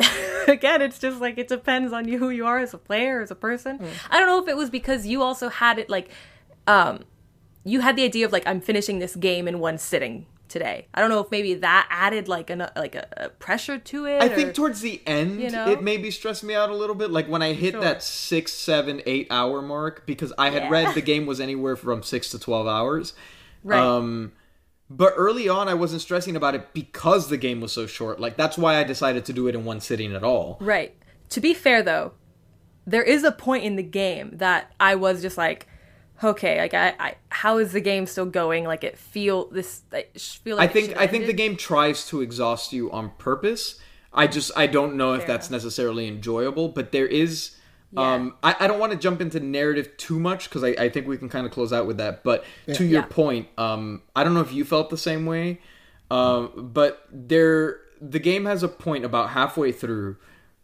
again, 0.48 0.80
it's 0.80 0.98
just 0.98 1.20
like 1.20 1.36
it 1.38 1.48
depends 1.48 1.92
on 1.92 2.08
you 2.08 2.18
who 2.18 2.30
you 2.30 2.46
are 2.46 2.58
as 2.58 2.72
a 2.72 2.78
player, 2.78 3.20
as 3.20 3.30
a 3.30 3.34
person. 3.34 3.78
I 4.10 4.18
don't 4.18 4.26
know 4.26 4.42
if 4.42 4.48
it 4.48 4.56
was 4.56 4.70
because 4.70 5.06
you 5.06 5.22
also 5.22 5.50
had 5.50 5.78
it 5.78 5.90
like, 5.90 6.10
um, 6.66 7.04
you 7.64 7.80
had 7.80 7.96
the 7.96 8.04
idea 8.04 8.24
of 8.24 8.32
like 8.32 8.46
I'm 8.46 8.60
finishing 8.60 8.98
this 8.98 9.16
game 9.16 9.46
in 9.46 9.58
one 9.58 9.76
sitting 9.76 10.26
today. 10.48 10.86
I 10.94 11.00
don't 11.00 11.10
know 11.10 11.20
if 11.20 11.30
maybe 11.30 11.54
that 11.54 11.86
added 11.90 12.28
like 12.28 12.50
an 12.50 12.68
like 12.76 12.94
a, 12.94 13.06
a 13.16 13.28
pressure 13.28 13.78
to 13.78 14.04
it. 14.06 14.22
I 14.22 14.26
or- 14.26 14.28
think 14.34 14.54
towards 14.54 14.80
the 14.80 15.00
end, 15.06 15.40
you 15.40 15.50
know? 15.50 15.68
it 15.68 15.82
maybe 15.82 16.10
stressed 16.10 16.44
me 16.44 16.54
out 16.54 16.70
a 16.70 16.74
little 16.74 16.94
bit. 16.94 17.10
Like 17.10 17.28
when 17.28 17.42
I 17.42 17.52
hit 17.52 17.72
Sure. 17.72 17.80
that 17.80 18.02
six, 18.02 18.52
seven, 18.52 19.02
eight 19.06 19.26
hour 19.30 19.62
mark, 19.62 20.06
because 20.06 20.32
I 20.38 20.50
had 20.50 20.64
Yeah. 20.64 20.70
read 20.70 20.94
the 20.94 21.02
game 21.02 21.26
was 21.26 21.40
anywhere 21.40 21.76
from 21.76 22.02
six 22.02 22.30
to 22.30 22.38
twelve 22.38 22.66
hours. 22.66 23.14
Right. 23.64 23.78
Um, 23.80 24.32
but 24.88 25.12
early 25.16 25.48
on, 25.48 25.68
I 25.68 25.74
wasn't 25.74 26.02
stressing 26.02 26.36
about 26.36 26.54
it 26.54 26.72
because 26.72 27.28
the 27.28 27.36
game 27.36 27.60
was 27.60 27.72
so 27.72 27.86
short. 27.86 28.20
Like 28.20 28.36
that's 28.36 28.56
why 28.56 28.76
I 28.76 28.84
decided 28.84 29.24
to 29.24 29.32
do 29.32 29.48
it 29.48 29.54
in 29.54 29.64
one 29.64 29.80
sitting 29.80 30.14
at 30.14 30.22
all. 30.22 30.58
Right. 30.60 30.94
To 31.30 31.40
be 31.40 31.54
fair 31.54 31.82
though, 31.82 32.12
there 32.86 33.02
is 33.02 33.24
a 33.24 33.32
point 33.32 33.64
in 33.64 33.74
the 33.74 33.82
game 33.82 34.30
that 34.34 34.72
I 34.78 34.94
was 34.94 35.20
just 35.22 35.36
like, 35.36 35.66
okay, 36.22 36.58
like 36.58 36.74
I, 36.74 36.94
I 36.98 37.14
how 37.30 37.58
is 37.58 37.72
the 37.72 37.80
game 37.80 38.06
still 38.06 38.26
going? 38.26 38.64
Like 38.64 38.84
it 38.84 38.98
feel 38.98 39.46
this 39.50 39.82
I 39.92 40.06
feel 40.16 40.56
like 40.56 40.70
I 40.70 40.72
think 40.72 40.96
I 40.96 41.06
think 41.06 41.26
the 41.26 41.32
game 41.32 41.56
tries 41.56 42.06
to 42.08 42.20
exhaust 42.20 42.72
you 42.72 42.90
on 42.90 43.10
purpose. 43.18 43.80
I 44.12 44.26
just 44.26 44.50
I 44.56 44.66
don't 44.66 44.96
know 44.96 45.14
if 45.14 45.26
that's 45.26 45.48
enough. 45.48 45.62
necessarily 45.62 46.08
enjoyable, 46.08 46.68
but 46.68 46.92
there 46.92 47.06
is 47.06 47.52
Um, 47.96 48.34
I, 48.42 48.54
I 48.60 48.66
don't 48.66 48.78
want 48.78 48.92
to 48.92 48.98
jump 48.98 49.20
into 49.22 49.40
narrative 49.40 49.96
too 49.96 50.18
much 50.18 50.48
because 50.48 50.62
I, 50.64 50.68
I 50.78 50.88
think 50.90 51.06
we 51.06 51.16
can 51.16 51.28
kind 51.28 51.46
of 51.46 51.52
close 51.52 51.72
out 51.72 51.86
with 51.86 51.96
that. 51.98 52.22
But 52.24 52.44
to 52.74 52.84
your 52.84 53.02
Yeah. 53.02 53.06
point, 53.08 53.48
um, 53.56 54.02
I 54.14 54.24
don't 54.24 54.34
know 54.34 54.40
if 54.40 54.52
you 54.52 54.64
felt 54.64 54.90
the 54.90 54.98
same 54.98 55.24
way, 55.26 55.60
um, 56.10 56.70
but 56.74 57.06
there 57.12 57.80
the 58.00 58.18
game 58.18 58.44
has 58.44 58.62
a 58.62 58.68
point 58.68 59.04
about 59.04 59.30
halfway 59.30 59.72
through 59.72 60.16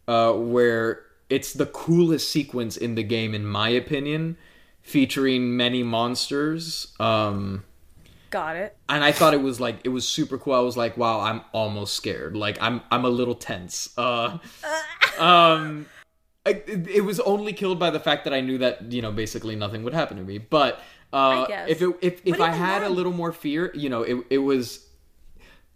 uh, 0.07 0.33
where 0.33 1.01
it's 1.29 1.53
the 1.53 1.65
coolest 1.65 2.29
sequence 2.29 2.77
in 2.77 2.95
the 2.95 3.03
game, 3.03 3.33
in 3.33 3.45
my 3.45 3.69
opinion, 3.69 4.37
featuring 4.83 5.57
many 5.57 5.81
monsters. 5.81 6.93
Um, 6.99 7.63
Got 8.29 8.55
it. 8.55 8.77
and 8.89 9.03
I 9.03 9.11
thought 9.11 9.33
it 9.33 9.41
was 9.41 9.59
like 9.59 9.79
it 9.83 9.89
was 9.89 10.07
super 10.07 10.37
cool. 10.37 10.53
I 10.53 10.59
was 10.59 10.77
like, 10.77 10.97
wow, 10.97 11.19
I'm 11.19 11.41
almost 11.51 11.95
scared. 11.95 12.35
Like 12.35 12.57
I'm 12.61 12.81
I'm 12.91 13.05
a 13.05 13.09
little 13.09 13.35
tense. 13.35 13.89
Uh, 13.97 14.37
um, 15.19 15.87
I, 16.45 16.61
it, 16.67 17.05
was 17.05 17.19
only 17.21 17.53
killed 17.53 17.79
by 17.79 17.89
the 17.89 17.99
fact 17.99 18.25
that 18.25 18.33
I 18.33 18.41
knew 18.41 18.57
that 18.57 18.91
you 18.91 19.01
know 19.01 19.11
basically 19.11 19.55
nothing 19.55 19.83
would 19.83 19.93
happen 19.93 20.17
to 20.17 20.23
me. 20.23 20.37
But 20.37 20.81
uh, 21.13 21.45
if 21.67 21.81
it, 21.81 21.95
if 22.01 22.21
if 22.25 22.41
I 22.41 22.49
had 22.49 22.83
a 22.83 22.89
little 22.89 23.13
more 23.13 23.31
fear, 23.31 23.71
you 23.75 23.89
know, 23.89 24.01
it 24.01 24.17
it 24.29 24.39
was 24.39 24.87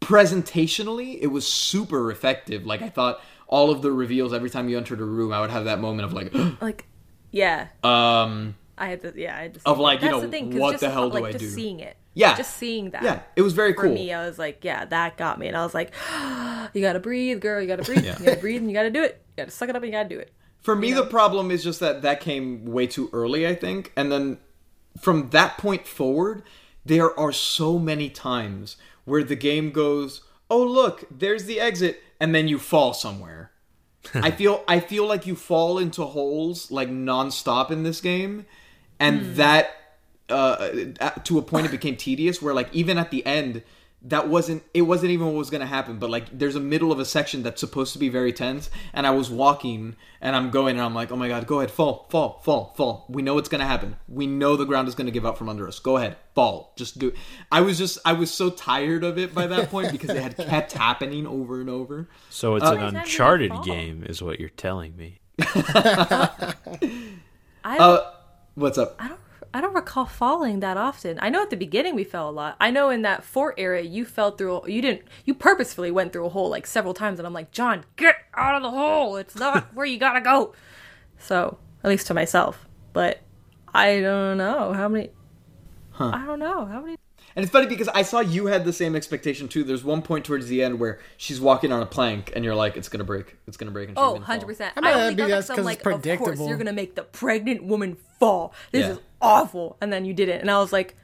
presentationally 0.02 1.20
it 1.22 1.28
was 1.28 1.48
super 1.48 2.12
effective. 2.12 2.66
Like 2.66 2.82
I 2.82 2.90
thought 2.90 3.22
all 3.48 3.70
of 3.70 3.82
the 3.82 3.92
reveals 3.92 4.34
every 4.34 4.50
time 4.50 4.68
you 4.68 4.78
entered 4.78 5.00
a 5.00 5.06
room, 5.06 5.32
I 5.32 5.42
would 5.42 5.52
have 5.52 5.66
that 5.66 5.80
moment 5.80 6.06
of 6.06 6.14
like, 6.14 6.34
Like, 6.62 6.86
yeah, 7.32 7.68
um, 7.84 8.56
I 8.78 8.88
had 8.90 9.02
to. 9.02 9.14
Yeah, 9.16 9.36
I 9.38 9.42
had 9.44 9.54
to. 9.56 9.60
Of 9.66 9.78
see 9.78 9.84
like, 9.84 10.00
it. 10.00 10.04
you 10.06 10.10
That's 10.10 10.22
know, 10.22 10.26
the 10.26 10.32
thing, 10.32 10.52
'cause 10.52 10.60
what 10.60 10.72
just, 10.72 10.82
the 10.82 10.90
hell 10.90 11.10
do 11.10 11.16
like, 11.16 11.26
I 11.26 11.32
just 11.34 11.44
do? 11.44 11.50
Seeing 11.50 11.80
it. 11.80 11.98
Yeah. 12.14 12.36
Just 12.36 12.58
seeing 12.58 12.90
that. 12.92 13.04
yeah, 13.04 13.20
it 13.36 13.42
was 13.42 13.54
very 13.54 13.74
For 13.74 13.82
cool. 13.84 13.90
For 13.92 13.96
me, 13.96 14.12
I 14.14 14.26
was 14.26 14.40
like, 14.40 14.64
yeah, 14.64 14.86
that 14.86 15.18
got 15.18 15.40
me, 15.40 15.48
and 15.48 15.56
I 15.56 15.64
was 15.64 15.74
like, 15.74 15.94
you 16.74 16.82
gotta 16.82 17.00
breathe, 17.00 17.42
girl. 17.42 17.62
You 17.62 17.68
gotta 17.68 17.84
breathe. 17.84 18.06
You 18.06 18.26
gotta 18.26 18.38
breathe, 18.38 18.62
and 18.62 18.70
you 18.70 18.76
gotta 18.76 18.90
do 18.90 19.04
it. 19.04 19.22
You 19.38 19.44
gotta 19.44 19.52
suck 19.52 19.70
it 19.70 19.76
up, 19.76 19.84
and 19.84 19.92
you 19.92 19.98
gotta 19.98 20.10
do 20.10 20.20
it. 20.20 20.32
For 20.62 20.76
me, 20.76 20.92
the 20.94 21.06
problem 21.06 21.52
is 21.52 21.64
just 21.64 21.80
that 21.80 22.02
that 22.02 22.20
came 22.20 22.66
way 22.66 22.88
too 22.88 23.10
early, 23.14 23.48
I 23.48 23.56
think. 23.56 23.94
And 23.96 24.12
then 24.12 24.38
from 25.00 25.30
that 25.30 25.58
point 25.58 25.88
forward, 25.88 26.44
there 26.86 27.18
are 27.20 27.32
so 27.32 27.78
many 27.80 28.10
times 28.10 28.78
where 29.06 29.24
the 29.24 29.36
game 29.36 29.72
goes, 29.72 30.22
"Oh, 30.50 30.64
look, 30.64 31.06
there's 31.12 31.46
the 31.46 31.60
exit," 31.60 32.02
and 32.20 32.34
then 32.36 32.48
you 32.48 32.58
fall 32.60 32.94
somewhere. 32.94 33.52
I 34.16 34.32
feel 34.32 34.64
I 34.68 34.80
feel 34.80 35.06
like 35.06 35.28
you 35.28 35.36
fall 35.36 35.78
into 35.78 36.04
holes 36.04 36.72
like 36.72 36.90
nonstop 36.90 37.72
in 37.72 37.84
this 37.84 38.02
game, 38.02 38.46
and 39.00 39.36
that 39.36 39.72
uh, 40.30 40.70
to 41.24 41.38
a 41.38 41.42
point 41.42 41.66
it 41.66 41.72
became 41.72 41.96
tedious. 41.96 42.42
Where 42.42 42.54
like 42.54 42.74
even 42.74 42.98
at 42.98 43.12
the 43.12 43.26
end, 43.26 43.64
that 44.04 44.28
wasn't 44.28 44.64
it 44.74 44.84
wasn't 44.84 45.12
even 45.12 45.28
what 45.28 45.36
was 45.36 45.50
gonna 45.50 45.66
happen. 45.66 45.98
But 46.00 46.10
like 46.10 46.38
there's 46.38 46.56
a 46.56 46.60
middle 46.60 46.92
of 46.92 47.00
a 47.00 47.06
section 47.06 47.44
that's 47.44 47.60
supposed 47.60 47.94
to 47.94 48.00
be 48.00 48.10
very 48.10 48.32
tense, 48.34 48.70
and 48.94 49.08
I 49.08 49.12
was 49.12 49.30
walking 49.30 49.96
and 50.22 50.36
I'm 50.36 50.50
going 50.50 50.76
and 50.78 50.86
I'm 50.86 50.94
like, 50.96 51.12
oh 51.12 51.16
my 51.16 51.28
god, 51.28 51.48
go 51.48 51.60
ahead, 51.60 51.72
fall, 51.72 52.08
fall, 52.10 52.42
fall, 52.44 52.74
fall. 52.76 53.06
We 53.10 53.22
know 53.22 53.36
what's 53.36 53.50
gonna 53.50 53.66
happen. 53.66 53.96
We 54.08 54.28
know 54.28 54.56
the 54.56 54.66
ground 54.66 54.88
is 54.88 54.96
gonna 54.96 55.12
give 55.12 55.26
out 55.26 55.38
from 55.38 55.50
under 55.50 55.68
us. 55.68 55.80
Go 55.80 55.98
ahead, 55.98 56.18
fall, 56.36 56.74
just 56.76 57.00
do. 57.00 57.10
It. 57.10 57.16
I 57.52 57.62
was 57.62 57.78
just 57.78 57.98
I 58.06 58.14
was 58.14 58.32
so 58.34 58.50
tired 58.50 59.04
of 59.04 59.18
it 59.18 59.34
by 59.34 59.48
that 59.48 59.70
point 59.72 59.92
because 59.92 60.10
it 60.12 60.22
had 60.22 60.38
kept 60.38 60.74
happening 60.74 61.26
over 61.26 61.60
and 61.62 61.70
over. 61.70 62.10
So 62.30 62.56
it's 62.56 62.66
Uh, 62.66 62.74
an 62.74 62.78
How 62.78 62.84
many 62.86 62.94
times 62.94 62.94
did 62.94 62.98
you 62.98 63.00
Uncharted 63.02 63.64
game, 63.64 64.04
is 64.08 64.22
what 64.22 64.40
you're 64.40 64.50
telling 64.50 64.96
me. 64.96 65.20
I 67.64 67.78
Uh, 67.80 68.12
what's 68.58 68.78
up? 68.78 68.96
I 69.00 69.08
don't 69.08 69.20
I 69.54 69.62
don't 69.62 69.74
recall 69.74 70.06
falling 70.06 70.60
that 70.60 70.78
often. 70.78 71.18
I 71.22 71.30
know 71.30 71.42
at 71.42 71.50
the 71.50 71.56
beginning 71.56 71.96
we 71.96 72.04
fell 72.04 72.30
a 72.30 72.32
lot. 72.32 72.58
I 72.60 72.70
know 72.70 72.90
in 72.90 73.02
that 73.04 73.24
fort 73.24 73.56
area 73.58 73.82
you 73.82 74.04
fell 74.04 74.32
through 74.32 74.68
you 74.68 74.82
didn't 74.82 75.04
you 75.26 75.34
purposefully 75.34 75.92
went 75.92 76.12
through 76.14 76.26
a 76.26 76.30
hole 76.30 76.50
like 76.50 76.68
several 76.68 76.94
times 76.94 77.20
and 77.20 77.26
I'm 77.26 77.34
like, 77.34 77.52
"John, 77.52 77.86
get 77.96 78.16
out 78.34 78.56
of 78.56 78.64
the 78.64 78.72
hole. 78.72 79.16
It's 79.18 79.36
not 79.36 79.68
where 79.74 79.86
you 79.86 79.98
got 79.98 80.14
to 80.14 80.22
go." 80.22 80.54
So, 81.20 81.58
at 81.84 81.90
least 81.90 82.08
to 82.08 82.14
myself. 82.14 82.68
But 82.94 83.22
I 83.74 84.00
don't 84.00 84.38
know 84.38 84.74
how 84.74 84.88
many 84.88 85.12
I 86.00 86.26
don't 86.26 86.40
know 86.40 86.66
how 86.66 86.82
many 86.82 86.98
And 87.38 87.44
it's 87.44 87.52
funny 87.52 87.68
because 87.68 87.88
I 87.90 88.02
saw 88.02 88.20
you 88.20 88.48
had 88.48 88.66
the 88.66 88.74
same 88.74 88.96
expectation 88.96 89.48
too. 89.48 89.64
There's 89.64 89.84
one 89.84 90.02
point 90.02 90.26
towards 90.26 90.48
the 90.48 90.64
end 90.64 90.80
where 90.80 90.98
she's 91.18 91.40
walking 91.40 91.72
on 91.72 91.84
a 91.84 91.86
plank 91.86 92.32
and 92.36 92.44
you're 92.44 92.56
like, 92.56 92.76
it's 92.76 92.90
gonna 92.90 93.04
break. 93.04 93.36
It's 93.48 93.56
gonna 93.58 93.70
break. 93.70 93.90
And 93.90 93.98
she's 93.98 94.04
Oh, 94.04 94.14
gonna 94.14 94.26
fall. 94.26 94.36
100%. 94.40 94.72
I 94.76 94.82
mean, 94.82 94.88
I 94.88 94.94
that'd 94.94 95.04
only 95.04 95.16
be- 95.16 95.22
that's 95.30 95.48
that 95.48 95.54
'cause 95.54 95.60
I'm 95.60 95.66
like, 95.66 95.86
of 95.86 96.02
course, 96.18 96.40
you're 96.40 96.58
going 96.58 96.66
to 96.66 96.74
make 96.74 96.96
the 96.96 97.04
pregnant 97.04 97.64
woman 97.64 97.96
fall. 98.20 98.56
This 98.72 98.86
Yeah. 98.88 98.92
is 98.94 99.00
awful. 99.22 99.78
And 99.82 99.94
then 99.94 100.04
you 100.04 100.16
did 100.16 100.30
it. 100.30 100.42
And 100.42 100.50
I 100.50 100.58
was 100.58 100.74
like, 100.74 100.96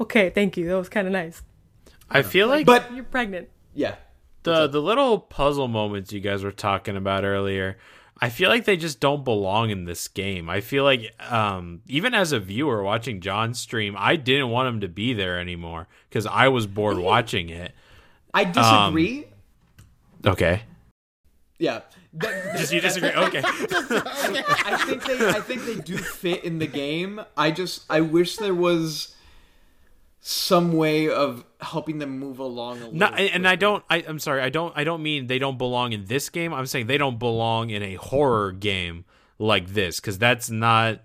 okay, 0.00 0.30
thank 0.30 0.56
you. 0.56 0.68
That 0.68 0.76
was 0.78 0.88
kind 0.88 1.08
of 1.08 1.12
nice. 1.12 1.42
I 2.08 2.22
feel 2.22 2.46
like 2.46 2.64
But 2.64 2.94
You're 2.94 3.02
pregnant. 3.04 3.48
yeah, 3.74 3.96
the 4.44 4.68
the 4.68 4.80
little 4.80 5.18
puzzle 5.18 5.66
moments 5.68 6.12
you 6.12 6.20
guys 6.20 6.42
were 6.44 6.52
talking 6.52 6.96
about 6.96 7.24
earlier 7.24 7.76
i 8.20 8.28
feel 8.28 8.48
like 8.48 8.64
they 8.64 8.76
just 8.76 9.00
don't 9.00 9.24
belong 9.24 9.70
in 9.70 9.84
this 9.84 10.08
game. 10.08 10.48
I 10.50 10.60
feel 10.60 10.84
like 10.84 11.12
um 11.30 11.82
even 11.86 12.14
as 12.14 12.32
a 12.32 12.40
viewer 12.40 12.82
watching 12.82 13.20
john 13.20 13.54
stream 13.54 13.94
i 13.98 14.16
didn't 14.16 14.50
want 14.50 14.68
him 14.68 14.80
to 14.80 14.88
be 14.88 15.12
there 15.14 15.38
anymore 15.38 15.86
because 16.08 16.26
i 16.26 16.48
was 16.48 16.66
bored 16.66 16.98
watching 17.12 17.48
it. 17.48 17.72
I 18.34 18.44
disagree. 18.44 19.26
okay. 20.26 20.62
Yeah, 21.58 21.80
just 22.56 22.72
you 22.72 22.80
disagree? 22.80 23.10
Okay. 23.16 23.42
I 23.44 24.84
think 24.86 25.04
they 25.04 25.28
I 25.28 25.40
think 25.40 25.64
they 25.64 25.74
do 25.76 25.96
fit 25.96 26.44
in 26.44 26.58
the 26.58 26.66
game. 26.68 27.20
I 27.36 27.50
just 27.50 27.84
I 27.90 28.00
wish 28.00 28.36
there 28.36 28.54
was 28.54 29.14
some 30.20 30.72
way 30.72 31.08
of 31.08 31.44
helping 31.60 31.98
them 31.98 32.18
move 32.18 32.38
along 32.38 32.78
a 32.78 32.84
little. 32.86 32.94
no 32.94 33.06
and 33.06 33.46
i 33.46 33.56
don't 33.56 33.84
I, 33.88 34.04
i'm 34.06 34.18
sorry 34.18 34.42
i 34.42 34.48
don't 34.48 34.72
i 34.76 34.84
don't 34.84 35.02
mean 35.02 35.26
they 35.26 35.38
don't 35.38 35.58
belong 35.58 35.92
in 35.92 36.06
this 36.06 36.28
game. 36.28 36.52
I'm 36.52 36.66
saying 36.66 36.86
they 36.86 36.98
don't 36.98 37.18
belong 37.18 37.70
in 37.70 37.82
a 37.82 37.94
horror 37.94 38.52
game 38.52 39.04
like 39.38 39.68
this 39.68 40.00
because 40.00 40.18
that's 40.18 40.50
not 40.50 41.00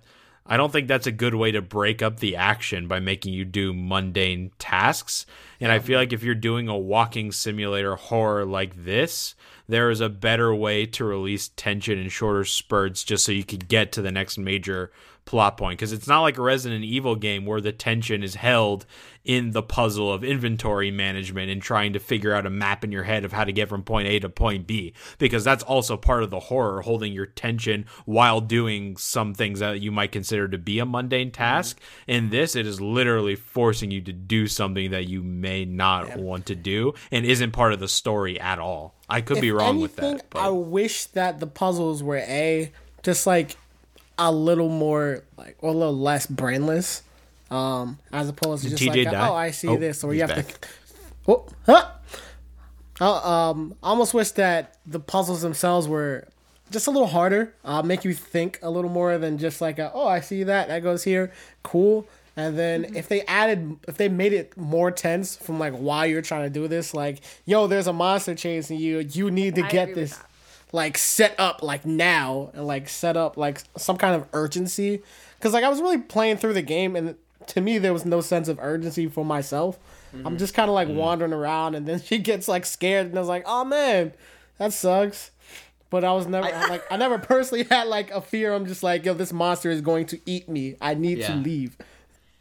i 0.45 0.57
don't 0.57 0.71
think 0.71 0.87
that's 0.87 1.07
a 1.07 1.11
good 1.11 1.35
way 1.35 1.51
to 1.51 1.61
break 1.61 2.01
up 2.01 2.19
the 2.19 2.35
action 2.35 2.87
by 2.87 2.99
making 2.99 3.33
you 3.33 3.45
do 3.45 3.73
mundane 3.73 4.51
tasks. 4.57 5.25
And 5.59 5.71
i 5.71 5.79
feel 5.79 5.99
like 5.99 6.13
if 6.13 6.23
you're 6.23 6.35
doing 6.35 6.67
a 6.67 6.77
walking 6.77 7.31
simulator 7.31 7.95
horror 7.95 8.45
like 8.45 8.83
this 8.83 9.35
there 9.67 9.89
is 9.89 10.01
a 10.01 10.09
better 10.09 10.53
way 10.53 10.85
to 10.85 11.05
release 11.05 11.49
tension 11.55 11.97
in 11.97 12.09
shorter 12.09 12.43
spurts 12.43 13.03
just 13.03 13.25
so 13.25 13.31
you 13.31 13.45
could 13.45 13.67
get 13.67 13.91
to 13.93 14.01
the 14.01 14.11
next 14.11 14.37
major 14.37 14.91
plot 15.25 15.57
point 15.57 15.79
because 15.79 15.93
it's 15.93 16.07
not 16.07 16.21
like 16.21 16.37
a 16.37 16.41
Resident 16.41 16.83
Evil 16.83 17.15
game 17.15 17.45
where 17.45 17.61
the 17.61 17.71
tension 17.71 18.23
is 18.23 18.35
held 18.35 18.85
in 19.23 19.51
the 19.51 19.63
puzzle 19.63 20.11
of 20.11 20.23
inventory 20.23 20.91
management 20.91 21.49
and 21.49 21.61
trying 21.61 21.93
to 21.93 21.99
figure 21.99 22.33
out 22.33 22.45
a 22.45 22.49
map 22.49 22.83
in 22.83 22.91
your 22.91 23.03
head 23.03 23.23
of 23.23 23.31
how 23.31 23.43
to 23.43 23.53
get 23.53 23.69
from 23.69 23.83
point 23.83 24.07
A 24.07 24.19
to 24.19 24.27
point 24.27 24.67
B 24.67 24.93
because 25.17 25.43
that's 25.43 25.63
also 25.63 25.95
part 25.95 26.23
of 26.23 26.29
the 26.29 26.39
horror 26.39 26.81
holding 26.81 27.13
your 27.13 27.25
tension 27.25 27.85
while 28.05 28.41
doing 28.41 28.97
some 28.97 29.33
things 29.33 29.59
that 29.59 29.79
you 29.79 29.91
might 29.91 30.11
consider 30.11 30.47
to 30.49 30.57
be 30.57 30.79
a 30.79 30.85
mundane 30.85 31.27
mm-hmm. 31.27 31.41
task. 31.41 31.79
In 32.07 32.29
this 32.29 32.55
it 32.55 32.67
is 32.67 32.81
literally 32.81 33.35
forcing 33.35 33.91
you 33.91 34.01
to 34.01 34.13
do 34.13 34.47
something 34.47 34.91
that 34.91 35.07
you 35.07 35.23
may 35.23 35.63
not 35.63 36.17
want 36.17 36.45
to 36.47 36.55
do 36.55 36.93
and 37.11 37.25
isn't 37.25 37.51
part 37.51 37.73
of 37.73 37.79
the 37.79 37.87
story 37.87 38.39
at 38.39 38.59
all. 38.59 38.95
I 39.09 39.21
could 39.21 39.39
be 39.39 39.49
If 39.49 39.55
wrong 39.55 39.79
with 39.79 39.99
anything, 39.99 40.21
that 40.31 40.39
I 40.39 40.49
wish 40.49 41.05
that 41.07 41.39
the 41.39 41.47
puzzles 41.47 42.03
were 42.03 42.17
a 42.17 42.71
just 43.03 43.27
like 43.27 43.57
a 44.17 44.31
little 44.31 44.69
more 44.69 45.23
like 45.37 45.57
or 45.61 45.69
a 45.71 45.73
little 45.73 45.97
less 45.97 46.25
brainless, 46.25 47.01
um, 47.51 47.99
as 48.11 48.29
opposed 48.29 48.63
to 48.63 48.69
Did 48.69 48.77
just 48.77 48.89
TJ 48.91 49.05
like 49.05 49.13
die? 49.13 49.27
oh 49.29 49.33
I 49.35 49.51
see 49.51 49.67
Oh, 49.69 49.77
this 49.77 50.03
or 50.03 50.13
you 50.13 50.21
have 50.21 50.29
back. 50.29 50.47
to. 50.47 50.67
Oh, 51.27 51.45
huh? 51.65 51.89
Uh, 53.01 53.49
um, 53.51 53.75
I 53.81 53.89
almost 53.89 54.13
wish 54.13 54.31
that 54.31 54.77
the 54.85 54.99
puzzles 54.99 55.41
themselves 55.41 55.87
were 55.87 56.27
just 56.71 56.87
a 56.87 56.91
little 56.91 57.07
harder. 57.07 57.53
Uh, 57.63 57.81
make 57.81 58.05
you 58.05 58.13
think 58.13 58.59
a 58.61 58.69
little 58.69 58.89
more 58.89 59.17
than 59.17 59.37
just 59.37 59.61
like 59.61 59.79
a, 59.79 59.91
oh 59.93 60.07
I 60.07 60.19
see 60.19 60.43
that 60.43 60.67
that 60.67 60.83
goes 60.83 61.03
here, 61.03 61.31
cool. 61.63 62.07
And 62.35 62.57
then 62.57 62.95
if 62.95 63.07
they 63.09 63.21
added, 63.23 63.77
if 63.87 63.97
they 63.97 64.09
made 64.09 64.33
it 64.33 64.57
more 64.57 64.89
tense 64.89 65.35
from 65.35 65.59
like 65.59 65.73
why 65.73 66.05
you're 66.05 66.21
trying 66.23 66.43
to 66.43 66.49
do 66.49 66.67
this, 66.67 66.93
like 66.93 67.19
yo, 67.45 67.67
there's 67.67 67.87
a 67.87 67.93
monster 67.93 68.35
chasing 68.35 68.79
you, 68.79 68.99
you 68.99 69.29
need 69.31 69.55
to 69.55 69.63
I 69.65 69.69
get 69.69 69.93
this 69.95 70.17
that. 70.17 70.25
Like 70.73 70.97
set 70.97 71.39
up 71.39 71.63
like 71.63 71.85
now 71.85 72.49
and 72.53 72.67
like 72.67 72.89
set 72.89 73.15
up 73.15 73.37
like 73.37 73.61
some 73.77 73.95
kind 73.95 74.15
of 74.19 74.27
urgency. 74.33 75.01
Because 75.37 75.53
like 75.53 75.63
i 75.63 75.69
was 75.69 75.79
really 75.79 75.99
playing 75.99 76.37
through 76.37 76.53
the 76.53 76.61
game 76.61 76.97
and 76.97 77.15
to 77.47 77.61
me 77.61 77.77
there 77.77 77.93
was 77.93 78.05
no 78.05 78.19
sense 78.19 78.49
of 78.49 78.59
urgency 78.59 79.07
for 79.07 79.23
myself. 79.23 79.79
I'm 80.13 80.35
mhm. 80.35 80.39
just 80.39 80.53
kind 80.53 80.69
of 80.69 80.75
like 80.75 80.89
mm-hmm. 80.89 80.97
wandering 80.97 81.33
around 81.33 81.75
and 81.75 81.87
then 81.87 82.01
she 82.03 82.17
gets 82.17 82.49
like 82.49 82.65
scared 82.65 83.07
and 83.07 83.15
i 83.15 83.19
was 83.19 83.29
like 83.29 83.43
oh 83.45 83.63
man 83.63 84.11
that 84.57 84.73
sucks. 84.73 85.31
But 85.89 86.03
i 86.03 86.11
was 86.11 86.27
never 86.27 86.49
like 86.67 86.83
i 86.91 86.97
never 86.97 87.17
personally 87.31 87.63
had 87.63 87.87
like 87.87 88.11
a 88.11 88.19
fear. 88.19 88.53
I'm 88.53 88.65
just 88.65 88.83
like 88.83 89.05
yo 89.05 89.13
this 89.13 89.31
monster 89.31 89.69
is 89.69 89.81
going 89.81 90.07
to 90.07 90.19
eat 90.25 90.49
me. 90.49 90.75
I 90.81 90.95
need 90.95 91.21
to 91.21 91.35
leave. 91.35 91.77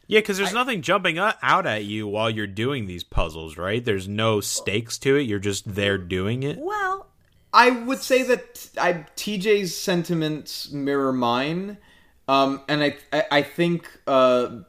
Yeah, 0.08 0.18
because 0.20 0.36
there's 0.36 0.52
nothing 0.52 0.82
jumping 0.82 1.16
out 1.18 1.66
at 1.66 1.84
you 1.84 2.06
while 2.06 2.28
you're 2.28 2.46
doing 2.46 2.86
these 2.86 3.02
puzzles, 3.02 3.56
right? 3.56 3.82
There's 3.82 4.08
no 4.08 4.40
stakes 4.40 4.98
to 4.98 5.16
it. 5.16 5.22
You're 5.22 5.38
just 5.38 5.74
there 5.74 5.96
doing 5.96 6.42
it. 6.42 6.58
Well, 6.58 7.06
I 7.52 7.70
would 7.70 8.00
say 8.00 8.22
that 8.22 8.70
I 8.80 9.04
TJ's 9.16 9.76
sentiments 9.76 10.70
mirror 10.72 11.12
mine, 11.12 11.78
um, 12.28 12.62
and 12.68 12.82
I 12.82 12.96
I, 13.12 13.24
I 13.30 13.42
think 13.42 13.88
uh, 14.06 14.60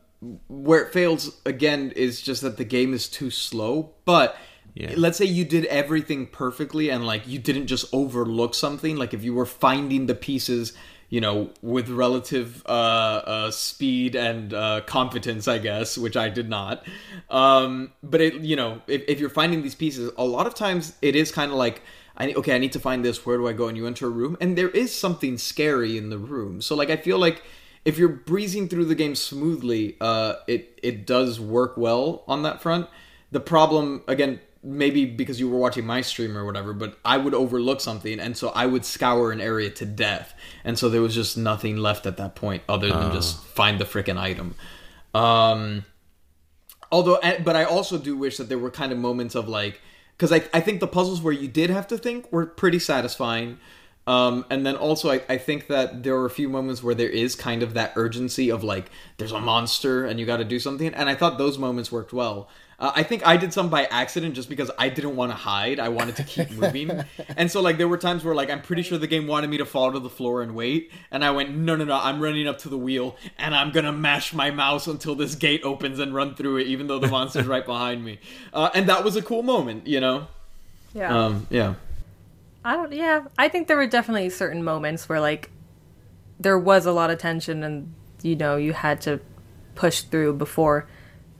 where 0.48 0.82
it 0.82 0.94
fails 0.94 1.40
again 1.46 1.92
is 1.96 2.22
just 2.22 2.42
that 2.42 2.58
the 2.58 2.66
game 2.66 2.94
is 2.94 3.08
too 3.08 3.30
slow. 3.30 3.92
But 4.06 4.38
Yeah. 4.76 4.94
let's 4.98 5.18
say 5.18 5.26
you 5.26 5.46
did 5.46 5.66
everything 5.66 6.26
perfectly 6.28 6.90
and 6.90 7.06
like 7.06 7.28
you 7.28 7.40
didn't 7.40 7.68
just 7.68 7.86
overlook 7.94 8.56
something. 8.56 8.96
Like 8.96 9.14
if 9.14 9.24
you 9.24 9.34
were 9.34 9.46
finding 9.46 10.08
the 10.08 10.16
pieces, 10.16 10.74
you 11.10 11.22
know, 11.22 11.52
with 11.62 11.90
relative 11.90 12.64
uh, 12.66 12.70
uh, 12.70 13.52
speed 13.52 14.16
and 14.16 14.54
uh, 14.54 14.82
competence, 14.88 15.48
I 15.48 15.60
guess, 15.60 15.98
which 15.98 16.18
I 16.18 16.30
did 16.30 16.50
not. 16.50 16.86
Um, 17.30 17.92
but 18.02 18.20
it, 18.22 18.34
you 18.42 18.56
know, 18.56 18.82
if, 18.88 19.04
if 19.08 19.20
you're 19.20 19.30
finding 19.30 19.62
these 19.62 19.76
pieces, 19.76 20.12
a 20.18 20.26
lot 20.26 20.48
of 20.48 20.56
times 20.56 20.96
it 21.02 21.16
is 21.16 21.32
kind 21.32 21.52
of 21.52 21.58
like, 21.58 21.84
I 22.18 22.34
okay, 22.34 22.55
I 22.55 22.57
need 22.57 22.74
to 22.74 22.80
find 22.80 23.03
this. 23.03 23.26
Where 23.26 23.38
do 23.38 23.47
I 23.47 23.53
go? 23.53 23.68
And 23.68 23.78
you 23.78 23.88
enter 23.88 24.07
a 24.07 24.09
room, 24.09 24.38
and 24.39 24.57
there 24.57 24.70
is 24.70 24.93
something 24.93 25.38
scary 25.38 25.97
in 25.97 26.09
the 26.09 26.18
room. 26.18 26.61
So 26.61 26.76
like, 26.76 26.89
I 26.89 26.97
feel 26.97 27.18
like 27.18 27.43
if 27.86 27.97
you're 27.97 28.09
breezing 28.09 28.70
through 28.70 28.86
the 28.86 28.95
game 28.95 29.16
smoothly, 29.16 29.97
uh, 29.99 30.36
it 30.47 30.80
it 30.84 31.07
does 31.07 31.39
work 31.39 31.78
well 31.78 32.24
on 32.28 32.43
that 32.43 32.61
front. 32.61 32.88
The 33.32 33.39
problem 33.39 34.03
again 34.07 34.39
maybe 34.64 35.05
because 35.05 35.39
you 35.39 35.49
were 35.49 35.57
watching 35.57 35.86
my 35.86 35.99
stream 36.01 36.38
or 36.38 36.45
whatever, 36.45 36.74
but 36.74 36.97
I 37.03 37.18
would 37.18 37.34
overlook 37.34 37.82
something, 37.82 38.20
and 38.20 38.38
so 38.38 38.49
I 38.49 38.66
would 38.66 38.86
scour 38.86 39.32
an 39.32 39.41
area 39.41 39.70
to 39.72 39.86
death, 39.86 40.34
and 40.64 40.80
so 40.80 40.89
there 40.89 41.01
was 41.01 41.14
just 41.14 41.38
nothing 41.38 41.78
left 41.78 42.05
at 42.05 42.18
that 42.18 42.36
point 42.36 42.64
other 42.70 42.89
than 42.89 43.11
just 43.11 43.43
find 43.43 43.78
the 43.78 43.84
freaking 43.86 44.18
item. 44.18 44.55
Um, 45.14 45.84
although, 46.91 47.20
but 47.43 47.55
I 47.55 47.66
also 47.66 47.97
do 47.97 48.16
wish 48.16 48.38
that 48.38 48.47
there 48.47 48.57
were 48.57 48.72
kind 48.72 48.91
of 48.93 48.97
moments 48.97 49.36
of 49.36 49.49
like, 49.49 49.82
because 50.18 50.32
I 50.32 50.43
I 50.53 50.59
think 50.59 50.80
the 50.80 50.88
puzzles 50.88 51.22
where 51.22 51.34
you 51.34 51.47
did 51.47 51.70
have 51.70 51.88
to 51.88 51.97
think 51.97 52.32
were 52.32 52.45
pretty 52.45 52.80
satisfying. 52.80 53.59
Um, 54.05 54.45
and 54.49 54.66
then 54.66 54.76
also, 54.76 55.09
I, 55.09 55.22
I 55.30 55.38
think 55.38 55.68
that 55.68 56.03
there 56.03 56.16
were 56.16 56.26
a 56.26 56.30
few 56.30 56.49
moments 56.49 56.84
where 56.84 56.93
there 56.93 57.09
is 57.09 57.36
kind 57.36 57.64
of 57.64 57.74
that 57.76 57.93
urgency 57.95 58.49
of 58.51 58.61
like, 58.61 58.91
there's 59.18 59.32
a 59.32 59.39
monster 59.39 60.05
and 60.05 60.20
you 60.20 60.26
got 60.26 60.38
to 60.38 60.43
do 60.43 60.59
something. 60.59 60.93
And 60.93 61.09
I 61.09 61.16
thought 61.16 61.38
those 61.38 61.57
moments 61.57 61.89
worked 61.89 62.11
well. 62.11 62.49
Uh, 62.80 62.91
I 62.95 63.03
think 63.03 63.26
I 63.26 63.38
did 63.38 63.53
some 63.53 63.69
by 63.69 63.86
accident 63.86 64.36
just 64.36 64.49
because 64.49 64.69
I 64.78 64.89
didn't 64.89 65.15
want 65.15 65.32
to 65.32 65.36
hide. 65.36 65.80
I 65.80 65.89
wanted 65.89 66.15
to 66.17 66.24
keep 66.24 66.51
moving. 66.51 67.03
and 67.38 67.51
so, 67.51 67.61
like, 67.61 67.78
there 67.78 67.88
were 67.88 67.97
times 67.97 68.24
where, 68.24 68.36
like, 68.36 68.49
I'm 68.49 68.61
pretty 68.61 68.82
sure 68.82 68.97
the 68.97 69.07
game 69.07 69.28
wanted 69.28 69.49
me 69.49 69.57
to 69.57 69.65
fall 69.65 69.91
to 69.91 69.99
the 69.99 70.09
floor 70.09 70.41
and 70.41 70.55
wait. 70.55 70.91
And 71.11 71.24
I 71.24 71.32
went, 71.32 71.55
no, 71.55 71.76
no, 71.76 71.86
no, 71.86 71.95
I'm 71.95 72.19
running 72.19 72.47
up 72.47 72.59
to 72.59 72.69
the 72.69 72.78
wheel 72.78 73.15
and 73.38 73.55
I'm 73.55 73.71
going 73.71 73.86
to 73.86 73.91
mash 73.91 74.34
my 74.34 74.51
mouse 74.51 74.88
until 74.88 75.15
this 75.15 75.36
gate 75.36 75.61
opens 75.63 75.99
and 75.99 76.13
run 76.13 76.36
through 76.36 76.57
it, 76.57 76.67
even 76.67 76.88
though 76.88 76.99
the 76.99 77.07
monster's 77.07 77.47
right 77.47 77.65
behind 77.65 78.03
me. 78.03 78.19
Uh, 78.53 78.69
and 78.76 78.88
that 78.88 79.03
was 79.03 79.15
a 79.15 79.21
cool 79.21 79.41
moment, 79.41 79.88
you 79.88 79.99
know? 79.99 80.28
Yeah. 80.93 81.26
Um, 81.26 81.47
yeah. 81.49 81.74
I 82.65 82.76
don't. 82.76 82.93
Yeah, 82.93 83.26
I 83.38 83.49
think 83.49 83.67
there 83.67 83.78
were 83.78 83.88
definitely 83.88 84.30
certain 84.30 84.63
moments 84.63 85.09
where 85.09 85.19
like 85.19 85.49
there 86.39 86.57
was 86.57 86.86
a 86.86 86.91
lot 86.91 87.09
of 87.09 87.19
tension, 87.19 87.63
and 87.63 87.93
you 88.21 88.36
know 88.36 88.55
you 88.55 88.74
had 88.74 89.01
to 89.01 89.19
push 89.76 90.01
through 90.01 90.34
before 90.34 90.88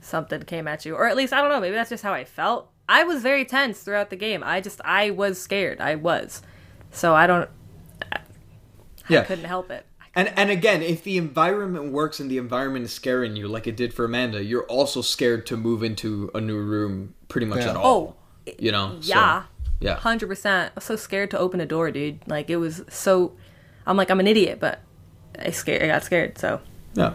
something 0.04 0.42
came 0.42 0.68
at 0.68 0.84
you, 0.84 0.94
or 0.94 1.06
at 1.08 1.16
least 1.16 1.32
I 1.32 1.40
don't 1.40 1.50
know. 1.50 1.60
Maybe 1.60 1.74
that's 1.74 1.90
just 1.90 2.02
how 2.02 2.12
I 2.12 2.24
felt. 2.24 2.70
I 2.88 3.02
was 3.04 3.22
very 3.22 3.44
tense 3.44 3.80
throughout 3.80 4.10
the 4.10 4.16
game. 4.16 4.42
I 4.44 4.60
just 4.60 4.80
I 4.84 5.10
was 5.10 5.40
scared. 5.40 5.80
I 5.80 5.94
was. 5.94 6.42
So 6.90 7.14
I 7.14 7.26
don't. 7.26 7.48
I 8.12 8.20
Yeah. 9.08 9.24
couldn't 9.24 9.44
help 9.44 9.70
it. 9.70 9.86
And 10.14 10.28
and 10.36 10.50
again, 10.50 10.80
if 10.82 11.02
the 11.02 11.16
environment 11.18 11.92
works 11.92 12.20
and 12.20 12.30
the 12.30 12.38
environment 12.38 12.84
is 12.84 12.92
scaring 12.92 13.34
you, 13.36 13.48
like 13.48 13.66
it 13.66 13.76
did 13.76 13.92
for 13.92 14.04
Amanda, 14.04 14.44
you're 14.44 14.64
also 14.66 15.00
scared 15.02 15.44
to 15.46 15.56
move 15.56 15.82
into 15.82 16.30
a 16.34 16.40
new 16.40 16.56
room 16.58 17.14
pretty 17.28 17.46
much 17.46 17.60
Yeah. 17.64 17.70
at 17.70 17.76
all. 17.76 18.16
Oh, 18.46 18.52
you 18.58 18.70
know? 18.70 18.98
So, 19.00 19.08
yeah. 19.08 19.42
yeah. 19.80 19.94
Hundred 19.96 20.28
percent. 20.28 20.70
I 20.70 20.72
was 20.76 20.84
so 20.84 20.96
scared 20.96 21.30
to 21.32 21.38
open 21.38 21.60
a 21.60 21.66
door, 21.66 21.90
dude. 21.90 22.20
Like 22.28 22.48
it 22.50 22.56
was 22.56 22.82
so. 22.88 23.32
I'm 23.86 23.96
like 23.96 24.10
I'm 24.10 24.20
an 24.20 24.26
idiot, 24.28 24.58
but 24.60 24.80
I 25.38 25.50
scared. 25.50 25.82
I 25.82 25.86
got 25.88 26.04
scared. 26.04 26.38
So 26.38 26.60
Yeah. 26.94 27.14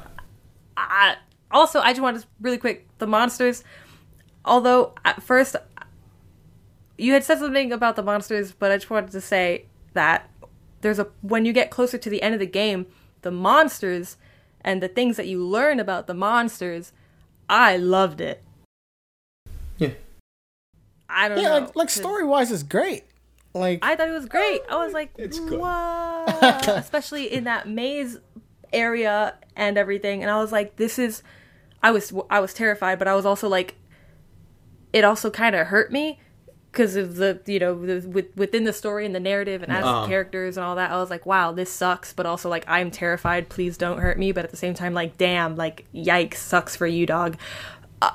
I, 0.76 1.16
also, 1.52 1.80
I 1.80 1.92
just 1.92 2.02
wanted 2.02 2.22
to 2.22 2.28
really 2.42 2.58
quick 2.58 2.88
the 3.00 3.08
monsters. 3.08 3.64
Although 4.46 4.94
at 5.06 5.22
first 5.22 5.56
you 6.98 7.14
had 7.14 7.24
said 7.24 7.40
something 7.40 7.72
about 7.72 7.96
the 7.96 8.04
monsters, 8.04 8.52
but 8.52 8.72
I 8.72 8.78
just 8.78 8.90
wanted 8.90 9.12
to 9.12 9.22
say 9.22 9.66
that 9.94 10.30
there's 10.82 11.00
a 11.00 11.08
when 11.22 11.46
you 11.46 11.54
get 11.54 11.70
closer 11.72 11.98
to 11.98 12.10
the 12.10 12.22
end 12.22 12.34
of 12.34 12.40
the 12.40 12.46
game, 12.48 12.86
the 13.22 13.32
monsters 13.32 14.18
and 14.62 14.82
the 14.84 14.88
things 14.88 15.18
that 15.18 15.28
you 15.28 15.44
learn 15.46 15.80
about 15.80 16.08
the 16.08 16.14
monsters, 16.14 16.92
I 17.50 17.78
loved 17.78 18.22
it. 18.22 18.44
Yeah. 19.78 19.90
I 21.10 21.30
don't 21.30 21.38
Yeah, 21.40 21.50
know. 21.50 21.60
like, 21.66 21.76
like 21.76 21.88
'cause 21.88 21.96
story 21.96 22.26
wise 22.26 22.52
is 22.52 22.64
great. 22.64 23.04
Like 23.54 23.80
I 23.82 23.96
thought 23.96 24.10
it 24.10 24.14
was 24.14 24.26
great. 24.28 24.62
I 24.70 24.76
was 24.84 24.94
like, 24.94 25.12
It's 25.18 25.40
good. 25.40 25.60
Especially 26.78 27.32
in 27.34 27.46
that 27.46 27.68
maze 27.68 28.18
area 28.72 29.36
and 29.56 29.78
everything. 29.78 30.22
And 30.22 30.30
I 30.32 30.40
was 30.40 30.52
like, 30.52 30.76
this 30.76 31.00
is. 31.00 31.24
I 31.82 31.92
was 31.92 32.14
I 32.30 32.40
was 32.40 32.54
terrified, 32.54 33.00
but 33.00 33.08
I 33.08 33.16
was 33.16 33.26
also 33.26 33.48
like, 33.48 33.76
it 34.94 35.04
also 35.04 35.30
kind 35.30 35.56
of 35.56 35.68
hurt 35.68 35.92
me 35.92 36.20
because 36.72 36.96
of 36.96 37.16
the 37.16 37.42
you 37.46 37.60
know 37.60 37.86
the, 37.86 38.08
with, 38.08 38.36
within 38.36 38.64
the 38.64 38.74
story 38.74 39.06
and 39.06 39.16
the 39.16 39.20
narrative 39.20 39.64
and 39.64 39.72
as 39.72 39.84
the 39.84 40.08
characters 40.08 40.58
and 40.58 40.66
all 40.66 40.76
that. 40.76 40.92
I 40.92 40.98
was 40.98 41.10
like, 41.10 41.26
wow, 41.26 41.52
this 41.52 41.72
sucks, 41.72 42.14
but 42.14 42.26
also 42.26 42.50
like 42.50 42.66
I'm 42.68 42.92
terrified. 42.92 43.50
Please 43.50 43.78
don't 43.78 44.00
hurt 44.00 44.20
me. 44.20 44.32
But 44.32 44.44
at 44.44 44.52
the 44.52 44.58
same 44.58 44.74
time, 44.74 44.94
like, 44.94 45.18
damn, 45.18 45.56
like, 45.56 45.86
yikes, 45.94 46.36
sucks 46.36 46.76
for 46.76 46.88
you, 46.88 47.06
dog. 47.06 47.38
Uh, 48.02 48.12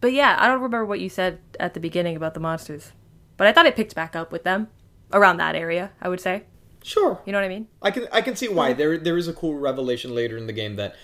but 0.00 0.12
yeah, 0.12 0.36
I 0.38 0.46
don't 0.48 0.60
remember 0.60 0.84
what 0.84 1.00
you 1.00 1.08
said 1.08 1.38
at 1.60 1.74
the 1.74 1.80
beginning 1.80 2.16
about 2.16 2.34
the 2.34 2.40
monsters, 2.40 2.92
but 3.36 3.46
I 3.46 3.52
thought 3.52 3.66
it 3.66 3.76
picked 3.76 3.94
back 3.94 4.16
up 4.16 4.32
with 4.32 4.44
them 4.44 4.68
around 5.12 5.36
that 5.36 5.54
area. 5.54 5.92
I 6.00 6.08
would 6.08 6.20
say, 6.20 6.44
Sure. 6.82 7.20
you 7.24 7.32
know 7.32 7.38
what 7.38 7.44
I 7.44 7.48
mean? 7.48 7.68
I 7.80 7.90
can 7.92 8.08
I 8.12 8.22
can 8.22 8.34
see 8.34 8.48
why 8.48 8.72
there 8.72 8.98
there 8.98 9.16
is 9.16 9.28
a 9.28 9.32
cool 9.32 9.54
revelation 9.54 10.14
later 10.14 10.36
in 10.36 10.46
the 10.46 10.52
game 10.52 10.76
that 10.76 10.96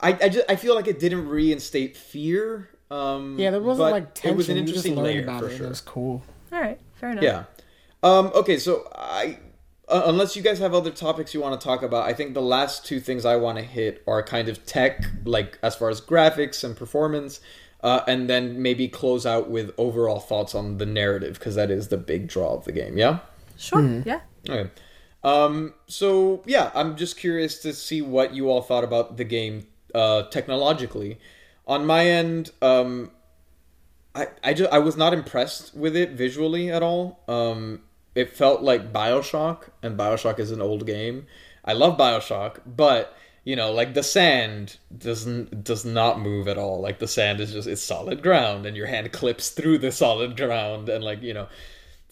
I 0.00 0.18
I 0.22 0.28
just 0.28 0.50
I 0.50 0.56
feel 0.56 0.74
like 0.74 0.86
it 0.86 0.98
didn't 0.98 1.28
reinstate 1.28 1.96
fear. 1.96 2.70
Um, 2.90 3.38
yeah, 3.38 3.50
there 3.50 3.60
wasn't 3.60 3.90
like 3.90 4.14
tension. 4.14 4.34
It 4.34 4.36
was 4.36 4.48
an 4.48 4.56
interesting 4.56 4.94
learned 4.94 5.06
layer 5.06 5.22
about 5.22 5.40
for 5.40 5.48
it. 5.48 5.56
sure. 5.56 5.66
It 5.66 5.70
was 5.70 5.80
cool. 5.80 6.22
All 6.52 6.60
right, 6.60 6.78
fair 6.94 7.10
enough. 7.10 7.24
Yeah. 7.24 7.44
Um, 8.02 8.30
okay, 8.34 8.58
so 8.58 8.88
I 8.94 9.38
uh, 9.88 10.02
unless 10.06 10.36
you 10.36 10.42
guys 10.42 10.58
have 10.58 10.74
other 10.74 10.90
topics 10.90 11.34
you 11.34 11.40
want 11.40 11.60
to 11.60 11.64
talk 11.64 11.82
about, 11.82 12.08
I 12.08 12.14
think 12.14 12.34
the 12.34 12.42
last 12.42 12.86
two 12.86 13.00
things 13.00 13.24
I 13.24 13.36
want 13.36 13.58
to 13.58 13.64
hit 13.64 14.02
are 14.06 14.22
kind 14.22 14.48
of 14.48 14.64
tech, 14.64 15.04
like 15.24 15.58
as 15.62 15.76
far 15.76 15.90
as 15.90 16.00
graphics 16.00 16.64
and 16.64 16.76
performance, 16.76 17.40
uh, 17.82 18.00
and 18.06 18.28
then 18.28 18.62
maybe 18.62 18.88
close 18.88 19.26
out 19.26 19.50
with 19.50 19.72
overall 19.76 20.20
thoughts 20.20 20.54
on 20.54 20.78
the 20.78 20.86
narrative 20.86 21.38
because 21.38 21.54
that 21.54 21.70
is 21.70 21.88
the 21.88 21.98
big 21.98 22.28
draw 22.28 22.54
of 22.54 22.64
the 22.64 22.72
game. 22.72 22.96
Yeah. 22.96 23.18
Sure. 23.56 23.80
Mm-hmm. 23.80 24.08
Yeah. 24.08 24.20
Okay. 24.48 24.70
Um, 25.22 25.74
so 25.86 26.42
yeah, 26.46 26.70
I'm 26.74 26.96
just 26.96 27.18
curious 27.18 27.58
to 27.60 27.72
see 27.72 28.02
what 28.02 28.34
you 28.34 28.50
all 28.50 28.62
thought 28.62 28.84
about 28.84 29.16
the 29.16 29.24
game 29.24 29.66
uh, 29.94 30.24
technologically. 30.24 31.18
On 31.66 31.86
my 31.86 32.06
end, 32.06 32.50
um, 32.60 33.10
I 34.14 34.28
I 34.42 34.54
just 34.54 34.72
I 34.72 34.78
was 34.78 34.96
not 34.96 35.14
impressed 35.14 35.74
with 35.74 35.96
it 35.96 36.10
visually 36.10 36.70
at 36.70 36.82
all. 36.82 37.20
Um, 37.28 37.82
it 38.14 38.36
felt 38.36 38.62
like 38.62 38.92
Bioshock, 38.92 39.70
and 39.82 39.98
Bioshock 39.98 40.38
is 40.38 40.50
an 40.50 40.60
old 40.60 40.86
game. 40.86 41.26
I 41.64 41.72
love 41.72 41.98
Bioshock, 41.98 42.60
but 42.66 43.16
you 43.44 43.56
know, 43.56 43.72
like 43.72 43.94
the 43.94 44.02
sand 44.02 44.76
doesn't 44.96 45.64
does 45.64 45.84
not 45.84 46.20
move 46.20 46.48
at 46.48 46.58
all. 46.58 46.80
Like 46.80 46.98
the 46.98 47.08
sand 47.08 47.40
is 47.40 47.52
just 47.52 47.68
it's 47.68 47.82
solid 47.82 48.22
ground, 48.22 48.66
and 48.66 48.76
your 48.76 48.86
hand 48.86 49.12
clips 49.12 49.50
through 49.50 49.78
the 49.78 49.92
solid 49.92 50.36
ground, 50.36 50.88
and 50.88 51.04
like 51.04 51.22
you 51.22 51.34
know. 51.34 51.48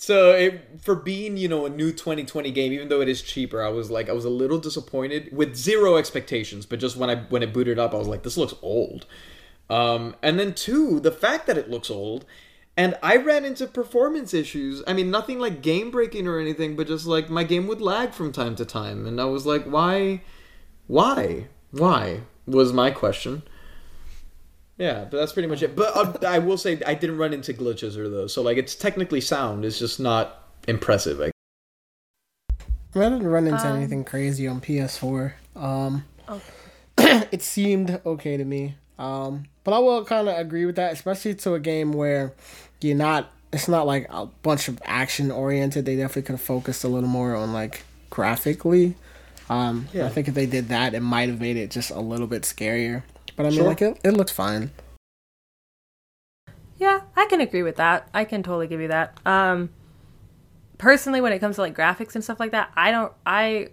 So 0.03 0.33
it, 0.33 0.81
for 0.81 0.97
being, 0.97 1.37
you 1.37 1.47
know, 1.47 1.65
a 1.65 1.71
new 1.71 1.93
2020 1.93 2.51
game, 2.51 2.73
even 2.73 2.89
though 2.89 3.01
it 3.01 3.09
is 3.09 3.23
cheaper, 3.23 3.63
I 3.63 3.69
was 3.69 3.89
like, 3.89 4.09
I 4.09 4.13
was 4.13 4.25
a 4.25 4.31
little 4.31 4.59
disappointed 4.59 5.29
with 5.31 5.55
zero 5.55 5.95
expectations. 5.95 6.67
But 6.67 6.81
just 6.81 6.97
when 6.97 7.09
I 7.09 7.15
when 7.29 7.45
it 7.45 7.53
booted 7.53 7.79
up, 7.79 7.95
I 7.95 7.99
was 7.99 8.09
like, 8.09 8.25
this 8.25 8.37
looks 8.37 8.53
old. 8.63 9.07
Um, 9.71 10.17
and 10.21 10.41
then 10.41 10.55
two, 10.55 10.99
the 10.99 11.13
fact 11.13 11.47
that 11.47 11.57
it 11.57 11.71
looks 11.71 11.89
old, 11.89 12.25
and 12.77 12.99
I 13.01 13.15
ran 13.15 13.45
into 13.45 13.69
performance 13.69 14.35
issues. 14.35 14.83
I 14.89 14.93
mean, 14.93 15.13
nothing 15.13 15.39
like 15.39 15.63
game 15.63 15.93
breaking 15.93 16.27
or 16.27 16.41
anything, 16.41 16.75
but 16.75 16.89
just 16.89 17.07
like 17.07 17.31
my 17.31 17.45
game 17.45 17.69
would 17.69 17.81
lag 17.81 18.13
from 18.13 18.33
time 18.33 18.57
to 18.57 18.65
time, 18.65 19.07
and 19.07 19.21
I 19.21 19.27
was 19.27 19.47
like, 19.47 19.67
why, 19.67 20.23
why, 20.89 21.47
why 21.71 22.23
was 22.45 22.73
my 22.73 22.91
question. 22.91 23.45
Yeah, 24.83 25.05
but 25.09 25.19
that's 25.19 25.33
pretty 25.33 25.47
much 25.47 25.63
it. 25.63 25.77
But 25.77 25.97
uh, 25.97 26.27
I 26.27 26.41
will 26.41 26.59
say 26.59 26.81
I 26.85 26.95
didn't 26.95 27.17
run 27.17 27.33
into 27.33 27.55
glitches 27.55 27.97
or 27.97 28.09
those. 28.09 28.35
So 28.35 28.43
like 28.43 28.57
it's 28.57 28.75
technically 28.75 29.21
sound. 29.21 29.65
It's 29.65 29.79
just 29.79 30.01
not 30.01 30.49
impressive. 30.67 31.21
I 31.21 31.31
I, 32.97 32.99
didn't 32.99 33.29
run 33.29 33.47
into 33.47 33.65
Um, 33.65 33.77
anything 33.77 34.03
crazy 34.05 34.49
on 34.49 34.61
PS4. 34.61 35.35
Um, 35.55 36.05
Oh. 36.29 36.41
it 36.99 37.43
seemed 37.43 38.01
okay 38.05 38.37
to 38.37 38.45
me. 38.45 38.75
Um, 38.99 39.45
but 39.63 39.73
I 39.73 39.79
will 39.79 40.05
kind 40.05 40.29
of 40.29 40.37
agree 40.37 40.67
with 40.67 40.75
that, 40.75 40.93
especially 40.93 41.37
to 41.37 41.55
a 41.55 41.61
game 41.61 41.93
where 41.93 42.33
you're 42.81 42.97
not. 42.97 43.31
It's 43.53 43.69
not 43.69 43.87
like 43.87 44.09
a 44.11 44.27
bunch 44.43 44.67
of 44.67 44.83
action 44.85 45.31
oriented. 45.31 45.85
They 45.85 45.95
definitely 45.95 46.23
could 46.23 46.33
have 46.33 46.41
focused 46.41 46.83
a 46.83 46.89
little 46.89 47.09
more 47.09 47.37
on 47.37 47.53
like 47.53 47.85
graphically. 48.11 48.97
Um, 49.49 49.87
Yeah. 49.93 50.07
I 50.07 50.09
think 50.09 50.27
if 50.27 50.35
they 50.35 50.47
did 50.47 50.71
that, 50.71 50.93
it 50.93 51.03
might 51.03 51.29
have 51.29 51.41
made 51.41 51.57
it 51.57 51.71
just 51.71 51.91
a 51.91 52.01
little 52.01 52.27
bit 52.27 52.43
scarier. 52.43 53.05
But 53.37 53.47
I 53.47 53.49
mean, 53.51 53.59
Sure. 53.59 53.67
like 53.69 53.83
it, 53.83 53.99
it 54.05 54.11
looked 54.13 54.33
fine. 54.33 54.71
Yeah, 56.79 57.01
I 57.17 57.27
can 57.27 57.41
agree 57.41 57.63
with 57.63 57.77
that. 57.77 58.09
I 58.13 58.25
can 58.25 58.43
totally 58.43 58.67
give 58.67 58.81
you 58.81 58.89
that. 58.89 59.19
Um 59.25 59.71
personally 60.79 61.21
when 61.21 61.33
it 61.33 61.39
comes 61.39 61.55
to 61.57 61.63
like 61.63 61.77
graphics 61.77 62.15
and 62.17 62.25
stuff 62.25 62.41
like 62.41 62.51
that, 62.53 62.71
I 62.77 62.91
don't 62.91 63.13
I 63.25 63.69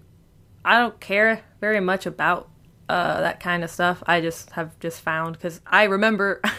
I 0.63 0.77
don't 0.79 0.99
care 0.99 1.41
very 1.59 1.79
much 1.79 2.05
about 2.05 2.49
uh 2.87 3.21
that 3.21 3.39
kind 3.39 3.63
of 3.63 3.69
stuff. 3.71 4.03
I 4.05 4.21
just 4.21 4.51
have 4.51 4.77
just 4.79 5.01
found 5.01 5.39
cuz 5.39 5.59
I 5.65 5.83
remember 5.85 6.39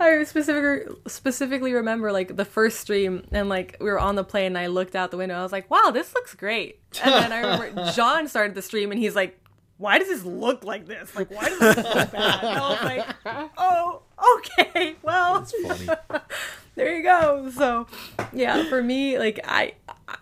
I 0.00 0.22
specifically 0.22 0.94
specifically 1.08 1.72
remember 1.72 2.12
like 2.12 2.36
the 2.36 2.44
first 2.44 2.78
stream 2.78 3.26
and 3.32 3.48
like 3.48 3.76
we 3.80 3.86
were 3.86 3.98
on 3.98 4.14
the 4.14 4.22
plane 4.22 4.46
and 4.46 4.58
I 4.58 4.68
looked 4.68 4.94
out 4.94 5.10
the 5.10 5.16
window. 5.16 5.34
I 5.36 5.42
was 5.42 5.50
like, 5.50 5.68
"Wow, 5.68 5.90
this 5.92 6.14
looks 6.14 6.34
great." 6.34 6.78
And 7.02 7.12
then 7.12 7.32
I 7.32 7.40
remember 7.40 7.90
John 7.96 8.28
started 8.28 8.54
the 8.54 8.62
stream 8.62 8.92
and 8.92 9.00
he's 9.00 9.16
like, 9.16 9.36
"Why 9.78 9.98
does 9.98 10.08
this 10.08 10.24
look 10.24 10.64
like 10.64 10.86
this? 10.86 11.14
Like, 11.16 11.30
why 11.30 11.48
does 11.48 11.58
this 11.76 11.76
look 11.76 12.10
bad?" 12.12 12.44
And 12.44 12.58
I 12.58 12.70
was 12.70 12.82
like, 12.82 13.50
"Oh, 13.56 14.02
okay, 14.36 14.96
well, 15.02 15.46
there 16.74 16.96
you 16.96 17.02
go." 17.02 17.50
So, 17.50 17.86
yeah, 18.32 18.64
for 18.68 18.82
me, 18.82 19.18
like 19.18 19.40
I, 19.44 19.72
I 20.08 20.16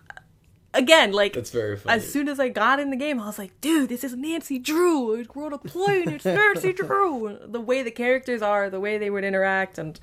again, 0.75 1.13
like 1.13 1.33
That's 1.33 1.51
very 1.51 1.77
funny. 1.77 1.97
as 1.97 2.11
soon 2.13 2.29
as 2.29 2.39
I 2.39 2.49
got 2.49 2.79
in 2.81 2.91
the 2.91 2.97
game, 2.97 3.19
I 3.21 3.27
was 3.27 3.39
like, 3.39 3.59
dude, 3.61 3.89
this 3.89 4.05
is 4.05 4.15
Nancy 4.15 4.59
Drew. 4.59 5.25
We're 5.35 5.47
on 5.47 5.53
a 5.53 5.59
plane. 5.59 6.09
It's 6.11 6.25
Nancy 6.25 6.73
Drew. 6.75 7.39
The 7.45 7.61
way 7.61 7.83
the 7.83 7.91
characters 7.91 8.43
are, 8.43 8.69
the 8.71 8.81
way 8.81 8.99
they 8.99 9.11
would 9.11 9.25
interact, 9.25 9.79
and 9.79 9.99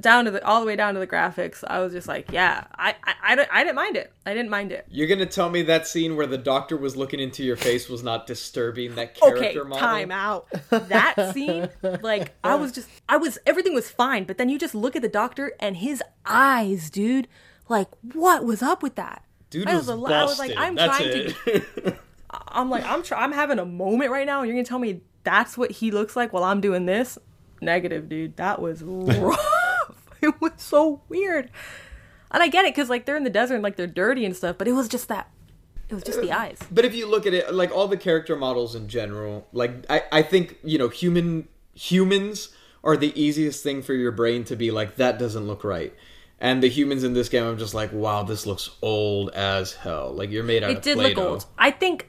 down 0.00 0.24
to 0.24 0.30
the 0.30 0.44
all 0.46 0.60
the 0.60 0.66
way 0.66 0.74
down 0.76 0.94
to 0.94 1.00
the 1.00 1.06
graphics, 1.06 1.62
I 1.66 1.80
was 1.80 1.92
just 1.92 2.08
like, 2.08 2.30
yeah, 2.32 2.64
I 2.74 2.94
I, 3.04 3.14
I, 3.22 3.46
I 3.50 3.64
didn't 3.64 3.76
mind 3.76 3.96
it. 3.96 4.12
I 4.24 4.32
didn't 4.34 4.50
mind 4.50 4.72
it. 4.72 4.86
You're 4.90 5.06
gonna 5.08 5.26
tell 5.26 5.50
me 5.50 5.62
that 5.62 5.86
scene 5.86 6.16
where 6.16 6.26
the 6.26 6.38
doctor 6.38 6.76
was 6.76 6.96
looking 6.96 7.20
into 7.20 7.42
your 7.44 7.56
face 7.56 7.88
was 7.88 8.02
not 8.02 8.26
disturbing 8.26 8.94
that 8.94 9.14
character 9.14 9.60
Okay, 9.60 9.68
model? 9.68 9.78
time 9.78 10.10
out. 10.10 10.48
That 10.70 11.32
scene, 11.34 11.68
like, 12.02 12.34
I 12.44 12.54
was 12.54 12.72
just, 12.72 12.88
I 13.08 13.16
was, 13.16 13.38
everything 13.46 13.74
was 13.74 13.90
fine, 13.90 14.24
but 14.24 14.38
then 14.38 14.48
you 14.48 14.58
just 14.58 14.74
look 14.74 14.96
at 14.96 15.02
the 15.02 15.08
doctor 15.08 15.52
and 15.60 15.76
his 15.78 16.02
eyes, 16.26 16.88
dude. 16.90 17.28
Like, 17.68 17.88
what 18.14 18.44
was 18.44 18.62
up 18.62 18.82
with 18.82 18.94
that? 18.96 19.24
Dude 19.50 19.68
I 19.68 19.74
was, 19.76 19.86
was, 19.88 19.90
al- 19.90 20.06
I 20.12 20.24
was 20.24 20.38
like. 20.38 20.52
I'm 20.56 20.74
That's 20.74 20.96
trying 20.98 21.08
it. 21.10 21.28
to 21.84 21.98
I'm 22.48 22.70
like, 22.70 22.84
I'm 22.84 23.02
try- 23.02 23.22
I'm 23.22 23.32
having 23.32 23.58
a 23.58 23.64
moment 23.66 24.10
right 24.10 24.26
now, 24.26 24.40
and 24.40 24.48
you're 24.48 24.56
gonna 24.56 24.64
tell 24.64 24.78
me 24.78 25.00
that's 25.24 25.56
what 25.58 25.70
he 25.70 25.90
looks 25.90 26.16
like 26.16 26.32
while 26.32 26.44
I'm 26.44 26.60
doing 26.60 26.86
this? 26.86 27.18
Negative, 27.60 28.08
dude. 28.08 28.36
That 28.36 28.60
was 28.60 28.82
rough. 28.82 29.38
it 30.28 30.40
was 30.40 30.52
so 30.56 31.02
weird. 31.08 31.50
And 32.30 32.42
I 32.42 32.48
get 32.48 32.64
it 32.64 32.74
because 32.74 32.88
like 32.88 33.04
they're 33.04 33.16
in 33.16 33.24
the 33.24 33.30
desert 33.30 33.54
and 33.54 33.62
like 33.62 33.76
they're 33.76 33.86
dirty 33.86 34.24
and 34.24 34.34
stuff, 34.36 34.56
but 34.58 34.66
it 34.68 34.72
was 34.72 34.88
just 34.88 35.08
that. 35.08 35.30
It 35.88 35.94
was 35.94 36.02
just 36.04 36.22
the 36.22 36.30
uh, 36.32 36.38
eyes. 36.38 36.58
But 36.70 36.86
if 36.86 36.94
you 36.94 37.06
look 37.06 37.26
at 37.26 37.34
it, 37.34 37.52
like 37.52 37.70
all 37.70 37.86
the 37.88 37.98
character 37.98 38.34
models 38.34 38.74
in 38.74 38.88
general, 38.88 39.46
like 39.52 39.84
I, 39.90 40.02
I 40.10 40.22
think 40.22 40.56
you 40.64 40.78
know, 40.78 40.88
human 40.88 41.48
humans 41.74 42.48
are 42.82 42.96
the 42.96 43.12
easiest 43.20 43.62
thing 43.62 43.82
for 43.82 43.92
your 43.92 44.10
brain 44.12 44.44
to 44.44 44.56
be 44.56 44.70
like 44.70 44.96
that 44.96 45.18
doesn't 45.18 45.46
look 45.46 45.64
right. 45.64 45.94
And 46.40 46.62
the 46.62 46.68
humans 46.68 47.04
in 47.04 47.12
this 47.12 47.28
game, 47.28 47.44
I'm 47.44 47.58
just 47.58 47.74
like, 47.74 47.92
wow, 47.92 48.22
this 48.24 48.46
looks 48.46 48.70
old 48.82 49.30
as 49.30 49.74
hell. 49.74 50.12
Like 50.12 50.30
you're 50.30 50.42
made 50.42 50.64
out 50.64 50.70
It 50.70 50.78
of 50.78 50.82
did 50.82 50.96
Play-Doh. 50.96 51.20
look 51.20 51.30
old. 51.30 51.46
I 51.58 51.70
think. 51.70 52.08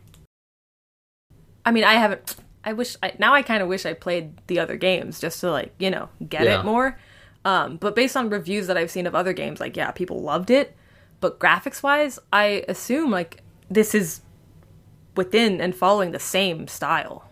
I 1.66 1.72
mean, 1.72 1.84
I 1.84 1.94
haven't. 1.96 2.36
I 2.64 2.74
wish. 2.74 2.96
I, 3.04 3.14
now 3.20 3.34
I 3.34 3.42
kind 3.42 3.62
of 3.62 3.68
wish 3.70 3.86
I 3.86 3.94
played 3.94 4.40
the 4.48 4.60
other 4.60 4.78
games 4.78 5.20
just 5.20 5.42
to 5.42 5.52
like 5.52 5.74
you 5.78 5.92
know 5.92 6.10
get 6.28 6.46
Yeah. 6.46 6.62
it 6.62 6.66
more. 6.66 6.98
Um, 7.46 7.78
but 7.78 7.96
based 7.96 8.16
on 8.16 8.30
reviews 8.30 8.68
that 8.68 8.78
I've 8.78 8.92
seen 8.92 9.06
of 9.06 9.16
other 9.16 9.34
games, 9.34 9.60
like 9.60 9.76
yeah, 9.76 9.92
people 9.92 10.22
loved 10.22 10.50
it. 10.50 10.76
But 11.20 11.40
graphics 11.40 11.82
wise, 11.84 12.20
I 12.32 12.64
assume 12.68 13.12
like 13.12 13.42
this 13.70 13.96
is 13.96 14.22
within 15.16 15.62
and 15.62 15.76
following 15.76 16.12
the 16.12 16.20
same 16.20 16.68
style. 16.68 17.30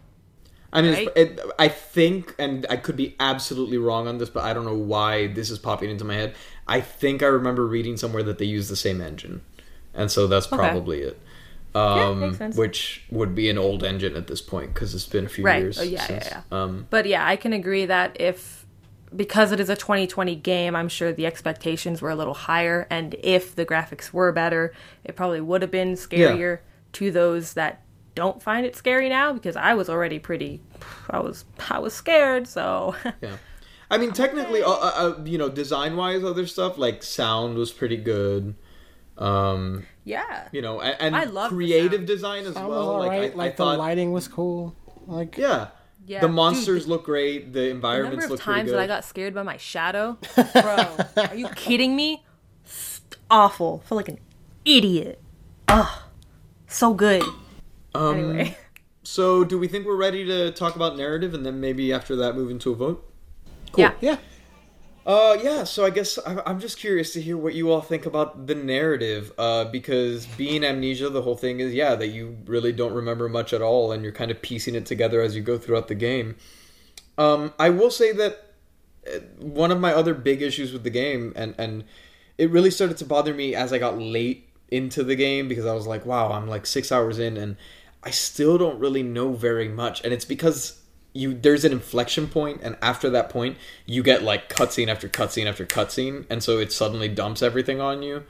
I 0.73 0.81
mean, 0.81 0.93
Right? 0.93 1.09
it, 1.17 1.39
I 1.59 1.67
think, 1.67 2.33
and 2.39 2.65
I 2.69 2.77
could 2.77 2.95
be 2.95 3.15
absolutely 3.19 3.77
wrong 3.77 4.07
on 4.07 4.19
this, 4.19 4.29
but 4.29 4.45
I 4.45 4.53
don't 4.53 4.63
know 4.65 4.73
why 4.77 5.27
this 5.27 5.49
is 5.49 5.59
popping 5.59 5.89
into 5.89 6.05
my 6.05 6.13
head. 6.13 6.33
I 6.67 6.79
think 6.79 7.21
I 7.21 7.25
remember 7.25 7.65
reading 7.67 7.97
somewhere 7.97 8.23
that 8.23 8.37
they 8.37 8.45
use 8.45 8.69
the 8.69 8.77
same 8.77 9.01
engine, 9.01 9.41
and 9.93 10.09
so 10.09 10.27
that's 10.27 10.47
probably 10.47 11.01
it. 11.01 11.19
Um, 11.75 12.21
makes 12.21 12.37
sense. 12.37 12.55
Which 12.57 13.03
would 13.11 13.33
be 13.35 13.49
an 13.49 13.57
old 13.57 13.83
engine 13.83 14.15
at 14.15 14.27
this 14.27 14.41
point 14.41 14.73
because 14.73 14.93
it's 14.93 15.05
been 15.05 15.25
a 15.25 15.29
few 15.29 15.43
Right. 15.45 15.61
years. 15.61 15.79
Oh, 15.79 15.83
yeah, 15.83 16.05
since, 16.05 16.25
yeah, 16.25 16.41
Um, 16.51 16.87
But 16.89 17.05
yeah, 17.05 17.25
I 17.25 17.35
can 17.35 17.53
agree 17.53 17.85
that 17.85 18.19
if 18.19 18.60
because 19.15 19.51
it 19.51 19.59
is 19.59 19.69
a 19.69 19.75
2020 19.75 20.35
game, 20.35 20.75
I'm 20.75 20.89
sure 20.89 21.11
the 21.11 21.25
expectations 21.25 22.01
were 22.01 22.09
a 22.09 22.15
little 22.15 22.33
higher, 22.33 22.87
and 22.89 23.15
if 23.21 23.55
the 23.55 23.65
graphics 23.65 24.13
were 24.13 24.31
better, 24.31 24.73
it 25.03 25.15
probably 25.15 25.41
would 25.41 25.61
have 25.61 25.71
been 25.71 25.93
scarier 25.93 26.59
to 26.93 27.11
those 27.11 27.53
that 27.53 27.81
don't 28.15 28.41
find 28.41 28.65
it 28.65 28.75
scary 28.75 29.09
now. 29.09 29.33
Because 29.33 29.55
I 29.55 29.73
was 29.73 29.89
already 29.89 30.19
pretty, 30.19 30.61
I 31.09 31.19
was 31.19 31.45
I 31.69 31.79
was 31.79 31.93
scared. 31.93 32.47
So 32.47 32.95
yeah. 33.21 33.37
I 33.89 33.97
mean, 33.97 34.13
technically, 34.13 34.63
uh, 34.63 34.69
uh, 34.69 34.91
uh, 34.95 35.23
you 35.25 35.37
know, 35.37 35.49
design 35.49 35.97
wise, 35.97 36.23
other 36.23 36.47
stuff 36.47 36.77
like 36.77 37.03
sound 37.03 37.57
was 37.57 37.73
pretty 37.73 37.97
good. 37.97 38.55
Um, 39.17 39.85
yeah, 40.05 40.47
you 40.53 40.61
know, 40.61 40.79
and, 40.79 40.95
and 41.01 41.15
I 41.15 41.25
love 41.25 41.49
creative 41.51 42.05
design 42.05 42.45
as 42.45 42.53
That 42.53 42.69
well. 42.69 42.95
was 42.95 43.05
Like, 43.05 43.11
alright. 43.11 43.33
I, 43.33 43.35
Like, 43.35 43.53
I 43.53 43.55
the 43.55 43.65
lighting 43.77 44.11
was 44.13 44.27
cool. 44.29 44.75
Like 45.05 45.37
yeah. 45.37 45.67
Yeah, 46.11 46.19
the 46.19 46.27
dude, 46.27 46.35
monsters 46.35 46.83
the- 46.85 46.89
look 46.91 47.05
great. 47.05 47.53
The 47.53 47.59
the 47.61 47.69
environments 47.69 48.11
number 48.17 48.25
of 48.25 48.31
look 48.31 48.39
pretty 48.41 48.57
times 48.59 48.69
good. 48.69 48.77
that 48.77 48.81
I 48.83 48.87
got 48.87 49.05
scared 49.05 49.33
by 49.33 49.43
my 49.43 49.55
shadow, 49.57 50.17
bro. 50.53 50.97
are 51.29 51.35
you 51.35 51.47
kidding 51.55 51.95
me? 51.95 52.23
Awful. 53.29 53.79
feel 53.85 53.95
like 53.95 54.09
an 54.09 54.19
idiot. 54.65 55.21
Ugh, 55.69 55.99
so 56.67 56.93
good. 56.93 57.23
Um, 57.95 58.17
Anyway. 58.17 58.57
So, 59.03 59.43
do 59.43 59.57
we 59.57 59.67
think 59.67 59.87
we're 59.87 59.95
ready 59.97 60.23
to 60.25 60.51
talk 60.51 60.75
about 60.75 60.95
narrative, 60.95 61.33
and 61.33 61.43
then 61.43 61.59
maybe 61.59 61.91
after 61.91 62.15
that 62.17 62.35
move 62.35 62.51
into 62.51 62.71
a 62.71 62.75
vote? 62.75 63.11
Yeah. 63.75 63.93
yeah. 63.99 64.17
Uh, 65.05 65.37
yeah. 65.41 65.63
So 65.63 65.85
I 65.85 65.89
guess 65.89 66.19
I'm 66.25 66.59
just 66.59 66.77
curious 66.77 67.13
to 67.13 67.21
hear 67.21 67.37
what 67.37 67.55
you 67.55 67.71
all 67.71 67.81
think 67.81 68.05
about 68.05 68.45
the 68.47 68.55
narrative. 68.55 69.31
Uh, 69.37 69.65
because 69.65 70.25
being 70.25 70.63
amnesia, 70.63 71.09
the 71.09 71.21
whole 71.21 71.35
thing 71.35 71.59
is 71.59 71.73
yeah 71.73 71.95
that 71.95 72.07
you 72.07 72.37
really 72.45 72.71
don't 72.71 72.93
remember 72.93 73.27
much 73.27 73.53
at 73.53 73.61
all, 73.61 73.91
and 73.91 74.03
you're 74.03 74.11
kind 74.11 74.31
of 74.31 74.41
piecing 74.41 74.75
it 74.75 74.85
together 74.85 75.21
as 75.21 75.35
you 75.35 75.41
go 75.41 75.57
throughout 75.57 75.87
the 75.87 75.95
game. 75.95 76.35
Um, 77.17 77.53
I 77.59 77.69
will 77.69 77.91
say 77.91 78.11
that 78.13 78.53
uh, 79.07 79.19
one 79.39 79.71
of 79.71 79.79
my 79.79 79.93
other 79.93 80.13
big 80.13 80.41
issues 80.41 80.71
with 80.71 80.83
the 80.83 80.89
game, 80.89 81.33
and 81.35 81.55
and 81.57 81.83
it 82.37 82.49
really 82.51 82.71
started 82.71 82.97
to 82.97 83.05
bother 83.05 83.33
me 83.33 83.55
as 83.55 83.73
I 83.73 83.79
got 83.79 83.97
late 83.97 84.49
into 84.69 85.03
the 85.03 85.15
game 85.15 85.47
because 85.47 85.65
I 85.65 85.73
was 85.73 85.87
like, 85.87 86.05
wow, 86.05 86.31
I'm 86.31 86.47
like 86.47 86.65
six 86.65 86.91
hours 86.91 87.17
in, 87.19 87.37
and 87.37 87.57
I 88.03 88.11
still 88.11 88.57
don't 88.57 88.79
really 88.79 89.03
know 89.03 89.33
very 89.33 89.67
much, 89.67 90.03
and 90.03 90.13
it's 90.13 90.25
because 90.25 90.80
you 91.13 91.33
there's 91.33 91.65
an 91.65 91.71
inflection 91.71 92.27
point, 92.27 92.61
and 92.63 92.77
after 92.81 93.09
that 93.09 93.29
point, 93.29 93.57
you 93.85 94.03
get 94.03 94.23
like 94.23 94.49
cutscene 94.49 94.87
after 94.87 95.09
cutscene 95.09 95.47
after 95.47 95.65
cutscene, 95.65 96.25
and 96.29 96.41
so 96.43 96.57
it 96.59 96.71
suddenly 96.71 97.07
dumps 97.07 97.41
everything 97.41 97.81
on 97.81 98.01
you. 98.03 98.23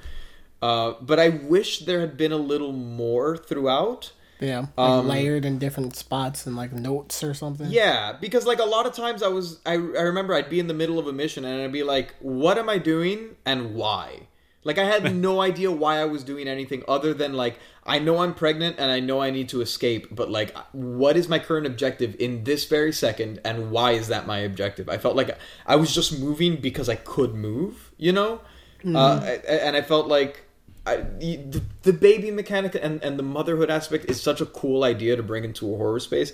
Uh, 0.61 0.93
but 1.01 1.19
I 1.19 1.29
wish 1.29 1.79
there 1.79 2.01
had 2.01 2.17
been 2.17 2.31
a 2.31 2.37
little 2.37 2.71
more 2.71 3.35
throughout. 3.37 4.11
Yeah. 4.39 4.59
Like 4.75 4.89
Um, 4.89 5.07
layered 5.07 5.45
in 5.45 5.59
different 5.59 5.95
spots 5.95 6.47
and 6.47 6.55
like 6.55 6.73
notes 6.73 7.23
or 7.23 7.33
something. 7.35 7.67
Yeah, 7.69 8.13
because 8.19 8.47
like 8.47 8.59
a 8.59 8.65
lot 8.65 8.87
of 8.87 8.93
times 8.93 9.21
I 9.21 9.27
was 9.27 9.59
I, 9.65 9.73
I 9.73 9.75
remember 10.01 10.33
I'd 10.33 10.49
be 10.49 10.59
in 10.59 10.67
the 10.67 10.73
middle 10.73 10.97
of 10.97 11.05
a 11.05 11.13
mission 11.13 11.45
and 11.45 11.61
I'd 11.61 11.71
be 11.71 11.83
like, 11.83 12.15
"What 12.19 12.57
am 12.57 12.67
I 12.69 12.79
doing 12.79 13.35
and 13.45 13.75
why?" 13.75 14.27
Like 14.63 14.77
I 14.77 14.85
had 14.85 15.15
no 15.27 15.41
idea 15.41 15.71
why 15.71 15.97
I 15.97 16.05
was 16.05 16.23
doing 16.23 16.47
anything 16.47 16.83
other 16.87 17.13
than 17.13 17.33
like 17.33 17.59
I 17.85 17.99
know 17.99 18.19
I'm 18.19 18.33
pregnant 18.33 18.77
and 18.79 18.91
I 18.91 18.99
know 18.99 19.21
I 19.21 19.31
need 19.31 19.49
to 19.49 19.61
escape, 19.61 20.07
but 20.11 20.29
like 20.29 20.55
what 20.71 21.17
is 21.17 21.27
my 21.27 21.39
current 21.39 21.65
objective 21.65 22.15
in 22.19 22.43
this 22.43 22.65
very 22.65 22.93
second 22.93 23.39
and 23.43 23.71
why 23.71 23.91
is 23.91 24.07
that 24.09 24.27
my 24.27 24.39
objective? 24.39 24.89
I 24.89 24.97
felt 24.97 25.15
like 25.15 25.37
I 25.65 25.75
was 25.75 25.93
just 25.93 26.19
moving 26.19 26.57
because 26.57 26.89
I 26.89 26.95
could 26.95 27.33
move, 27.33 27.91
you 27.97 28.11
know? 28.11 28.41
Uh, 28.83 29.19
and 29.47 29.75
I 29.75 29.81
felt 29.81 30.07
like 30.07 30.45
I, 30.85 30.97
the, 30.97 31.61
the 31.83 31.93
baby 31.93 32.31
mechanic 32.31 32.75
and, 32.81 33.03
and 33.03 33.19
the 33.19 33.23
motherhood 33.23 33.69
aspect 33.69 34.09
is 34.09 34.19
such 34.21 34.41
a 34.41 34.45
cool 34.47 34.83
idea 34.83 35.15
to 35.15 35.21
bring 35.21 35.43
into 35.43 35.71
a 35.71 35.77
horror 35.77 35.99
space. 35.99 36.33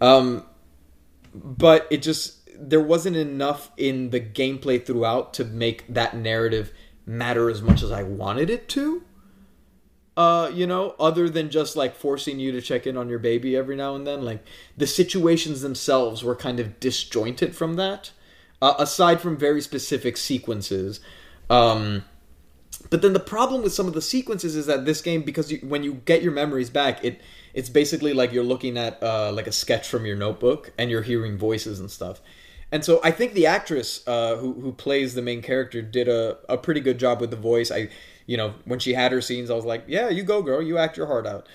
Um, 0.00 0.44
but 1.34 1.86
it 1.90 2.02
just 2.02 2.36
there 2.60 2.80
wasn't 2.80 3.16
enough 3.16 3.70
in 3.76 4.10
the 4.10 4.20
gameplay 4.20 4.84
throughout 4.84 5.34
to 5.34 5.44
make 5.44 5.86
that 5.92 6.16
narrative 6.16 6.72
matter 7.08 7.50
as 7.50 7.62
much 7.62 7.82
as 7.82 7.90
I 7.90 8.02
wanted 8.02 8.50
it 8.50 8.68
to. 8.70 9.02
Uh, 10.16 10.50
you 10.52 10.66
know, 10.66 10.96
other 10.98 11.28
than 11.28 11.48
just 11.48 11.76
like 11.76 11.94
forcing 11.94 12.40
you 12.40 12.50
to 12.52 12.60
check 12.60 12.86
in 12.86 12.96
on 12.96 13.08
your 13.08 13.20
baby 13.20 13.56
every 13.56 13.76
now 13.76 13.94
and 13.94 14.06
then, 14.06 14.22
like 14.22 14.44
the 14.76 14.86
situations 14.86 15.62
themselves 15.62 16.24
were 16.24 16.34
kind 16.34 16.58
of 16.58 16.80
disjointed 16.80 17.54
from 17.54 17.74
that. 17.74 18.10
Uh, 18.60 18.74
aside 18.80 19.20
from 19.20 19.36
very 19.36 19.60
specific 19.60 20.16
sequences, 20.16 20.98
um, 21.48 22.02
but 22.90 23.02
then 23.02 23.12
the 23.12 23.20
problem 23.20 23.62
with 23.62 23.72
some 23.72 23.86
of 23.86 23.94
the 23.94 24.02
sequences 24.02 24.56
is 24.56 24.66
that 24.66 24.84
this 24.84 25.00
game, 25.00 25.22
because 25.22 25.52
you, 25.52 25.58
when 25.58 25.82
you 25.82 25.94
get 25.94 26.22
your 26.22 26.32
memories 26.32 26.70
back, 26.70 27.04
it 27.04 27.20
it's 27.54 27.68
basically 27.68 28.12
like 28.12 28.32
you're 28.32 28.44
looking 28.44 28.76
at 28.76 29.02
uh, 29.02 29.32
like 29.32 29.46
a 29.46 29.52
sketch 29.52 29.88
from 29.88 30.06
your 30.06 30.16
notebook 30.16 30.72
and 30.78 30.90
you're 30.90 31.02
hearing 31.02 31.38
voices 31.38 31.80
and 31.80 31.90
stuff. 31.90 32.20
And 32.70 32.84
so 32.84 33.00
I 33.02 33.10
think 33.10 33.32
the 33.32 33.46
actress 33.46 34.02
uh, 34.06 34.36
who 34.36 34.52
who 34.54 34.72
plays 34.72 35.14
the 35.14 35.22
main 35.22 35.40
character 35.42 35.80
did 35.82 36.08
a, 36.08 36.36
a 36.48 36.58
pretty 36.58 36.80
good 36.80 36.98
job 36.98 37.20
with 37.20 37.30
the 37.30 37.36
voice. 37.36 37.70
I 37.70 37.88
you 38.26 38.36
know 38.36 38.54
when 38.64 38.78
she 38.78 38.92
had 38.94 39.12
her 39.12 39.20
scenes, 39.22 39.50
I 39.50 39.54
was 39.54 39.64
like, 39.64 39.84
yeah, 39.86 40.08
you 40.10 40.22
go, 40.22 40.42
girl, 40.42 40.60
you 40.62 40.76
act 40.78 40.96
your 40.96 41.06
heart 41.06 41.26
out. 41.26 41.46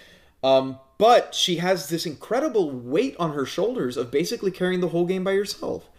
Um, 0.43 0.80
but 0.97 1.34
she 1.36 1.57
has 1.57 1.89
this 1.89 2.05
incredible 2.05 2.72
weight 2.72 3.16
on 3.20 3.34
her 3.34 3.45
shoulders 3.45 3.95
of 3.97 4.11
basically 4.11 4.51
carrying 4.51 4.82
the 4.82 4.89
whole 4.89 5.05
game 5.05 5.24
by 5.24 5.32
yourself 5.32 5.89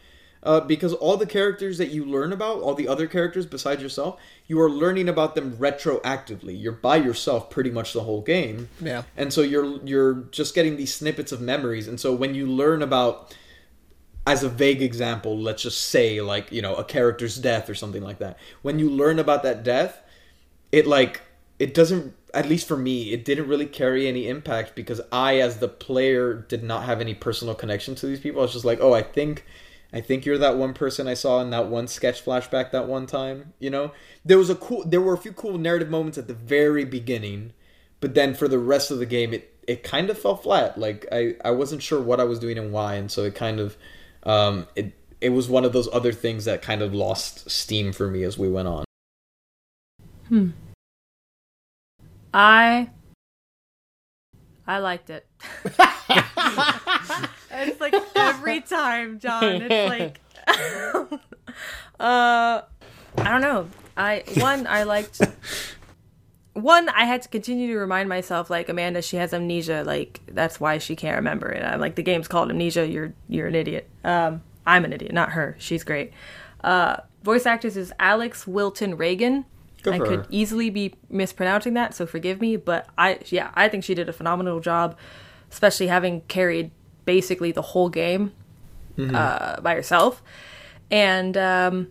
uh, 0.42 0.60
because 0.60 0.92
all 0.92 1.16
the 1.16 1.26
characters 1.26 1.78
that 1.78 1.88
you 1.90 2.04
learn 2.04 2.32
about, 2.32 2.60
all 2.60 2.74
the 2.74 2.88
other 2.88 3.06
characters 3.06 3.46
besides 3.46 3.82
yourself, 3.82 4.20
you 4.46 4.60
are 4.60 4.68
learning 4.70 5.08
about 5.08 5.34
them 5.34 5.56
retroactively. 5.56 6.60
You're 6.60 6.72
by 6.72 6.96
yourself 6.96 7.50
pretty 7.50 7.70
much 7.70 7.92
the 7.92 8.02
whole 8.02 8.20
game, 8.20 8.68
Yeah. 8.80 9.04
and 9.16 9.32
so 9.32 9.40
you're 9.42 9.78
you're 9.84 10.14
just 10.30 10.54
getting 10.54 10.76
these 10.76 10.92
snippets 10.94 11.32
of 11.32 11.40
memories. 11.40 11.88
And 11.88 11.98
so 12.00 12.12
when 12.14 12.34
you 12.34 12.46
learn 12.46 12.82
about 12.82 13.34
as 14.26 14.42
a 14.42 14.48
vague 14.48 14.82
example, 14.82 15.38
let's 15.38 15.62
just 15.62 15.82
say 15.88 16.20
like 16.20 16.50
you 16.50 16.62
know 16.62 16.74
a 16.76 16.84
character's 16.84 17.36
death 17.36 17.68
or 17.68 17.74
something 17.74 18.02
like 18.02 18.18
that. 18.18 18.38
When 18.62 18.78
you 18.78 18.90
learn 18.90 19.18
about 19.18 19.42
that 19.42 19.62
death, 19.62 20.00
it 20.72 20.86
like 20.86 21.22
it 21.58 21.74
doesn't. 21.74 22.14
At 22.32 22.48
least 22.48 22.66
for 22.66 22.76
me, 22.76 23.12
it 23.12 23.24
didn't 23.24 23.46
really 23.46 23.66
carry 23.66 24.08
any 24.08 24.28
impact 24.28 24.74
because 24.74 25.00
I, 25.12 25.38
as 25.38 25.58
the 25.58 25.68
player, 25.68 26.34
did 26.34 26.64
not 26.64 26.82
have 26.82 27.00
any 27.00 27.14
personal 27.14 27.54
connection 27.54 27.94
to 27.96 28.06
these 28.06 28.18
people. 28.18 28.40
I 28.40 28.42
was 28.42 28.52
just 28.52 28.64
like, 28.64 28.80
oh, 28.80 28.92
I 28.92 29.02
think 29.02 29.44
I 29.94 30.00
think 30.00 30.26
you're 30.26 30.38
that 30.38 30.56
one 30.56 30.74
person 30.74 31.06
I 31.06 31.14
saw 31.14 31.40
in 31.40 31.50
that 31.50 31.68
one 31.68 31.86
sketch 31.86 32.24
flashback 32.24 32.72
that 32.72 32.88
one 32.88 33.06
time. 33.06 33.52
You 33.60 33.70
know, 33.70 33.92
there 34.24 34.36
was 34.36 34.50
a 34.50 34.56
cool, 34.56 34.84
there 34.84 35.00
were 35.00 35.14
a 35.14 35.18
few 35.18 35.32
cool 35.32 35.56
narrative 35.56 35.88
moments 35.88 36.18
at 36.18 36.26
the 36.26 36.34
very 36.34 36.84
beginning, 36.84 37.52
but 38.00 38.14
then 38.14 38.34
for 38.34 38.48
the 38.48 38.58
rest 38.58 38.90
of 38.90 38.98
the 38.98 39.06
game, 39.06 39.32
it 39.32 39.54
it 39.68 39.84
kind 39.84 40.10
of 40.10 40.18
fell 40.18 40.36
flat. 40.36 40.76
Like 40.76 41.06
I 41.12 41.36
I 41.44 41.52
wasn't 41.52 41.82
sure 41.82 42.00
what 42.00 42.18
I 42.18 42.24
was 42.24 42.40
doing 42.40 42.58
and 42.58 42.72
why, 42.72 42.94
and 42.94 43.10
so 43.10 43.22
it 43.22 43.36
kind 43.36 43.60
of 43.60 43.76
um 44.24 44.66
it 44.74 44.92
it 45.20 45.30
was 45.30 45.48
one 45.48 45.64
of 45.64 45.72
those 45.72 45.88
other 45.92 46.12
things 46.12 46.44
that 46.44 46.60
kind 46.60 46.82
of 46.82 46.92
lost 46.92 47.50
steam 47.50 47.92
for 47.92 48.08
me 48.08 48.22
as 48.24 48.36
we 48.36 48.48
went 48.48 48.68
on. 48.68 48.84
Hmm. 50.28 50.50
I 52.32 52.90
I 54.66 54.78
liked 54.78 55.10
it. 55.10 55.26
it's 57.50 57.80
like 57.80 57.94
every 58.14 58.60
time, 58.60 59.18
John. 59.18 59.62
It's 59.62 59.90
like 59.90 60.20
uh 62.00 62.62
I 63.18 63.30
don't 63.30 63.40
know. 63.40 63.68
I 63.96 64.24
one 64.36 64.66
I 64.66 64.82
liked 64.82 65.20
one 66.54 66.88
I 66.88 67.04
had 67.04 67.22
to 67.22 67.28
continue 67.28 67.68
to 67.74 67.78
remind 67.78 68.08
myself 68.08 68.48
like 68.48 68.68
Amanda 68.68 69.02
she 69.02 69.16
has 69.16 69.34
amnesia 69.34 69.82
like 69.84 70.20
that's 70.28 70.58
why 70.60 70.78
she 70.78 70.96
can't 70.96 71.16
remember 71.16 71.50
it. 71.50 71.64
I'm 71.64 71.80
like 71.80 71.96
the 71.96 72.02
game's 72.02 72.28
called 72.28 72.50
amnesia. 72.50 72.86
You're 72.88 73.12
you're 73.28 73.48
an 73.48 73.54
idiot. 73.54 73.88
Um 74.04 74.42
I'm 74.66 74.84
an 74.84 74.92
idiot, 74.92 75.12
not 75.12 75.30
her. 75.32 75.56
She's 75.58 75.84
great. 75.84 76.12
Uh 76.62 76.98
voice 77.22 77.44
actress 77.46 77.76
is 77.76 77.92
Alex 77.98 78.46
Wilton 78.46 78.96
Regan. 78.96 79.44
Good 79.82 79.94
I 79.94 79.98
could 79.98 80.18
her. 80.20 80.26
easily 80.30 80.70
be 80.70 80.94
mispronouncing 81.10 81.74
that, 81.74 81.94
so 81.94 82.06
forgive 82.06 82.40
me. 82.40 82.56
But 82.56 82.86
I, 82.96 83.18
yeah, 83.26 83.50
I 83.54 83.68
think 83.68 83.84
she 83.84 83.94
did 83.94 84.08
a 84.08 84.14
phenomenal 84.14 84.58
job, 84.60 84.96
especially 85.50 85.88
having 85.88 86.22
carried 86.22 86.70
basically 87.04 87.52
the 87.52 87.60
whole 87.60 87.90
game 87.90 88.32
uh, 88.98 89.60
by 89.60 89.74
herself. 89.74 90.22
And 90.90 91.36
um, 91.36 91.88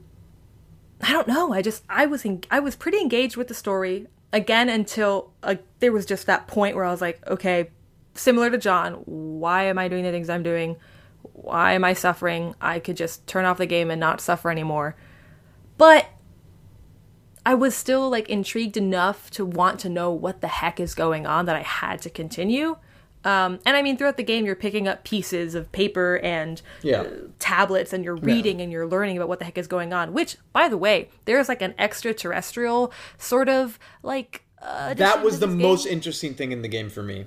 I 1.01 1.11
don't 1.11 1.27
know. 1.27 1.53
I 1.53 1.61
just 1.61 1.83
I 1.87 2.07
was 2.07 2.25
en- 2.25 2.41
I 2.49 2.59
was 2.59 2.75
pretty 2.75 2.99
engaged 2.99 3.37
with 3.37 3.47
the 3.47 3.53
story 3.53 4.07
again 4.33 4.67
until 4.67 5.31
there 5.79 5.93
was 5.93 6.05
just 6.05 6.25
that 6.25 6.47
point 6.47 6.75
where 6.75 6.83
I 6.83 6.91
was 6.91 6.99
like, 6.99 7.25
okay, 7.27 7.69
similar 8.15 8.49
to 8.49 8.57
John, 8.57 8.95
why 9.05 9.63
am 9.65 9.77
I 9.77 9.87
doing 9.87 10.03
the 10.03 10.11
things 10.11 10.29
I'm 10.29 10.43
doing? 10.43 10.75
Why 11.21 11.73
am 11.73 11.85
I 11.85 11.93
suffering? 11.93 12.55
I 12.59 12.79
could 12.79 12.97
just 12.97 13.25
turn 13.27 13.45
off 13.45 13.59
the 13.59 13.65
game 13.65 13.91
and 13.91 13.99
not 13.99 14.19
suffer 14.19 14.49
anymore. 14.49 14.95
But 15.77 16.07
I 17.45 17.53
was 17.53 17.75
still 17.75 18.09
like 18.09 18.27
intrigued 18.29 18.75
enough 18.75 19.29
to 19.31 19.45
want 19.45 19.79
to 19.81 19.89
know 19.89 20.11
what 20.11 20.41
the 20.41 20.47
heck 20.47 20.79
is 20.79 20.95
going 20.95 21.27
on 21.27 21.45
that 21.45 21.55
I 21.55 21.61
had 21.61 22.01
to 22.01 22.09
continue. 22.09 22.77
Um, 23.25 23.59
and 23.65 23.77
I 23.77 23.81
mean, 23.81 23.97
throughout 23.97 24.17
the 24.17 24.23
game, 24.23 24.45
you're 24.45 24.55
picking 24.55 24.87
up 24.87 25.03
pieces 25.03 25.55
of 25.55 25.71
paper 25.71 26.19
and 26.23 26.61
Yeah. 26.81 27.01
uh, 27.01 27.09
tablets, 27.39 27.93
and 27.93 28.03
you're 28.03 28.15
reading 28.17 28.59
and 28.61 28.71
you're 28.71 28.85
learning 28.87 29.17
about 29.17 29.29
what 29.29 29.39
the 29.39 29.45
heck 29.45 29.57
is 29.57 29.67
going 29.67 29.93
on. 29.93 30.13
Which, 30.13 30.37
by 30.51 30.67
the 30.67 30.77
way, 30.77 31.09
there's 31.25 31.47
like 31.47 31.61
an 31.61 31.73
extraterrestrial 31.77 32.91
sort 33.17 33.49
of 33.49 33.79
like. 34.01 34.43
Uh, 34.61 34.93
That 34.93 35.23
was 35.23 35.39
the 35.39 35.47
this 35.47 35.55
most 35.55 35.85
interesting 35.85 36.33
thing 36.35 36.51
in 36.51 36.61
the 36.61 36.67
game 36.67 36.89
for 36.89 37.03
me. 37.03 37.25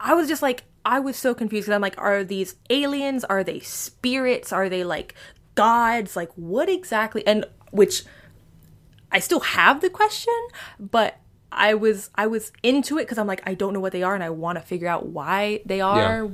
I 0.00 0.14
was 0.14 0.28
just 0.28 0.42
like, 0.42 0.64
I 0.84 1.00
was 1.00 1.16
so 1.16 1.34
confused 1.34 1.66
because 1.66 1.74
I'm 1.74 1.80
like, 1.82 1.98
are 1.98 2.24
these 2.24 2.54
aliens? 2.70 3.24
Are 3.24 3.42
they 3.42 3.60
spirits? 3.60 4.52
Are 4.52 4.68
they 4.68 4.84
like 4.84 5.14
gods? 5.54 6.14
Like, 6.16 6.30
what 6.36 6.68
exactly? 6.68 7.26
And 7.26 7.44
which 7.72 8.04
I 9.10 9.18
still 9.18 9.40
have 9.40 9.80
the 9.80 9.90
question, 9.90 10.34
but 10.78 11.18
I 11.50 11.74
was 11.74 12.10
I 12.14 12.26
was 12.26 12.52
into 12.62 12.98
it 12.98 13.02
because 13.02 13.18
I'm 13.18 13.26
like, 13.26 13.42
I 13.46 13.54
don't 13.54 13.72
know 13.72 13.80
what 13.80 13.92
they 13.92 14.02
are, 14.02 14.14
and 14.14 14.22
I 14.22 14.30
want 14.30 14.58
to 14.58 14.62
figure 14.62 14.88
out 14.88 15.06
why 15.06 15.62
they 15.64 15.80
are. 15.80 16.30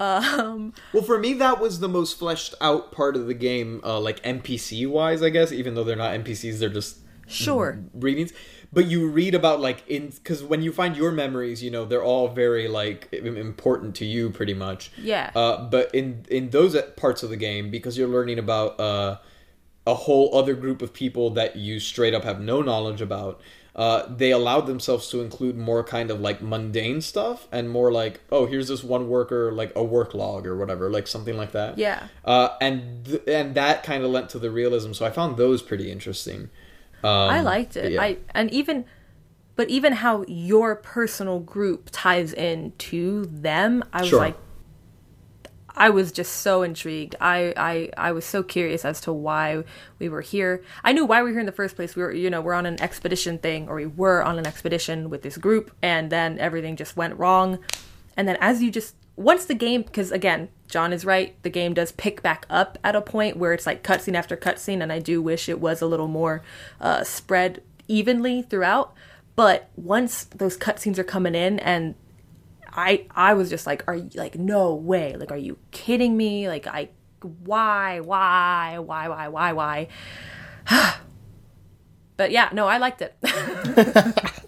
Um, 0.00 0.72
Well, 0.94 1.02
for 1.02 1.18
me, 1.18 1.34
that 1.34 1.60
was 1.60 1.80
the 1.80 1.88
most 1.88 2.18
fleshed 2.18 2.54
out 2.60 2.90
part 2.90 3.16
of 3.16 3.26
the 3.26 3.34
game, 3.34 3.80
uh, 3.84 4.00
like 4.00 4.22
NPC 4.22 4.88
wise, 4.88 5.22
I 5.22 5.28
guess. 5.28 5.52
Even 5.52 5.74
though 5.74 5.84
they're 5.84 5.96
not 5.96 6.12
NPCs, 6.12 6.58
they're 6.58 6.68
just 6.68 7.00
sure. 7.26 7.78
readings. 7.94 8.32
But 8.72 8.86
you 8.86 9.08
read 9.08 9.34
about 9.34 9.60
like 9.60 9.86
in 9.88 10.08
because 10.08 10.42
when 10.44 10.62
you 10.62 10.72
find 10.72 10.96
your 10.96 11.10
memories, 11.10 11.62
you 11.62 11.70
know 11.70 11.84
they're 11.84 12.04
all 12.04 12.28
very 12.28 12.68
like 12.68 13.12
important 13.12 13.96
to 13.96 14.06
you, 14.06 14.30
pretty 14.30 14.54
much. 14.54 14.92
Yeah. 14.96 15.30
Uh, 15.34 15.68
but 15.68 15.94
in 15.94 16.24
in 16.30 16.50
those 16.50 16.80
parts 16.96 17.22
of 17.22 17.30
the 17.30 17.36
game, 17.36 17.70
because 17.70 17.98
you're 17.98 18.08
learning 18.08 18.38
about 18.38 18.78
uh, 18.80 19.18
a 19.86 19.94
whole 19.94 20.34
other 20.36 20.54
group 20.54 20.82
of 20.82 20.92
people 20.92 21.30
that 21.30 21.56
you 21.56 21.80
straight 21.80 22.14
up 22.14 22.24
have 22.24 22.40
no 22.40 22.60
knowledge 22.62 23.00
about. 23.00 23.40
Uh, 23.74 24.04
they 24.14 24.30
allowed 24.32 24.66
themselves 24.66 25.08
to 25.08 25.20
include 25.20 25.56
more 25.56 25.82
kind 25.84 26.10
of 26.10 26.20
like 26.20 26.42
mundane 26.42 27.00
stuff 27.00 27.46
and 27.52 27.70
more 27.70 27.90
like, 27.92 28.20
oh, 28.30 28.44
here's 28.46 28.66
this 28.68 28.82
one 28.82 29.08
worker, 29.08 29.52
like 29.52 29.72
a 29.76 29.82
work 29.82 30.12
log 30.12 30.44
or 30.46 30.56
whatever, 30.56 30.90
like 30.90 31.06
something 31.06 31.36
like 31.36 31.52
that. 31.52 31.78
Yeah. 31.78 32.08
Uh, 32.24 32.48
and 32.60 33.04
th- 33.06 33.22
and 33.28 33.54
that 33.54 33.82
kind 33.84 34.02
of 34.04 34.10
lent 34.10 34.28
to 34.30 34.38
the 34.40 34.50
realism. 34.50 34.92
So 34.92 35.06
I 35.06 35.10
found 35.10 35.36
those 35.36 35.62
pretty 35.62 35.90
interesting. 35.90 36.50
Um, 37.04 37.10
I 37.30 37.40
liked 37.40 37.76
it. 37.76 37.92
yeah. 37.92 38.02
I 38.02 38.18
and 38.34 38.50
even 38.52 38.84
but 39.56 39.68
even 39.70 39.92
how 39.94 40.24
your 40.26 40.74
personal 40.76 41.38
group 41.38 41.88
ties 41.92 42.32
in 42.32 42.72
to 42.78 43.26
them, 43.26 43.84
I 43.92 44.00
was 44.00 44.08
Sure. 44.10 44.18
like 44.18 44.36
I 45.76 45.90
was 45.90 46.12
just 46.12 46.38
so 46.38 46.62
intrigued. 46.62 47.14
I, 47.20 47.52
I 47.56 47.90
I 47.96 48.12
was 48.12 48.24
so 48.24 48.42
curious 48.42 48.84
as 48.84 49.00
to 49.02 49.12
why 49.12 49.64
we 49.98 50.08
were 50.08 50.20
here. 50.20 50.62
I 50.84 50.92
knew 50.92 51.04
why 51.04 51.22
we 51.22 51.30
were 51.30 51.34
here 51.34 51.40
in 51.40 51.46
the 51.46 51.52
first 51.52 51.76
place. 51.76 51.96
We 51.96 52.02
were 52.02 52.12
you 52.12 52.30
know, 52.30 52.40
we're 52.40 52.54
on 52.54 52.66
an 52.66 52.80
expedition 52.80 53.38
thing 53.38 53.68
or 53.68 53.76
we 53.76 53.86
were 53.86 54.22
on 54.22 54.38
an 54.38 54.46
expedition 54.46 55.10
with 55.10 55.22
this 55.22 55.36
group 55.36 55.70
and 55.82 56.10
then 56.10 56.38
everything 56.38 56.76
just 56.76 56.96
went 56.96 57.18
wrong. 57.18 57.58
And 58.16 58.26
then 58.28 58.36
as 58.40 58.62
you 58.62 58.70
just 58.70 58.94
once 59.16 59.44
the 59.44 59.54
game 59.54 59.82
because 59.82 60.12
again, 60.12 60.48
John 60.68 60.92
is 60.92 61.04
right, 61.04 61.40
the 61.42 61.50
game 61.50 61.74
does 61.74 61.92
pick 61.92 62.22
back 62.22 62.46
up 62.50 62.78
at 62.82 62.96
a 62.96 63.00
point 63.00 63.36
where 63.36 63.52
it's 63.52 63.66
like 63.66 63.82
cutscene 63.82 64.14
after 64.14 64.36
cutscene 64.36 64.82
and 64.82 64.92
I 64.92 64.98
do 64.98 65.22
wish 65.22 65.48
it 65.48 65.60
was 65.60 65.80
a 65.80 65.86
little 65.86 66.08
more 66.08 66.42
uh 66.80 67.04
spread 67.04 67.62
evenly 67.88 68.42
throughout. 68.42 68.92
But 69.36 69.70
once 69.76 70.24
those 70.24 70.58
cutscenes 70.58 70.98
are 70.98 71.04
coming 71.04 71.34
in 71.34 71.60
and 71.60 71.94
I 72.72 73.06
I 73.10 73.34
was 73.34 73.50
just 73.50 73.66
like, 73.66 73.84
are 73.86 73.94
you 73.94 74.10
like 74.14 74.36
no 74.36 74.74
way? 74.74 75.16
Like, 75.16 75.30
are 75.30 75.36
you 75.36 75.58
kidding 75.70 76.16
me? 76.16 76.48
Like, 76.48 76.66
I 76.66 76.90
why 77.22 78.00
why 78.00 78.78
why 78.78 79.08
why 79.08 79.28
why 79.28 79.52
why? 79.52 79.88
but 82.16 82.30
yeah, 82.30 82.50
no, 82.52 82.66
I 82.66 82.78
liked 82.78 83.02
it. 83.02 83.16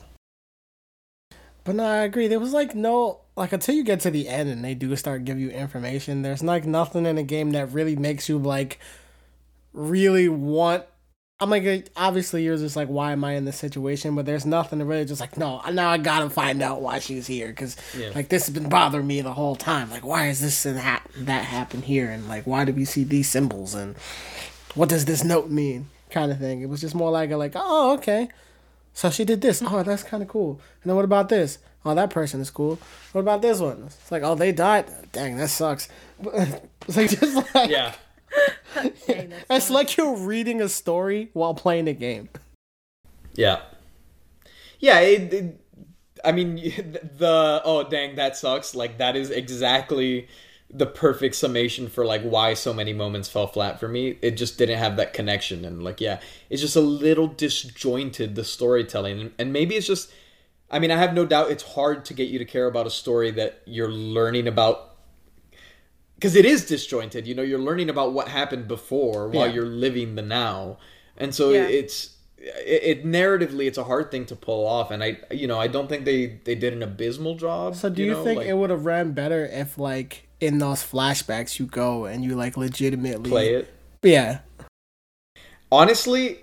But 1.64 1.76
no, 1.76 1.84
I 1.84 1.98
agree. 1.98 2.28
There 2.28 2.40
was 2.40 2.52
like 2.52 2.74
no 2.74 3.20
like 3.36 3.52
until 3.52 3.74
you 3.74 3.84
get 3.84 4.00
to 4.00 4.10
the 4.10 4.28
end 4.28 4.50
and 4.50 4.64
they 4.64 4.74
do 4.74 4.94
start 4.96 5.24
give 5.24 5.38
you 5.38 5.50
information. 5.50 6.22
There's 6.22 6.42
like 6.42 6.64
nothing 6.64 7.06
in 7.06 7.16
the 7.16 7.22
game 7.22 7.52
that 7.52 7.72
really 7.72 7.96
makes 7.96 8.28
you 8.28 8.38
like 8.38 8.78
really 9.72 10.28
want. 10.28 10.84
I'm 11.42 11.50
like 11.50 11.66
uh, 11.66 11.78
obviously 11.96 12.44
you're 12.44 12.56
just 12.56 12.76
like 12.76 12.88
why 12.88 13.12
am 13.12 13.24
I 13.24 13.32
in 13.32 13.44
this 13.44 13.56
situation? 13.58 14.14
But 14.14 14.26
there's 14.26 14.46
nothing 14.46 14.78
to 14.78 14.84
really 14.84 15.04
just 15.04 15.20
like 15.20 15.36
no 15.36 15.60
now 15.72 15.90
I 15.90 15.98
gotta 15.98 16.30
find 16.30 16.62
out 16.62 16.80
why 16.80 16.98
she's 17.00 17.26
here 17.26 17.48
because 17.48 17.76
Yeah. 17.98 18.10
like 18.14 18.28
this 18.28 18.46
has 18.46 18.54
been 18.54 18.68
bothering 18.68 19.06
me 19.06 19.20
the 19.20 19.32
whole 19.34 19.56
time. 19.56 19.90
Like 19.90 20.04
why 20.04 20.28
is 20.28 20.40
this 20.40 20.64
and 20.64 20.76
that 20.78 21.06
that 21.16 21.44
happen 21.44 21.82
here 21.82 22.10
and 22.10 22.28
like 22.28 22.44
why 22.46 22.64
do 22.64 22.72
we 22.72 22.84
see 22.84 23.04
these 23.04 23.28
symbols 23.28 23.74
and 23.74 23.96
what 24.74 24.88
does 24.88 25.04
this 25.04 25.24
note 25.24 25.50
mean? 25.50 25.88
Kind 26.10 26.30
of 26.32 26.38
thing. 26.38 26.62
It 26.62 26.68
was 26.68 26.80
just 26.80 26.94
more 26.94 27.10
like 27.10 27.30
a 27.30 27.36
like 27.36 27.52
oh 27.56 27.94
okay. 27.94 28.28
So 28.94 29.08
she 29.10 29.24
did 29.24 29.40
this. 29.40 29.62
Oh, 29.66 29.82
that's 29.82 30.02
kind 30.02 30.22
of 30.22 30.28
cool. 30.28 30.60
And 30.82 30.90
then 30.90 30.96
what 30.96 31.04
about 31.06 31.28
this? 31.30 31.58
Oh, 31.84 31.94
that 31.94 32.10
person 32.10 32.40
is 32.40 32.50
cool. 32.50 32.78
What 33.12 33.22
about 33.22 33.42
this 33.42 33.58
one? 33.58 33.84
It's 33.86 34.12
like, 34.12 34.22
oh, 34.22 34.34
they 34.36 34.52
died. 34.52 34.84
Dang, 35.12 35.36
that 35.38 35.48
sucks. 35.48 35.88
It's 36.86 36.96
like 36.96 37.10
just 37.10 37.54
like 37.54 37.70
yeah. 37.70 37.94
It's 38.76 39.70
like 39.70 39.96
you're 39.96 40.16
reading 40.16 40.60
a 40.60 40.68
story 40.68 41.30
while 41.32 41.54
playing 41.54 41.88
a 41.88 41.92
game. 41.92 42.28
Yeah. 43.34 43.60
Yeah, 44.78 45.00
it, 45.00 45.32
it- 45.32 45.58
I 46.24 46.30
mean 46.30 46.54
the 47.18 47.60
oh 47.64 47.82
dang 47.88 48.14
that 48.16 48.36
sucks. 48.36 48.74
Like 48.74 48.98
that 48.98 49.16
is 49.16 49.30
exactly 49.30 50.28
the 50.74 50.86
perfect 50.86 51.34
summation 51.34 51.88
for 51.88 52.06
like 52.06 52.22
why 52.22 52.54
so 52.54 52.72
many 52.72 52.92
moments 52.92 53.28
fell 53.28 53.46
flat 53.46 53.78
for 53.80 53.88
me. 53.88 54.18
It 54.22 54.32
just 54.32 54.56
didn't 54.56 54.78
have 54.78 54.96
that 54.96 55.12
connection 55.12 55.64
and 55.64 55.82
like 55.82 56.00
yeah, 56.00 56.20
it's 56.48 56.62
just 56.62 56.76
a 56.76 56.80
little 56.80 57.26
disjointed 57.26 58.34
the 58.36 58.44
storytelling 58.44 59.20
and, 59.20 59.32
and 59.38 59.52
maybe 59.52 59.74
it's 59.74 59.86
just 59.86 60.12
I 60.70 60.78
mean, 60.78 60.90
I 60.90 60.96
have 60.96 61.12
no 61.12 61.26
doubt 61.26 61.50
it's 61.50 61.62
hard 61.62 62.06
to 62.06 62.14
get 62.14 62.28
you 62.28 62.38
to 62.38 62.46
care 62.46 62.66
about 62.66 62.86
a 62.86 62.90
story 62.90 63.30
that 63.32 63.60
you're 63.66 63.90
learning 63.90 64.46
about 64.48 64.91
because 66.22 66.36
it 66.36 66.44
is 66.44 66.64
disjointed. 66.64 67.26
You 67.26 67.34
know, 67.34 67.42
you're 67.42 67.58
learning 67.58 67.90
about 67.90 68.12
what 68.12 68.28
happened 68.28 68.68
before 68.68 69.26
while 69.26 69.48
Yeah. 69.48 69.54
you're 69.54 69.66
living 69.66 70.14
the 70.14 70.22
now, 70.22 70.78
and 71.16 71.34
so 71.34 71.50
Yeah. 71.50 71.66
it's 71.66 72.10
it, 72.38 72.82
it 73.00 73.04
narratively 73.04 73.66
it's 73.66 73.78
a 73.78 73.82
hard 73.84 74.12
thing 74.12 74.24
to 74.26 74.36
pull 74.36 74.64
off. 74.64 74.92
And 74.92 75.02
I, 75.02 75.18
you 75.32 75.48
know, 75.48 75.58
I 75.58 75.66
don't 75.66 75.88
think 75.88 76.04
they 76.04 76.38
they 76.44 76.54
did 76.54 76.72
an 76.74 76.82
abysmal 76.82 77.34
job. 77.34 77.74
So 77.74 77.88
do 77.90 78.04
you, 78.04 78.12
know, 78.12 78.22
think 78.22 78.38
like- 78.38 78.46
it 78.46 78.54
would 78.54 78.70
have 78.70 78.84
ran 78.84 79.12
better 79.12 79.44
if 79.44 79.78
like 79.78 80.28
in 80.40 80.58
those 80.58 80.80
flashbacks 80.82 81.58
you 81.58 81.66
go 81.66 82.04
and 82.04 82.22
you 82.24 82.36
like 82.36 82.56
legitimately 82.56 83.30
Play 83.30 83.54
it. 83.54 83.72
Yeah. 84.04 84.38
honestly 85.70 86.38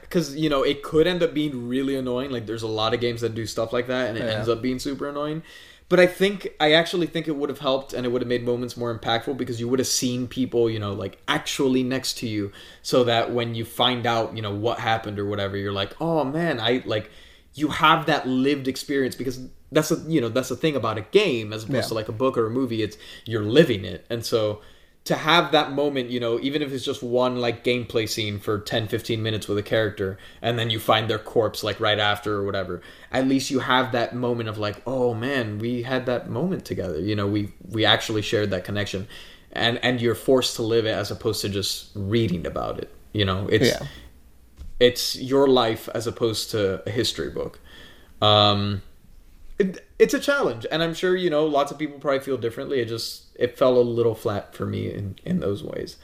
because 0.00 0.36
you 0.36 0.48
know 0.48 0.62
it 0.62 0.82
could 0.82 1.06
end 1.06 1.22
up 1.22 1.34
being 1.34 1.68
really 1.68 1.96
annoying 1.96 2.30
like 2.30 2.46
there's 2.46 2.62
a 2.62 2.68
lot 2.68 2.94
of 2.94 3.00
games 3.00 3.20
that 3.20 3.34
do 3.34 3.44
stuff 3.46 3.72
like 3.72 3.86
that 3.88 4.08
and 4.08 4.16
it 4.18 4.24
Yeah. 4.24 4.36
ends 4.36 4.48
up 4.48 4.62
being 4.62 4.78
super 4.78 5.08
annoying 5.08 5.42
but 5.88 6.00
i 6.00 6.06
think 6.06 6.48
i 6.60 6.72
actually 6.72 7.06
think 7.06 7.28
it 7.28 7.36
would 7.36 7.48
have 7.48 7.58
helped 7.58 7.92
and 7.92 8.04
it 8.06 8.08
would 8.10 8.22
have 8.22 8.28
made 8.28 8.44
moments 8.44 8.76
more 8.76 8.96
impactful 8.96 9.36
because 9.36 9.60
you 9.60 9.68
would 9.68 9.78
have 9.78 9.86
seen 9.88 10.26
people 10.26 10.68
you 10.70 10.78
know 10.78 10.92
like 10.92 11.18
actually 11.28 11.82
next 11.82 12.18
to 12.18 12.26
you 12.26 12.50
so 12.82 13.04
that 13.04 13.32
when 13.32 13.54
you 13.54 13.64
find 13.64 14.06
out 14.06 14.34
you 14.36 14.42
know 14.42 14.54
what 14.54 14.78
happened 14.78 15.18
or 15.18 15.26
whatever 15.26 15.56
you're 15.56 15.72
like 15.72 15.92
oh 16.00 16.24
man 16.24 16.58
i 16.60 16.82
like 16.86 17.10
you 17.54 17.68
have 17.68 18.06
that 18.06 18.26
lived 18.26 18.66
experience 18.66 19.14
because 19.14 19.40
that's 19.72 19.90
a 19.90 19.96
you 20.08 20.20
know 20.20 20.28
that's 20.28 20.48
the 20.48 20.56
thing 20.56 20.76
about 20.76 20.98
a 20.98 21.02
game 21.02 21.52
as 21.52 21.64
opposed 21.64 21.76
Yeah. 21.76 21.88
to 21.88 21.94
like 21.94 22.08
a 22.08 22.12
book 22.12 22.36
or 22.38 22.46
a 22.46 22.50
movie 22.50 22.82
it's 22.82 22.96
you're 23.26 23.44
living 23.44 23.84
it 23.84 24.06
and 24.10 24.24
so 24.24 24.60
to 25.04 25.14
have 25.16 25.52
that 25.52 25.70
moment 25.72 26.08
you 26.08 26.18
know 26.18 26.40
even 26.40 26.62
if 26.62 26.72
it's 26.72 26.84
just 26.84 27.02
one 27.02 27.36
like 27.36 27.62
gameplay 27.62 28.08
scene 28.08 28.38
for 28.38 28.58
10 28.58 28.88
15 28.88 29.22
minutes 29.22 29.46
with 29.46 29.58
a 29.58 29.62
character 29.62 30.16
and 30.40 30.58
then 30.58 30.70
you 30.70 30.80
find 30.80 31.10
their 31.10 31.18
corpse 31.18 31.62
like 31.62 31.78
right 31.78 31.98
after 31.98 32.36
or 32.36 32.44
whatever 32.44 32.80
at 33.12 33.26
least 33.28 33.50
you 33.50 33.58
have 33.60 33.92
that 33.92 34.14
moment 34.14 34.48
of 34.48 34.56
like 34.56 34.80
oh 34.86 35.12
man 35.12 35.58
we 35.58 35.82
had 35.82 36.06
that 36.06 36.28
moment 36.28 36.64
together. 36.64 36.98
You 36.98 37.14
know 37.14 37.26
we 37.26 37.52
we 37.70 37.84
actually 37.84 38.22
shared 38.22 38.50
that 38.50 38.64
connection. 38.64 39.06
And 39.52 39.78
and 39.84 40.00
you're 40.00 40.16
forced 40.16 40.56
to 40.56 40.62
live 40.62 40.84
it 40.84 40.90
as 40.90 41.10
opposed 41.12 41.40
to 41.42 41.48
just 41.48 41.90
reading 41.94 42.46
about 42.46 42.78
it 42.78 42.92
you 43.12 43.24
know? 43.24 43.46
It's 43.48 43.68
Yeah. 43.68 43.86
it's 44.80 45.16
your 45.16 45.46
life 45.46 45.88
as 45.94 46.06
opposed 46.06 46.50
to 46.50 46.82
a 46.86 46.90
history 46.90 47.30
book. 47.30 47.60
Um 48.20 48.82
it, 49.58 49.86
it's 50.00 50.14
a 50.14 50.18
challenge 50.18 50.66
and 50.72 50.82
i'm 50.82 50.94
sure 50.94 51.14
you 51.14 51.30
know 51.30 51.46
lots 51.46 51.70
of 51.70 51.78
people 51.78 51.98
probably 52.00 52.20
feel 52.20 52.36
differently. 52.36 52.80
It 52.80 52.86
just 52.86 53.23
it 53.34 53.58
fell 53.58 53.78
a 53.78 53.82
little 53.82 54.14
flat 54.14 54.54
for 54.54 54.66
me 54.66 54.92
in 54.92 55.16
in 55.24 55.40
those 55.40 55.62
ways 55.62 55.96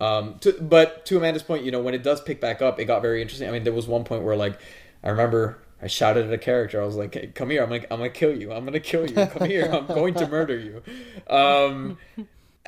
um 0.00 0.38
to, 0.38 0.52
but 0.60 1.04
to 1.06 1.16
amanda's 1.16 1.42
point 1.42 1.64
you 1.64 1.70
know 1.70 1.80
when 1.80 1.94
it 1.94 2.02
does 2.02 2.20
pick 2.20 2.40
back 2.40 2.62
up 2.62 2.78
it 2.78 2.84
got 2.84 3.02
very 3.02 3.20
interesting 3.20 3.48
i 3.48 3.52
mean 3.52 3.64
there 3.64 3.72
was 3.72 3.86
one 3.86 4.04
point 4.04 4.22
where 4.22 4.36
like 4.36 4.60
i 5.02 5.08
remember 5.08 5.58
i 5.82 5.86
shouted 5.86 6.26
at 6.26 6.32
a 6.32 6.38
character 6.38 6.80
i 6.80 6.84
was 6.84 6.96
like 6.96 7.14
hey, 7.14 7.26
come 7.28 7.50
here 7.50 7.62
i'm 7.62 7.70
like 7.70 7.86
i'm 7.90 7.98
gonna 7.98 8.10
kill 8.10 8.34
you 8.34 8.52
i'm 8.52 8.64
gonna 8.64 8.80
kill 8.80 9.08
you 9.08 9.14
come 9.26 9.48
here 9.48 9.70
i'm 9.72 9.86
going 9.86 10.14
to 10.14 10.26
murder 10.28 10.56
you 10.58 10.82
um 11.34 11.98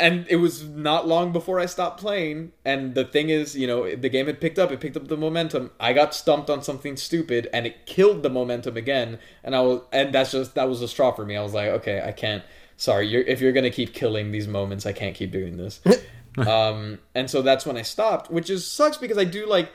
and 0.00 0.26
it 0.28 0.36
was 0.36 0.64
not 0.64 1.06
long 1.06 1.30
before 1.30 1.60
I 1.60 1.66
stopped 1.66 2.00
playing. 2.00 2.52
And 2.64 2.94
the 2.94 3.04
thing 3.04 3.28
is, 3.28 3.54
you 3.54 3.66
know, 3.66 3.94
the 3.94 4.08
game 4.08 4.26
had 4.26 4.40
picked 4.40 4.58
up. 4.58 4.72
It 4.72 4.80
picked 4.80 4.96
up 4.96 5.08
the 5.08 5.16
momentum. 5.16 5.70
I 5.78 5.92
got 5.92 6.14
stumped 6.14 6.48
on 6.48 6.62
something 6.62 6.96
stupid, 6.96 7.48
and 7.52 7.66
it 7.66 7.86
killed 7.86 8.22
the 8.22 8.30
momentum 8.30 8.76
again. 8.76 9.18
And 9.44 9.54
I 9.54 9.60
was, 9.60 9.82
and 9.92 10.12
that's 10.12 10.32
just 10.32 10.54
that 10.54 10.68
was 10.68 10.80
a 10.80 10.88
straw 10.88 11.12
for 11.12 11.26
me. 11.26 11.36
I 11.36 11.42
was 11.42 11.52
like, 11.52 11.68
okay, 11.68 12.02
I 12.04 12.12
can't. 12.12 12.42
Sorry, 12.80 13.06
you're, 13.06 13.20
if 13.20 13.42
you're 13.42 13.52
gonna 13.52 13.68
keep 13.68 13.92
killing 13.92 14.32
these 14.32 14.48
moments, 14.48 14.86
I 14.86 14.92
can't 14.92 15.14
keep 15.14 15.30
doing 15.30 15.58
this. 15.58 15.82
um, 16.38 16.98
and 17.14 17.28
so 17.28 17.42
that's 17.42 17.66
when 17.66 17.76
I 17.76 17.82
stopped, 17.82 18.30
which 18.30 18.48
is 18.48 18.66
sucks 18.66 18.96
because 18.96 19.18
I 19.18 19.24
do 19.24 19.46
like. 19.46 19.70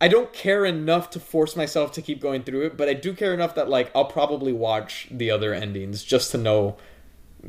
I 0.00 0.06
don't 0.06 0.32
care 0.32 0.64
enough 0.64 1.10
to 1.10 1.20
force 1.20 1.56
myself 1.56 1.90
to 1.92 2.02
keep 2.02 2.20
going 2.20 2.44
through 2.44 2.66
it, 2.66 2.76
but 2.76 2.88
I 2.88 2.94
do 2.94 3.12
care 3.12 3.34
enough 3.34 3.56
that 3.56 3.68
like 3.68 3.90
I'll 3.92 4.04
probably 4.04 4.52
watch 4.52 5.08
the 5.10 5.32
other 5.32 5.52
endings 5.52 6.04
just 6.04 6.30
to 6.30 6.38
know, 6.38 6.76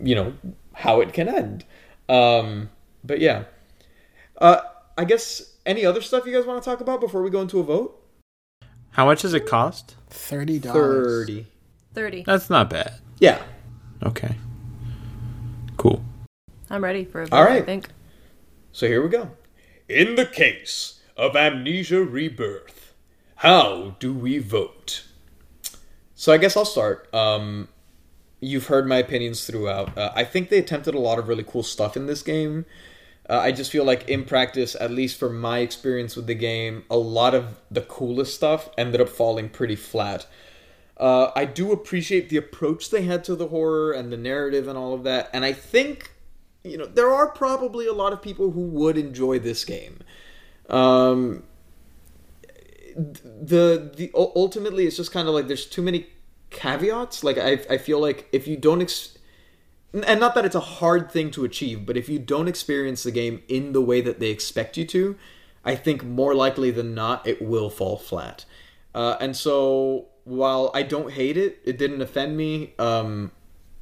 you 0.02 0.16
know, 0.16 0.34
how 0.74 1.02
it 1.02 1.14
can 1.14 1.30
end. 1.30 1.66
Um, 2.10 2.72
but 3.04 3.20
yeah, 3.20 3.44
uh, 4.40 4.62
I 4.98 5.06
guess 5.06 5.54
any 5.68 5.86
other 5.86 6.02
stuff 6.02 6.26
you 6.26 6.34
guys 6.34 6.48
want 6.48 6.64
to 6.64 6.68
talk 6.68 6.82
about 6.82 7.00
before 7.00 7.22
we 7.22 7.30
go 7.30 7.42
into 7.42 7.60
a 7.60 7.64
vote? 7.64 8.02
How 8.90 9.06
much 9.06 9.22
does 9.22 9.36
it 9.36 9.46
cost? 9.46 9.98
Thirty 10.10 10.58
dollars. 10.58 11.28
Thirty. 11.28 11.48
30. 11.94 12.24
That's 12.26 12.50
not 12.50 12.72
bad. 12.72 12.94
Yeah. 13.20 13.42
Okay. 14.04 14.36
Cool. 15.86 16.04
I'm 16.72 16.84
ready 16.84 17.06
for 17.06 17.22
a 17.22 17.28
vote, 17.28 17.38
All 17.38 17.48
I 17.48 17.62
think. 17.62 17.90
So 18.72 18.88
here 18.88 19.04
we 19.04 19.10
go. 19.10 19.30
In 19.88 20.16
the 20.16 20.26
case 20.26 21.00
of 21.16 21.36
Amnesia 21.36 22.04
Rebirth, 22.04 22.96
how 23.36 23.96
do 24.00 24.12
we 24.12 24.40
vote? 24.40 25.06
So 26.16 26.34
I 26.34 26.38
guess 26.38 26.58
I'll 26.58 26.66
start. 26.66 27.08
Um, 27.14 27.68
you've 28.40 28.66
heard 28.66 28.88
my 28.88 28.98
opinions 28.98 29.46
throughout. 29.46 29.96
Uh, 29.96 30.12
I 30.16 30.24
think 30.24 30.50
they 30.50 30.58
attempted 30.58 30.96
a 30.96 31.00
lot 31.00 31.20
of 31.20 31.28
really 31.28 31.44
cool 31.44 31.62
stuff 31.62 31.96
in 31.96 32.08
this 32.08 32.24
game. 32.24 32.66
Uh, 33.30 33.38
I 33.38 33.52
just 33.52 33.72
feel 33.72 33.84
like 33.84 34.10
in 34.10 34.24
practice, 34.24 34.76
at 34.80 34.90
least 34.90 35.20
from 35.20 35.40
my 35.40 35.60
experience 35.60 36.16
with 36.16 36.26
the 36.26 36.34
game, 36.34 36.84
a 36.90 36.98
lot 36.98 37.36
of 37.36 37.62
the 37.70 37.82
coolest 37.82 38.34
stuff 38.34 38.70
ended 38.76 39.02
up 39.02 39.10
falling 39.10 39.50
pretty 39.50 39.76
flat. 39.76 40.26
Uh, 40.98 41.32
I 41.36 41.46
do 41.46 41.72
appreciate 41.72 42.30
the 42.30 42.38
approach 42.38 42.90
they 42.90 43.02
had 43.02 43.24
to 43.26 43.36
the 43.36 43.48
horror 43.48 43.92
and 43.92 44.12
the 44.12 44.18
narrative 44.18 44.68
and 44.68 44.78
all 44.78 44.94
of 44.94 45.04
that, 45.04 45.30
and 45.34 45.44
I 45.44 45.52
think 45.52 46.12
you 46.64 46.78
know 46.78 46.86
there 46.86 47.12
are 47.12 47.28
probably 47.28 47.86
a 47.86 47.94
lot 47.94 48.14
of 48.14 48.22
people 48.22 48.52
who 48.52 48.62
would 48.62 48.98
enjoy 48.98 49.40
this 49.40 49.66
game. 49.66 50.00
Um, 50.70 51.44
the 52.96 53.92
the 53.96 54.10
ultimately 54.16 54.88
it's 54.88 54.96
just 54.96 55.12
kind 55.12 55.28
of 55.28 55.34
like 55.34 55.48
there's 55.48 55.66
too 55.66 55.82
many 55.82 56.08
caveats. 56.50 57.24
Like 57.24 57.38
I 57.38 57.60
I 57.70 57.78
feel 57.78 58.00
like 58.00 58.30
if 58.32 58.48
you 58.48 58.56
don't 58.56 58.82
ex- 58.82 59.18
and 59.94 60.20
not 60.20 60.34
that 60.36 60.46
it's 60.46 60.56
a 60.56 60.62
hard 60.62 61.12
thing 61.12 61.32
to 61.32 61.46
achieve, 61.46 61.86
but 61.86 61.98
if 61.98 62.10
you 62.10 62.20
don't 62.20 62.48
experience 62.48 63.04
the 63.04 63.12
game 63.12 63.44
in 63.48 63.74
the 63.74 63.82
way 63.82 64.02
that 64.02 64.20
they 64.20 64.30
expect 64.30 64.78
you 64.78 64.86
to, 64.86 65.16
I 65.64 65.76
think 65.76 66.04
more 66.04 66.36
likely 66.36 66.72
than 66.72 66.94
not 66.94 67.26
it 67.28 67.42
will 67.42 67.70
fall 67.70 67.98
flat. 67.98 68.46
Uh, 68.94 69.18
and 69.20 69.36
so 69.36 70.08
while 70.26 70.72
I 70.74 70.84
don't 70.84 71.12
hate 71.12 71.38
it, 71.38 71.60
it 71.64 71.78
didn't 71.78 72.02
offend 72.02 72.36
me. 72.36 72.74
Um, 72.78 73.32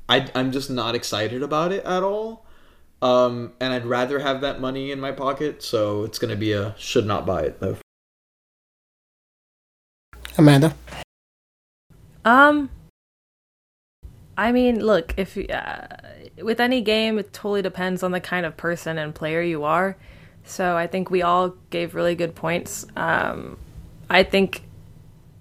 I, 0.07 0.29
I'm 0.35 0.51
just 0.51 0.69
not 0.69 0.93
excited 0.93 1.41
about 1.41 1.71
it 1.71 1.83
at 1.83 2.03
all. 2.03 2.45
Um, 3.01 3.53
and 3.59 3.73
I'd 3.73 3.85
rather 3.85 4.19
have 4.19 4.41
that 4.41 4.61
money 4.61 4.91
in 4.91 4.99
my 4.99 5.11
pocket, 5.11 5.61
so 5.63 6.03
it's 6.03 6.19
gonna 6.19 6.37
be 6.37 6.53
a 6.53 6.75
should 6.77 7.05
not 7.05 7.25
buy 7.25 7.41
it 7.41 7.59
though. 7.59 7.77
Amanda. 10.37 10.73
Um, 12.25 12.69
I 14.37 14.51
mean, 14.51 14.83
look, 14.83 15.13
if 15.17 15.37
uh, 15.37 15.87
with 16.41 16.59
any 16.59 16.81
game, 16.81 17.19
it 17.19 17.33
totally 17.33 17.61
depends 17.61 18.03
on 18.03 18.11
the 18.11 18.21
kind 18.21 18.45
of 18.45 18.55
person 18.57 18.97
and 18.97 19.13
player 19.13 19.41
you 19.41 19.63
are. 19.63 19.97
So 20.43 20.75
I 20.75 20.87
think 20.87 21.09
we 21.09 21.21
all 21.21 21.55
gave 21.69 21.95
really 21.95 22.15
good 22.15 22.35
points. 22.35 22.85
Um, 22.95 23.57
I 24.09 24.23
think, 24.23 24.63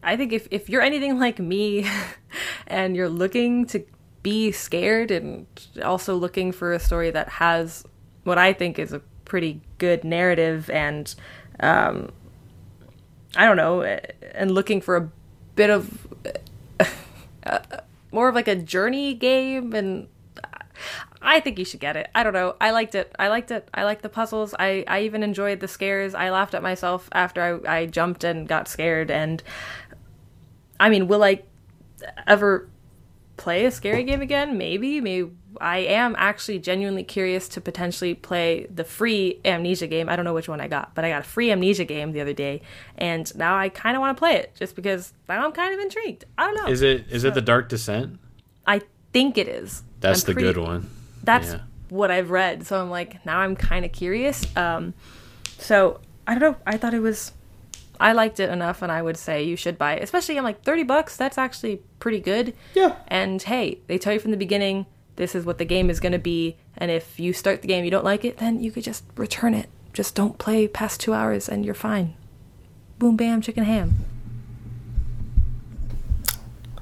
I 0.02 0.16
think 0.16 0.32
if 0.32 0.48
if 0.50 0.68
you're 0.68 0.82
anything 0.82 1.18
like 1.18 1.38
me, 1.38 1.86
and 2.66 2.96
you're 2.96 3.08
looking 3.08 3.66
to 3.66 3.84
be 4.22 4.52
scared 4.52 5.10
and 5.10 5.46
also 5.82 6.14
looking 6.14 6.52
for 6.52 6.72
a 6.72 6.78
story 6.78 7.10
that 7.10 7.28
has 7.28 7.84
what 8.24 8.38
I 8.38 8.52
think 8.52 8.78
is 8.78 8.92
a 8.92 9.00
pretty 9.24 9.60
good 9.78 10.04
narrative 10.04 10.70
and 10.70 11.12
um, 11.60 12.10
I 13.36 13.46
don't 13.46 13.56
know, 13.56 13.82
and 13.82 14.50
looking 14.50 14.80
for 14.80 14.96
a 14.96 15.10
bit 15.54 15.70
of 15.70 16.06
uh, 17.46 17.58
more 18.10 18.28
of 18.28 18.34
like 18.34 18.48
a 18.48 18.56
journey 18.56 19.14
game 19.14 19.72
and 19.72 20.08
I 21.20 21.40
think 21.40 21.58
you 21.58 21.64
should 21.64 21.80
get 21.80 21.96
it. 21.96 22.10
I 22.14 22.24
don't 22.24 22.32
know. 22.32 22.56
I 22.60 22.72
liked 22.72 22.94
it. 22.94 23.14
I 23.18 23.28
liked 23.28 23.50
it. 23.50 23.68
I 23.72 23.84
liked 23.84 24.02
the 24.02 24.08
puzzles. 24.08 24.54
I, 24.58 24.84
I 24.88 25.02
even 25.02 25.22
enjoyed 25.22 25.60
the 25.60 25.68
scares. 25.68 26.14
I 26.14 26.30
laughed 26.30 26.54
at 26.54 26.62
myself 26.62 27.08
after 27.12 27.62
I, 27.66 27.78
I 27.82 27.86
jumped 27.86 28.24
and 28.24 28.48
got 28.48 28.66
scared. 28.66 29.10
And 29.10 29.42
I 30.82 30.90
mean, 30.90 31.06
will 31.08 31.22
I 31.22 31.42
ever 32.26 32.68
play 33.36 33.64
a 33.66 33.70
scary 33.70 34.04
game 34.04 34.20
again? 34.20 34.58
Maybe. 34.58 35.00
Maybe. 35.00 35.30
I 35.60 35.78
am 35.80 36.14
actually 36.18 36.58
genuinely 36.58 37.04
curious 37.04 37.46
to 37.50 37.60
potentially 37.60 38.14
play 38.14 38.66
the 38.74 38.84
free 38.84 39.38
Amnesia 39.44 39.86
game. 39.86 40.08
I 40.08 40.16
don't 40.16 40.24
know 40.24 40.32
which 40.32 40.48
one 40.48 40.60
I 40.62 40.66
got, 40.66 40.94
but 40.94 41.04
I 41.04 41.10
got 41.10 41.20
a 41.20 41.24
free 41.24 41.50
Amnesia 41.52 41.84
game 41.84 42.12
the 42.12 42.22
other 42.22 42.32
day, 42.32 42.62
and 42.96 43.30
now 43.36 43.56
I 43.56 43.68
kind 43.68 43.94
of 43.94 44.00
want 44.00 44.16
to 44.16 44.18
play 44.18 44.36
it 44.36 44.54
just 44.58 44.74
because 44.74 45.12
now 45.28 45.44
I'm 45.44 45.52
kind 45.52 45.74
of 45.74 45.80
intrigued. 45.80 46.24
I 46.38 46.46
don't 46.46 46.54
know. 46.56 46.72
Is 46.72 46.80
it 46.82 47.06
is 47.10 47.24
it 47.24 47.34
the 47.34 47.42
Dark 47.42 47.68
Descent? 47.68 48.18
I 48.66 48.80
think 49.12 49.36
it 49.36 49.46
is. 49.46 49.82
That's 50.00 50.22
I'm 50.22 50.26
the 50.28 50.32
pretty- 50.32 50.48
good 50.54 50.56
one. 50.62 50.88
That's 51.22 51.52
Yeah. 51.52 51.60
what 51.90 52.10
I've 52.10 52.30
read. 52.30 52.66
So 52.66 52.80
I'm 52.80 52.88
like, 52.90 53.24
now 53.26 53.38
I'm 53.40 53.54
kind 53.54 53.84
of 53.84 53.92
curious. 53.92 54.44
Um, 54.56 54.94
so 55.58 56.00
I 56.26 56.32
don't 56.36 56.40
know. 56.40 56.56
I 56.66 56.78
thought 56.78 56.94
it 56.94 57.00
was, 57.00 57.32
I 58.02 58.12
liked 58.12 58.40
it 58.40 58.50
enough, 58.50 58.82
and 58.82 58.90
I 58.90 59.00
would 59.00 59.16
say 59.16 59.44
you 59.44 59.54
should 59.54 59.78
buy 59.78 59.94
it. 59.94 60.02
Especially, 60.02 60.36
I'm 60.36 60.44
like 60.44 60.62
thirty 60.62 60.82
bucks. 60.82 61.16
That's 61.16 61.38
actually 61.38 61.82
pretty 62.00 62.18
good. 62.20 62.52
Yeah. 62.74 62.96
And 63.06 63.40
hey, 63.40 63.78
they 63.86 63.96
tell 63.96 64.12
you 64.12 64.18
from 64.18 64.32
the 64.32 64.36
beginning 64.36 64.86
this 65.16 65.34
is 65.34 65.44
what 65.44 65.58
the 65.58 65.64
game 65.64 65.88
is 65.88 66.00
going 66.00 66.12
to 66.12 66.18
be, 66.18 66.56
and 66.76 66.90
if 66.90 67.20
you 67.20 67.32
start 67.32 67.62
the 67.62 67.68
game 67.68 67.84
you 67.84 67.90
don't 67.90 68.04
like 68.04 68.24
it, 68.24 68.38
then 68.38 68.60
you 68.60 68.72
could 68.72 68.82
just 68.82 69.04
return 69.16 69.54
it. 69.54 69.68
Just 69.92 70.14
don't 70.14 70.36
play 70.36 70.66
past 70.66 71.00
two 71.00 71.14
hours, 71.14 71.48
and 71.48 71.64
you're 71.64 71.74
fine. 71.74 72.14
Boom, 72.98 73.16
bam, 73.16 73.40
chicken 73.40 73.64
ham. 73.64 74.04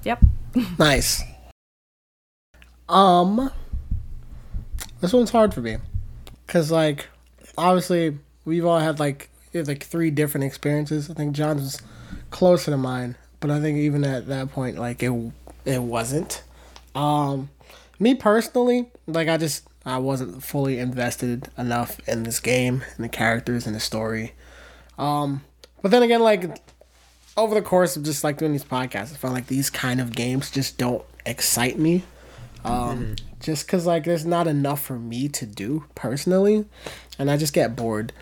Yep. 0.04 0.24
Nice. 0.78 1.22
Um, 2.88 3.52
this 5.00 5.12
one's 5.12 5.30
hard 5.30 5.54
for 5.54 5.60
me, 5.60 5.76
cause 6.48 6.72
like 6.72 7.08
obviously 7.56 8.18
we've 8.44 8.64
all 8.64 8.80
had 8.80 8.98
like 8.98 9.30
it's 9.52 9.68
like 9.68 9.84
three 9.84 10.10
different 10.10 10.44
experiences. 10.44 11.10
I 11.10 11.14
think 11.14 11.34
John's 11.34 11.62
was 11.62 11.82
closer 12.30 12.70
to 12.70 12.76
mine, 12.76 13.16
but 13.40 13.50
I 13.50 13.60
think 13.60 13.78
even 13.78 14.04
at 14.04 14.26
that 14.28 14.50
point, 14.52 14.78
like 14.78 15.02
it 15.02 15.32
it 15.64 15.82
wasn't. 15.82 16.42
Um, 16.94 17.50
me 17.98 18.14
personally, 18.14 18.88
like 19.06 19.28
I 19.28 19.36
just 19.36 19.68
I 19.84 19.98
wasn't 19.98 20.42
fully 20.42 20.78
invested 20.78 21.48
enough 21.56 22.00
in 22.08 22.22
this 22.22 22.40
game 22.40 22.84
and 22.96 23.04
the 23.04 23.08
characters 23.08 23.66
and 23.66 23.74
the 23.74 23.80
story. 23.80 24.34
Um, 24.98 25.42
but 25.82 25.90
then 25.90 26.02
again, 26.02 26.20
like 26.20 26.60
over 27.36 27.54
the 27.54 27.62
course 27.62 27.96
of 27.96 28.02
just 28.02 28.22
like 28.22 28.38
doing 28.38 28.52
these 28.52 28.64
podcasts, 28.64 29.12
I 29.12 29.16
found 29.16 29.34
like 29.34 29.46
these 29.46 29.70
kind 29.70 30.00
of 30.00 30.14
games 30.14 30.50
just 30.50 30.78
don't 30.78 31.04
excite 31.24 31.78
me. 31.78 32.04
Um, 32.64 33.16
just 33.40 33.66
cause 33.68 33.86
like 33.86 34.04
there's 34.04 34.26
not 34.26 34.46
enough 34.46 34.82
for 34.82 34.98
me 34.98 35.28
to 35.28 35.46
do 35.46 35.84
personally, 35.94 36.66
and 37.18 37.30
I 37.30 37.36
just 37.36 37.54
get 37.54 37.74
bored. 37.74 38.12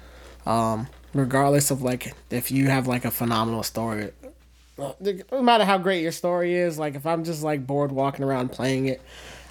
Um, 0.46 0.86
regardless 1.14 1.70
of 1.70 1.82
like 1.82 2.14
if 2.30 2.50
you 2.50 2.66
have 2.66 2.86
like 2.86 3.04
a 3.04 3.11
phenomenal 3.11 3.62
story, 3.62 4.11
uh, 4.78 4.92
no 5.32 5.42
matter 5.42 5.64
how 5.64 5.78
great 5.78 6.02
your 6.02 6.12
story 6.12 6.54
is, 6.54 6.78
like 6.78 6.94
if 6.94 7.06
I'm 7.06 7.24
just 7.24 7.42
like 7.42 7.66
bored 7.66 7.92
walking 7.92 8.24
around 8.24 8.52
playing 8.52 8.86
it, 8.86 9.00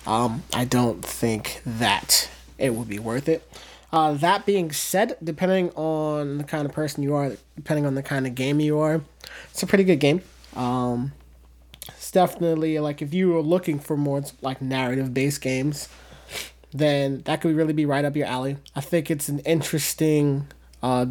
um, 0.05 0.43
I 0.53 0.65
don't 0.65 1.03
think 1.03 1.61
that 1.65 2.29
it 2.57 2.73
would 2.73 2.87
be 2.87 2.99
worth 2.99 3.27
it. 3.27 3.49
Uh, 3.91 4.13
that 4.13 4.45
being 4.45 4.71
said, 4.71 5.17
depending 5.23 5.69
on 5.71 6.37
the 6.37 6.43
kind 6.43 6.65
of 6.65 6.73
person 6.73 7.03
you 7.03 7.13
are, 7.13 7.37
depending 7.55 7.85
on 7.85 7.95
the 7.95 8.03
kind 8.03 8.27
of 8.27 8.35
game 8.35 8.59
you 8.59 8.79
are, 8.79 9.01
it's 9.49 9.63
a 9.63 9.67
pretty 9.67 9.83
good 9.83 9.99
game. 9.99 10.21
Um, 10.55 11.13
it's 11.87 12.11
definitely 12.11 12.79
like 12.79 13.01
if 13.01 13.13
you 13.13 13.29
were 13.29 13.41
looking 13.41 13.79
for 13.79 13.95
more 13.95 14.23
like 14.41 14.61
narrative 14.61 15.13
based 15.13 15.41
games, 15.41 15.87
then 16.73 17.21
that 17.25 17.41
could 17.41 17.55
really 17.55 17.73
be 17.73 17.85
right 17.85 18.03
up 18.03 18.15
your 18.15 18.27
alley. 18.27 18.57
I 18.75 18.81
think 18.81 19.09
it's 19.09 19.29
an 19.29 19.39
interesting. 19.39 20.47
Uh, 20.83 21.07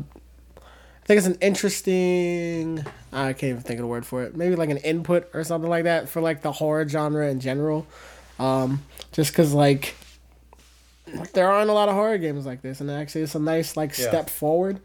I 1.07 1.15
think 1.15 1.19
it's 1.19 1.27
an 1.29 1.39
interesting. 1.41 2.85
I 3.13 3.33
can't 3.33 3.45
even 3.51 3.61
think 3.63 3.79
of 3.79 3.85
the 3.85 3.87
word 3.87 4.05
for 4.05 4.25
it. 4.25 4.37
Maybe 4.37 4.57
like 4.57 4.71
an 4.71 4.79
input 4.79 5.31
or 5.35 5.45
something 5.45 5.71
like 5.71 5.85
that 5.85 6.09
for 6.09 6.21
like 6.21 6.43
the 6.43 6.51
horror 6.51 6.89
genre 6.89 7.29
in 7.31 7.39
general. 7.39 7.87
Um, 8.41 8.83
just 9.13 9.31
because 9.31 9.55
like 9.55 9.95
there 11.33 11.49
aren't 11.49 11.71
a 11.71 11.73
lot 11.73 11.89
of 11.89 11.95
horror 11.95 12.19
games 12.19 12.45
like 12.45 12.61
this, 12.61 12.81
and 12.81 12.91
actually 12.91 13.21
it's 13.21 13.37
a 13.37 13.39
nice 13.39 13.77
like 13.77 13.97
Yeah. 13.97 14.09
step 14.09 14.29
forward. 14.29 14.81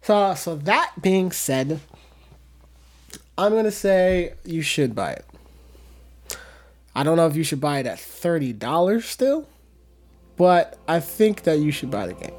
So 0.00 0.34
so 0.36 0.56
that 0.56 0.92
being 1.02 1.32
said, 1.32 1.80
I'm 3.36 3.52
gonna 3.54 3.70
say 3.70 4.32
you 4.46 4.62
should 4.62 4.94
buy 4.94 5.12
it. 5.12 5.26
I 6.94 7.02
don't 7.02 7.18
know 7.18 7.26
if 7.26 7.36
you 7.36 7.44
should 7.44 7.60
buy 7.60 7.78
it 7.80 7.86
at 7.86 8.00
thirty 8.00 8.54
dollars 8.54 9.04
still, 9.04 9.46
but 10.38 10.78
I 10.88 11.00
think 11.00 11.42
that 11.42 11.58
you 11.58 11.72
should 11.72 11.90
buy 11.90 12.06
the 12.06 12.14
game. 12.14 12.32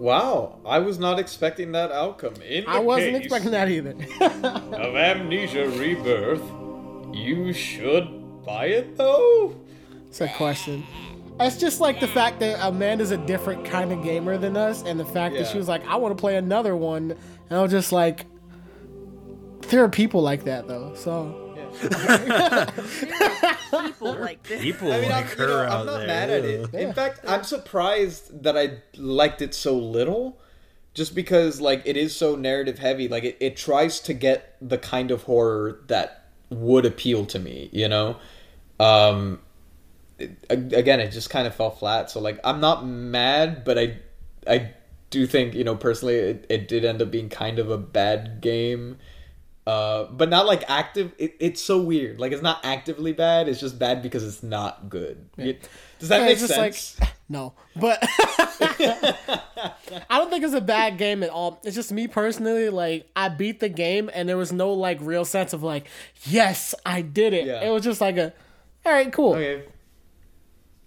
Wow, 0.00 0.58
I 0.64 0.78
was 0.78 0.98
not 0.98 1.18
expecting 1.18 1.72
that 1.72 1.92
outcome. 1.92 2.32
In 2.48 2.66
I 2.66 2.78
wasn't 2.78 3.16
expecting 3.16 3.50
that 3.50 3.68
either. 3.68 3.90
Of 4.20 4.96
Amnesia 4.96 5.68
Rebirth, 5.68 6.42
you 7.12 7.52
should 7.52 8.08
buy 8.42 8.66
it 8.66 8.96
though. 8.96 9.54
It's 10.08 10.22
a 10.22 10.28
question. 10.28 10.86
It's 11.38 11.58
just 11.58 11.80
like 11.80 12.00
the 12.00 12.08
fact 12.08 12.40
that 12.40 12.58
Amanda's 12.66 13.10
a 13.10 13.18
different 13.18 13.66
kind 13.66 13.92
of 13.92 14.02
gamer 14.02 14.38
than 14.38 14.56
us, 14.56 14.82
and 14.84 14.98
the 14.98 15.04
fact 15.04 15.34
that 15.36 15.46
she 15.46 15.58
was 15.58 15.68
like, 15.68 15.86
"I 15.86 15.96
want 15.96 16.16
to 16.16 16.20
play 16.20 16.36
another 16.36 16.74
one," 16.74 17.10
and 17.50 17.58
I 17.58 17.60
was 17.60 17.70
just 17.70 17.92
like, 17.92 18.24
"There 19.68 19.84
are 19.84 19.88
people 19.88 20.22
like 20.22 20.44
that, 20.44 20.66
though." 20.66 20.94
So 20.94 21.39
People 23.70 24.14
like 24.20 24.42
this. 24.44 24.60
People 24.62 24.92
I 24.92 25.00
mean, 25.00 25.10
I'm, 25.12 25.26
like 25.26 25.38
you 25.38 25.46
know, 25.46 25.58
out 25.62 25.80
I'm 25.80 25.86
not 25.86 25.98
there. 25.98 26.06
mad 26.06 26.30
at 26.30 26.44
it. 26.44 26.74
In 26.74 26.92
fact, 26.92 27.20
I'm 27.26 27.44
surprised 27.44 28.42
that 28.42 28.56
I 28.56 28.78
liked 28.96 29.42
it 29.42 29.54
so 29.54 29.76
little. 29.76 30.38
Just 30.92 31.14
because, 31.14 31.60
like, 31.60 31.82
it 31.84 31.96
is 31.96 32.16
so 32.16 32.34
narrative 32.34 32.80
heavy. 32.80 33.06
Like, 33.06 33.22
it, 33.22 33.36
it 33.38 33.56
tries 33.56 34.00
to 34.00 34.12
get 34.12 34.56
the 34.60 34.76
kind 34.76 35.12
of 35.12 35.22
horror 35.22 35.80
that 35.86 36.24
would 36.50 36.84
appeal 36.84 37.24
to 37.26 37.38
me, 37.38 37.68
you 37.72 37.88
know? 37.88 38.16
Um, 38.80 39.38
it- 40.18 40.32
again, 40.50 40.98
it 40.98 41.10
just 41.12 41.30
kind 41.30 41.46
of 41.46 41.54
fell 41.54 41.70
flat. 41.70 42.10
So, 42.10 42.18
like, 42.20 42.40
I'm 42.42 42.58
not 42.60 42.84
mad, 42.84 43.64
but 43.64 43.78
I, 43.78 43.98
I 44.48 44.72
do 45.10 45.28
think, 45.28 45.54
you 45.54 45.62
know, 45.62 45.76
personally, 45.76 46.16
it, 46.16 46.46
it 46.48 46.66
did 46.66 46.84
end 46.84 47.00
up 47.00 47.12
being 47.12 47.28
kind 47.28 47.60
of 47.60 47.70
a 47.70 47.78
bad 47.78 48.40
game. 48.40 48.98
Uh, 49.66 50.04
but 50.10 50.28
not 50.28 50.46
like 50.46 50.68
active. 50.68 51.12
It, 51.18 51.36
it's 51.38 51.60
so 51.62 51.80
weird. 51.80 52.18
Like 52.18 52.32
it's 52.32 52.42
not 52.42 52.64
actively 52.64 53.12
bad. 53.12 53.48
It's 53.48 53.60
just 53.60 53.78
bad 53.78 54.02
because 54.02 54.24
it's 54.24 54.42
not 54.42 54.88
good. 54.88 55.28
You- 55.36 55.56
does 55.98 56.08
that 56.08 56.20
Yeah, 56.20 56.24
make 56.24 56.32
it's 56.32 56.40
just 56.40 56.54
sense? 56.54 56.98
like 57.00 57.10
no, 57.28 57.52
but 57.76 57.98
I 58.80 60.08
don't 60.10 60.30
think 60.30 60.44
it's 60.44 60.54
a 60.54 60.60
bad 60.60 60.98
game 60.98 61.22
at 61.22 61.30
all. 61.30 61.60
It's 61.62 61.76
just 61.76 61.92
me 61.92 62.08
personally. 62.08 62.68
Like 62.70 63.08
I 63.14 63.28
beat 63.28 63.60
the 63.60 63.68
game, 63.68 64.10
and 64.12 64.28
there 64.28 64.36
was 64.36 64.52
no 64.52 64.72
like 64.72 64.98
real 65.00 65.24
sense 65.24 65.52
of 65.52 65.62
like, 65.62 65.86
yes, 66.24 66.74
I 66.84 67.02
did 67.02 67.32
it. 67.34 67.46
Yeah. 67.46 67.62
It 67.62 67.70
was 67.70 67.84
just 67.84 68.00
like 68.00 68.16
a, 68.16 68.32
all 68.86 68.92
right, 68.92 69.12
cool. 69.12 69.34
okay. 69.34 69.64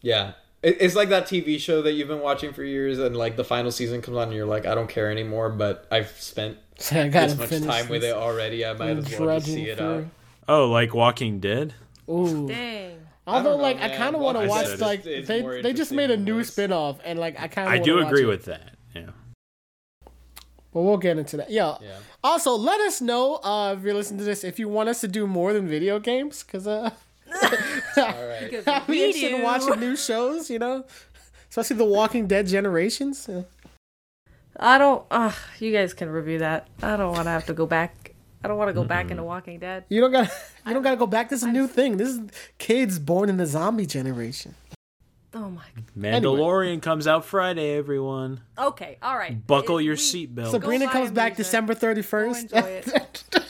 Yeah, 0.01 0.33
it's 0.61 0.95
like 0.95 1.09
that 1.09 1.25
TV 1.27 1.59
show 1.59 1.81
that 1.83 1.93
you've 1.93 2.07
been 2.09 2.19
watching 2.21 2.51
for 2.53 2.63
years, 2.63 2.99
and 2.99 3.15
like 3.15 3.37
the 3.37 3.43
final 3.45 3.71
season 3.71 4.01
comes 4.01 4.17
on, 4.17 4.23
and 4.29 4.33
you're 4.33 4.45
like, 4.45 4.65
I 4.65 4.75
don't 4.75 4.89
care 4.89 5.09
anymore. 5.11 5.49
But 5.49 5.87
I've 5.91 6.09
spent 6.19 6.57
So 6.77 7.01
I 7.01 7.07
gotta 7.09 7.27
this 7.27 7.37
much 7.37 7.49
finish 7.49 7.67
time 7.67 7.89
with 7.89 8.03
it 8.03 8.13
already. 8.13 8.65
I 8.65 8.73
might 8.73 8.97
as 8.97 9.19
well 9.19 9.39
just 9.39 9.47
see 9.51 9.69
it 9.69 9.79
out. 9.79 10.05
Oh, 10.47 10.69
like 10.69 10.93
Walking 10.93 11.39
Dead? 11.39 11.73
Ooh. 12.09 12.47
Dang. 12.47 12.99
Although, 13.25 13.51
don't 13.51 13.57
know, 13.59 13.63
like, 13.63 13.77
I 13.81 13.95
kind 13.95 14.15
of 14.15 14.21
want 14.21 14.37
to 14.37 14.47
watch 14.47 14.65
Dead 14.65 14.73
is- 14.73 14.81
like 14.81 15.05
is 15.05 15.27
they 15.27 15.61
they 15.61 15.71
just 15.73 15.91
made 15.91 16.11
a 16.11 16.17
new 16.17 16.39
this. 16.39 16.51
spin 16.51 16.73
off, 16.73 16.99
and 17.05 17.17
like 17.19 17.39
I 17.39 17.47
kind 17.47 17.67
of 17.67 17.73
I 17.73 17.77
do 17.77 17.99
agree 17.99 18.25
with 18.25 18.45
that. 18.45 18.73
Yeah. 18.93 19.11
But 20.73 20.81
we'll 20.81 20.97
get 20.97 21.17
into 21.17 21.37
that. 21.37 21.49
Yeah. 21.49 21.77
Yeah. 21.81 21.97
Also, 22.23 22.51
let 22.55 22.81
us 22.81 22.99
know 22.99 23.35
uh, 23.35 23.75
if 23.77 23.83
you're 23.83 23.93
listening 23.93 24.17
to 24.19 24.25
this 24.25 24.43
if 24.43 24.57
you 24.59 24.67
want 24.67 24.89
us 24.89 25.01
to 25.01 25.07
do 25.07 25.27
more 25.27 25.53
than 25.53 25.67
video 25.67 25.99
games, 25.99 26.43
because 26.43 26.67
uh, 26.67 26.89
All 27.97 28.03
right. 28.03 28.39
Because 28.49 28.67
I'd 28.67 28.87
we 28.87 29.05
interested 29.05 29.33
in 29.35 29.41
watching 29.41 29.79
new 29.79 29.95
shows. 29.95 30.49
You 30.49 30.59
know, 30.59 30.83
especially 31.49 31.77
the 31.77 31.85
Walking 31.85 32.27
Dead 32.27 32.47
generations. 32.47 33.27
Yeah. 33.29 33.43
I 34.63 34.77
don't. 34.77 35.05
Uh, 35.11 35.31
you 35.59 35.73
guys 35.73 35.93
can 35.93 36.09
review 36.09 36.39
that. 36.39 36.69
I 36.81 36.95
don't 36.95 37.11
want 37.11 37.25
to 37.25 37.31
have 37.31 37.45
to 37.47 37.53
go 37.53 37.65
back. 37.65 38.15
I 38.43 38.47
don't 38.47 38.57
want 38.57 38.69
to 38.69 38.73
go 38.73 38.85
back 38.85 39.11
into 39.11 39.23
Walking 39.23 39.59
Dead. 39.59 39.83
You 39.89 39.99
don't 40.01 40.11
got 40.11 40.29
to 40.29 40.33
you 40.67 40.73
don't 40.73 40.83
got 40.83 40.91
to 40.91 40.97
go 40.97 41.05
back. 41.05 41.29
This 41.29 41.41
is 41.41 41.47
a 41.47 41.51
new 41.51 41.67
thing. 41.67 41.97
This 41.97 42.09
is 42.09 42.21
kids 42.57 42.97
born 42.97 43.29
in 43.29 43.35
the 43.37 43.45
zombie 43.45 43.85
generation. 43.85 44.55
Oh 45.33 45.49
my. 45.49 45.63
God. 45.75 45.85
Mandalorian 45.97 46.81
comes 46.81 47.07
out 47.07 47.25
Friday, 47.25 47.75
everyone. 47.75 48.39
Okay. 48.57 48.97
All 49.01 49.17
right. 49.17 49.45
Buckle 49.45 49.79
It- 49.79 49.83
your 49.83 49.97
seatbelt. 49.97 50.51
Sabrina 50.51 50.85
buy 50.85 50.91
comes 50.93 51.11
back 51.11 51.33
Amnesia. 51.33 51.43
December 51.43 51.73
thirty 51.73 52.01
first. 52.01 52.53
Enjoy 52.53 52.67
it. 52.67 53.23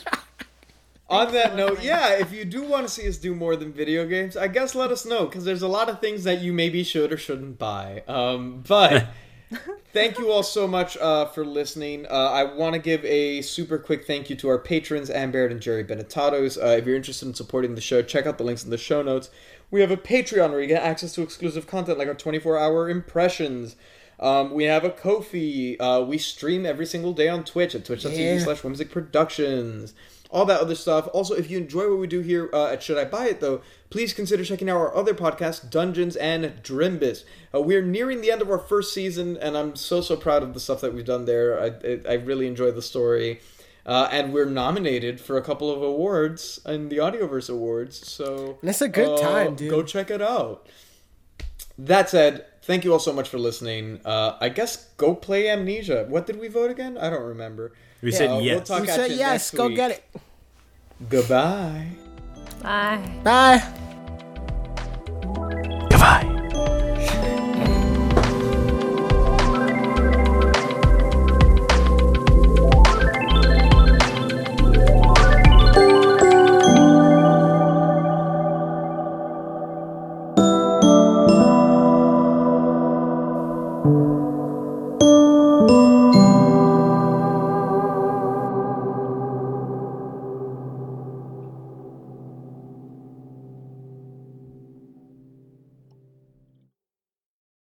On 1.10 1.30
that 1.32 1.54
note, 1.54 1.82
yeah, 1.82 2.14
if 2.14 2.32
you 2.32 2.44
do 2.46 2.64
want 2.64 2.88
to 2.88 2.92
see 2.92 3.06
us 3.06 3.18
do 3.18 3.34
more 3.34 3.56
than 3.56 3.72
video 3.72 4.06
games, 4.06 4.36
I 4.38 4.48
guess 4.48 4.74
let 4.74 4.90
us 4.90 5.04
know 5.04 5.26
because 5.26 5.44
there's 5.44 5.62
a 5.62 5.68
lot 5.68 5.88
of 5.90 6.00
things 6.00 6.24
that 6.24 6.40
you 6.40 6.52
maybe 6.52 6.82
should 6.82 7.12
or 7.12 7.18
shouldn't 7.18 7.58
buy. 7.58 8.02
Um, 8.08 8.64
but 8.66 9.06
thank 9.92 10.18
you 10.18 10.30
all 10.30 10.42
so 10.42 10.66
much 10.66 10.96
uh, 10.98 11.26
for 11.26 11.44
listening. 11.44 12.06
Uh, 12.06 12.10
I 12.30 12.44
want 12.44 12.74
to 12.74 12.78
give 12.78 13.04
a 13.04 13.42
super 13.42 13.78
quick 13.78 14.06
thank 14.06 14.30
you 14.30 14.36
to 14.36 14.48
our 14.48 14.58
patrons, 14.58 15.10
Ann 15.10 15.30
Baird 15.30 15.52
and 15.52 15.60
Jerry 15.60 15.84
Benetatos. 15.84 16.56
Uh, 16.62 16.68
if 16.76 16.86
you're 16.86 16.96
interested 16.96 17.26
in 17.26 17.34
supporting 17.34 17.74
the 17.74 17.80
show, 17.80 18.02
check 18.02 18.26
out 18.26 18.38
the 18.38 18.44
links 18.44 18.64
in 18.64 18.70
the 18.70 18.78
show 18.78 19.02
notes. 19.02 19.30
We 19.70 19.80
have 19.80 19.90
a 19.90 19.96
Patreon 19.96 20.50
where 20.50 20.60
you 20.60 20.66
get 20.66 20.82
access 20.82 21.14
to 21.14 21.22
exclusive 21.22 21.66
content 21.66 21.98
like 21.98 22.08
our 22.08 22.14
24 22.14 22.58
hour 22.58 22.88
impressions. 22.88 23.76
Um, 24.20 24.52
we 24.52 24.64
have 24.64 24.84
a 24.84 24.90
Ko-fi. 24.90 25.76
Uh, 25.78 26.00
we 26.02 26.18
stream 26.18 26.64
every 26.64 26.86
single 26.86 27.12
day 27.12 27.28
on 27.28 27.44
Twitch 27.44 27.74
at 27.74 27.84
twitch.tv 27.84 28.16
Yeah. 28.16 28.38
slash 28.38 28.62
Whimsic 28.62 28.90
Productions. 28.90 29.94
All 30.34 30.44
that 30.46 30.60
other 30.60 30.74
stuff. 30.74 31.08
Also, 31.12 31.32
if 31.34 31.48
you 31.48 31.58
enjoy 31.58 31.88
what 31.88 31.98
we 31.98 32.08
do 32.08 32.20
here 32.20 32.50
uh, 32.52 32.72
at 32.72 32.82
Should 32.82 32.98
I 32.98 33.04
Buy 33.04 33.26
It, 33.28 33.40
though, 33.40 33.62
please 33.88 34.12
consider 34.12 34.44
checking 34.44 34.68
out 34.68 34.76
our 34.78 34.94
other 34.94 35.14
podcast, 35.14 35.70
Dungeons 35.70 36.16
and 36.16 36.44
Drimbus. 36.62 37.24
Uh, 37.54 37.60
we're 37.60 37.82
nearing 37.82 38.20
the 38.20 38.32
end 38.32 38.42
of 38.42 38.50
our 38.50 38.58
first 38.58 38.92
season, 38.92 39.36
and 39.36 39.56
I'm 39.56 39.76
so, 39.76 40.00
so 40.00 40.16
proud 40.16 40.42
of 40.42 40.52
the 40.52 40.58
stuff 40.58 40.80
that 40.80 40.92
we've 40.92 41.04
done 41.04 41.24
there. 41.24 41.60
I, 41.60 41.66
I, 41.86 42.00
I 42.10 42.14
really 42.14 42.48
enjoy 42.48 42.72
the 42.72 42.82
story. 42.82 43.40
Uh, 43.86 44.08
and 44.10 44.32
we're 44.32 44.46
nominated 44.46 45.20
for 45.20 45.36
a 45.36 45.42
couple 45.42 45.70
of 45.70 45.82
awards 45.82 46.58
in 46.66 46.88
the 46.88 46.96
Audioverse 46.96 47.48
Awards, 47.50 48.04
so 48.10 48.58
And 48.62 48.70
it's 48.70 48.80
a 48.80 48.88
good 48.88 49.18
uh, 49.18 49.22
time, 49.22 49.54
dude. 49.54 49.70
Go 49.70 49.82
check 49.82 50.10
it 50.10 50.22
out. 50.22 50.66
That 51.78 52.08
said, 52.08 52.46
thank 52.62 52.84
you 52.84 52.92
all 52.92 52.98
so 52.98 53.12
much 53.12 53.28
for 53.28 53.38
listening. 53.38 54.00
Uh, 54.04 54.36
I 54.40 54.48
guess 54.48 54.86
go 54.96 55.14
play 55.14 55.48
Amnesia. 55.50 56.06
What 56.08 56.26
did 56.26 56.40
we 56.40 56.48
vote 56.48 56.70
again? 56.70 56.96
I 56.96 57.10
don't 57.10 57.22
remember. 57.24 57.72
We 58.00 58.10
said 58.12 58.30
Uh, 58.30 58.36
we'll 58.36 58.44
yes. 58.44 58.68
talk 58.68 58.84
You 58.84 58.90
at 58.90 58.94
said 58.96 59.10
yes. 59.12 59.50
Go 59.50 59.66
week. 59.68 59.76
get 59.76 59.90
it. 59.92 60.04
Goodbye. 61.08 61.88
Bye. 62.62 63.20
Bye. 63.22 63.62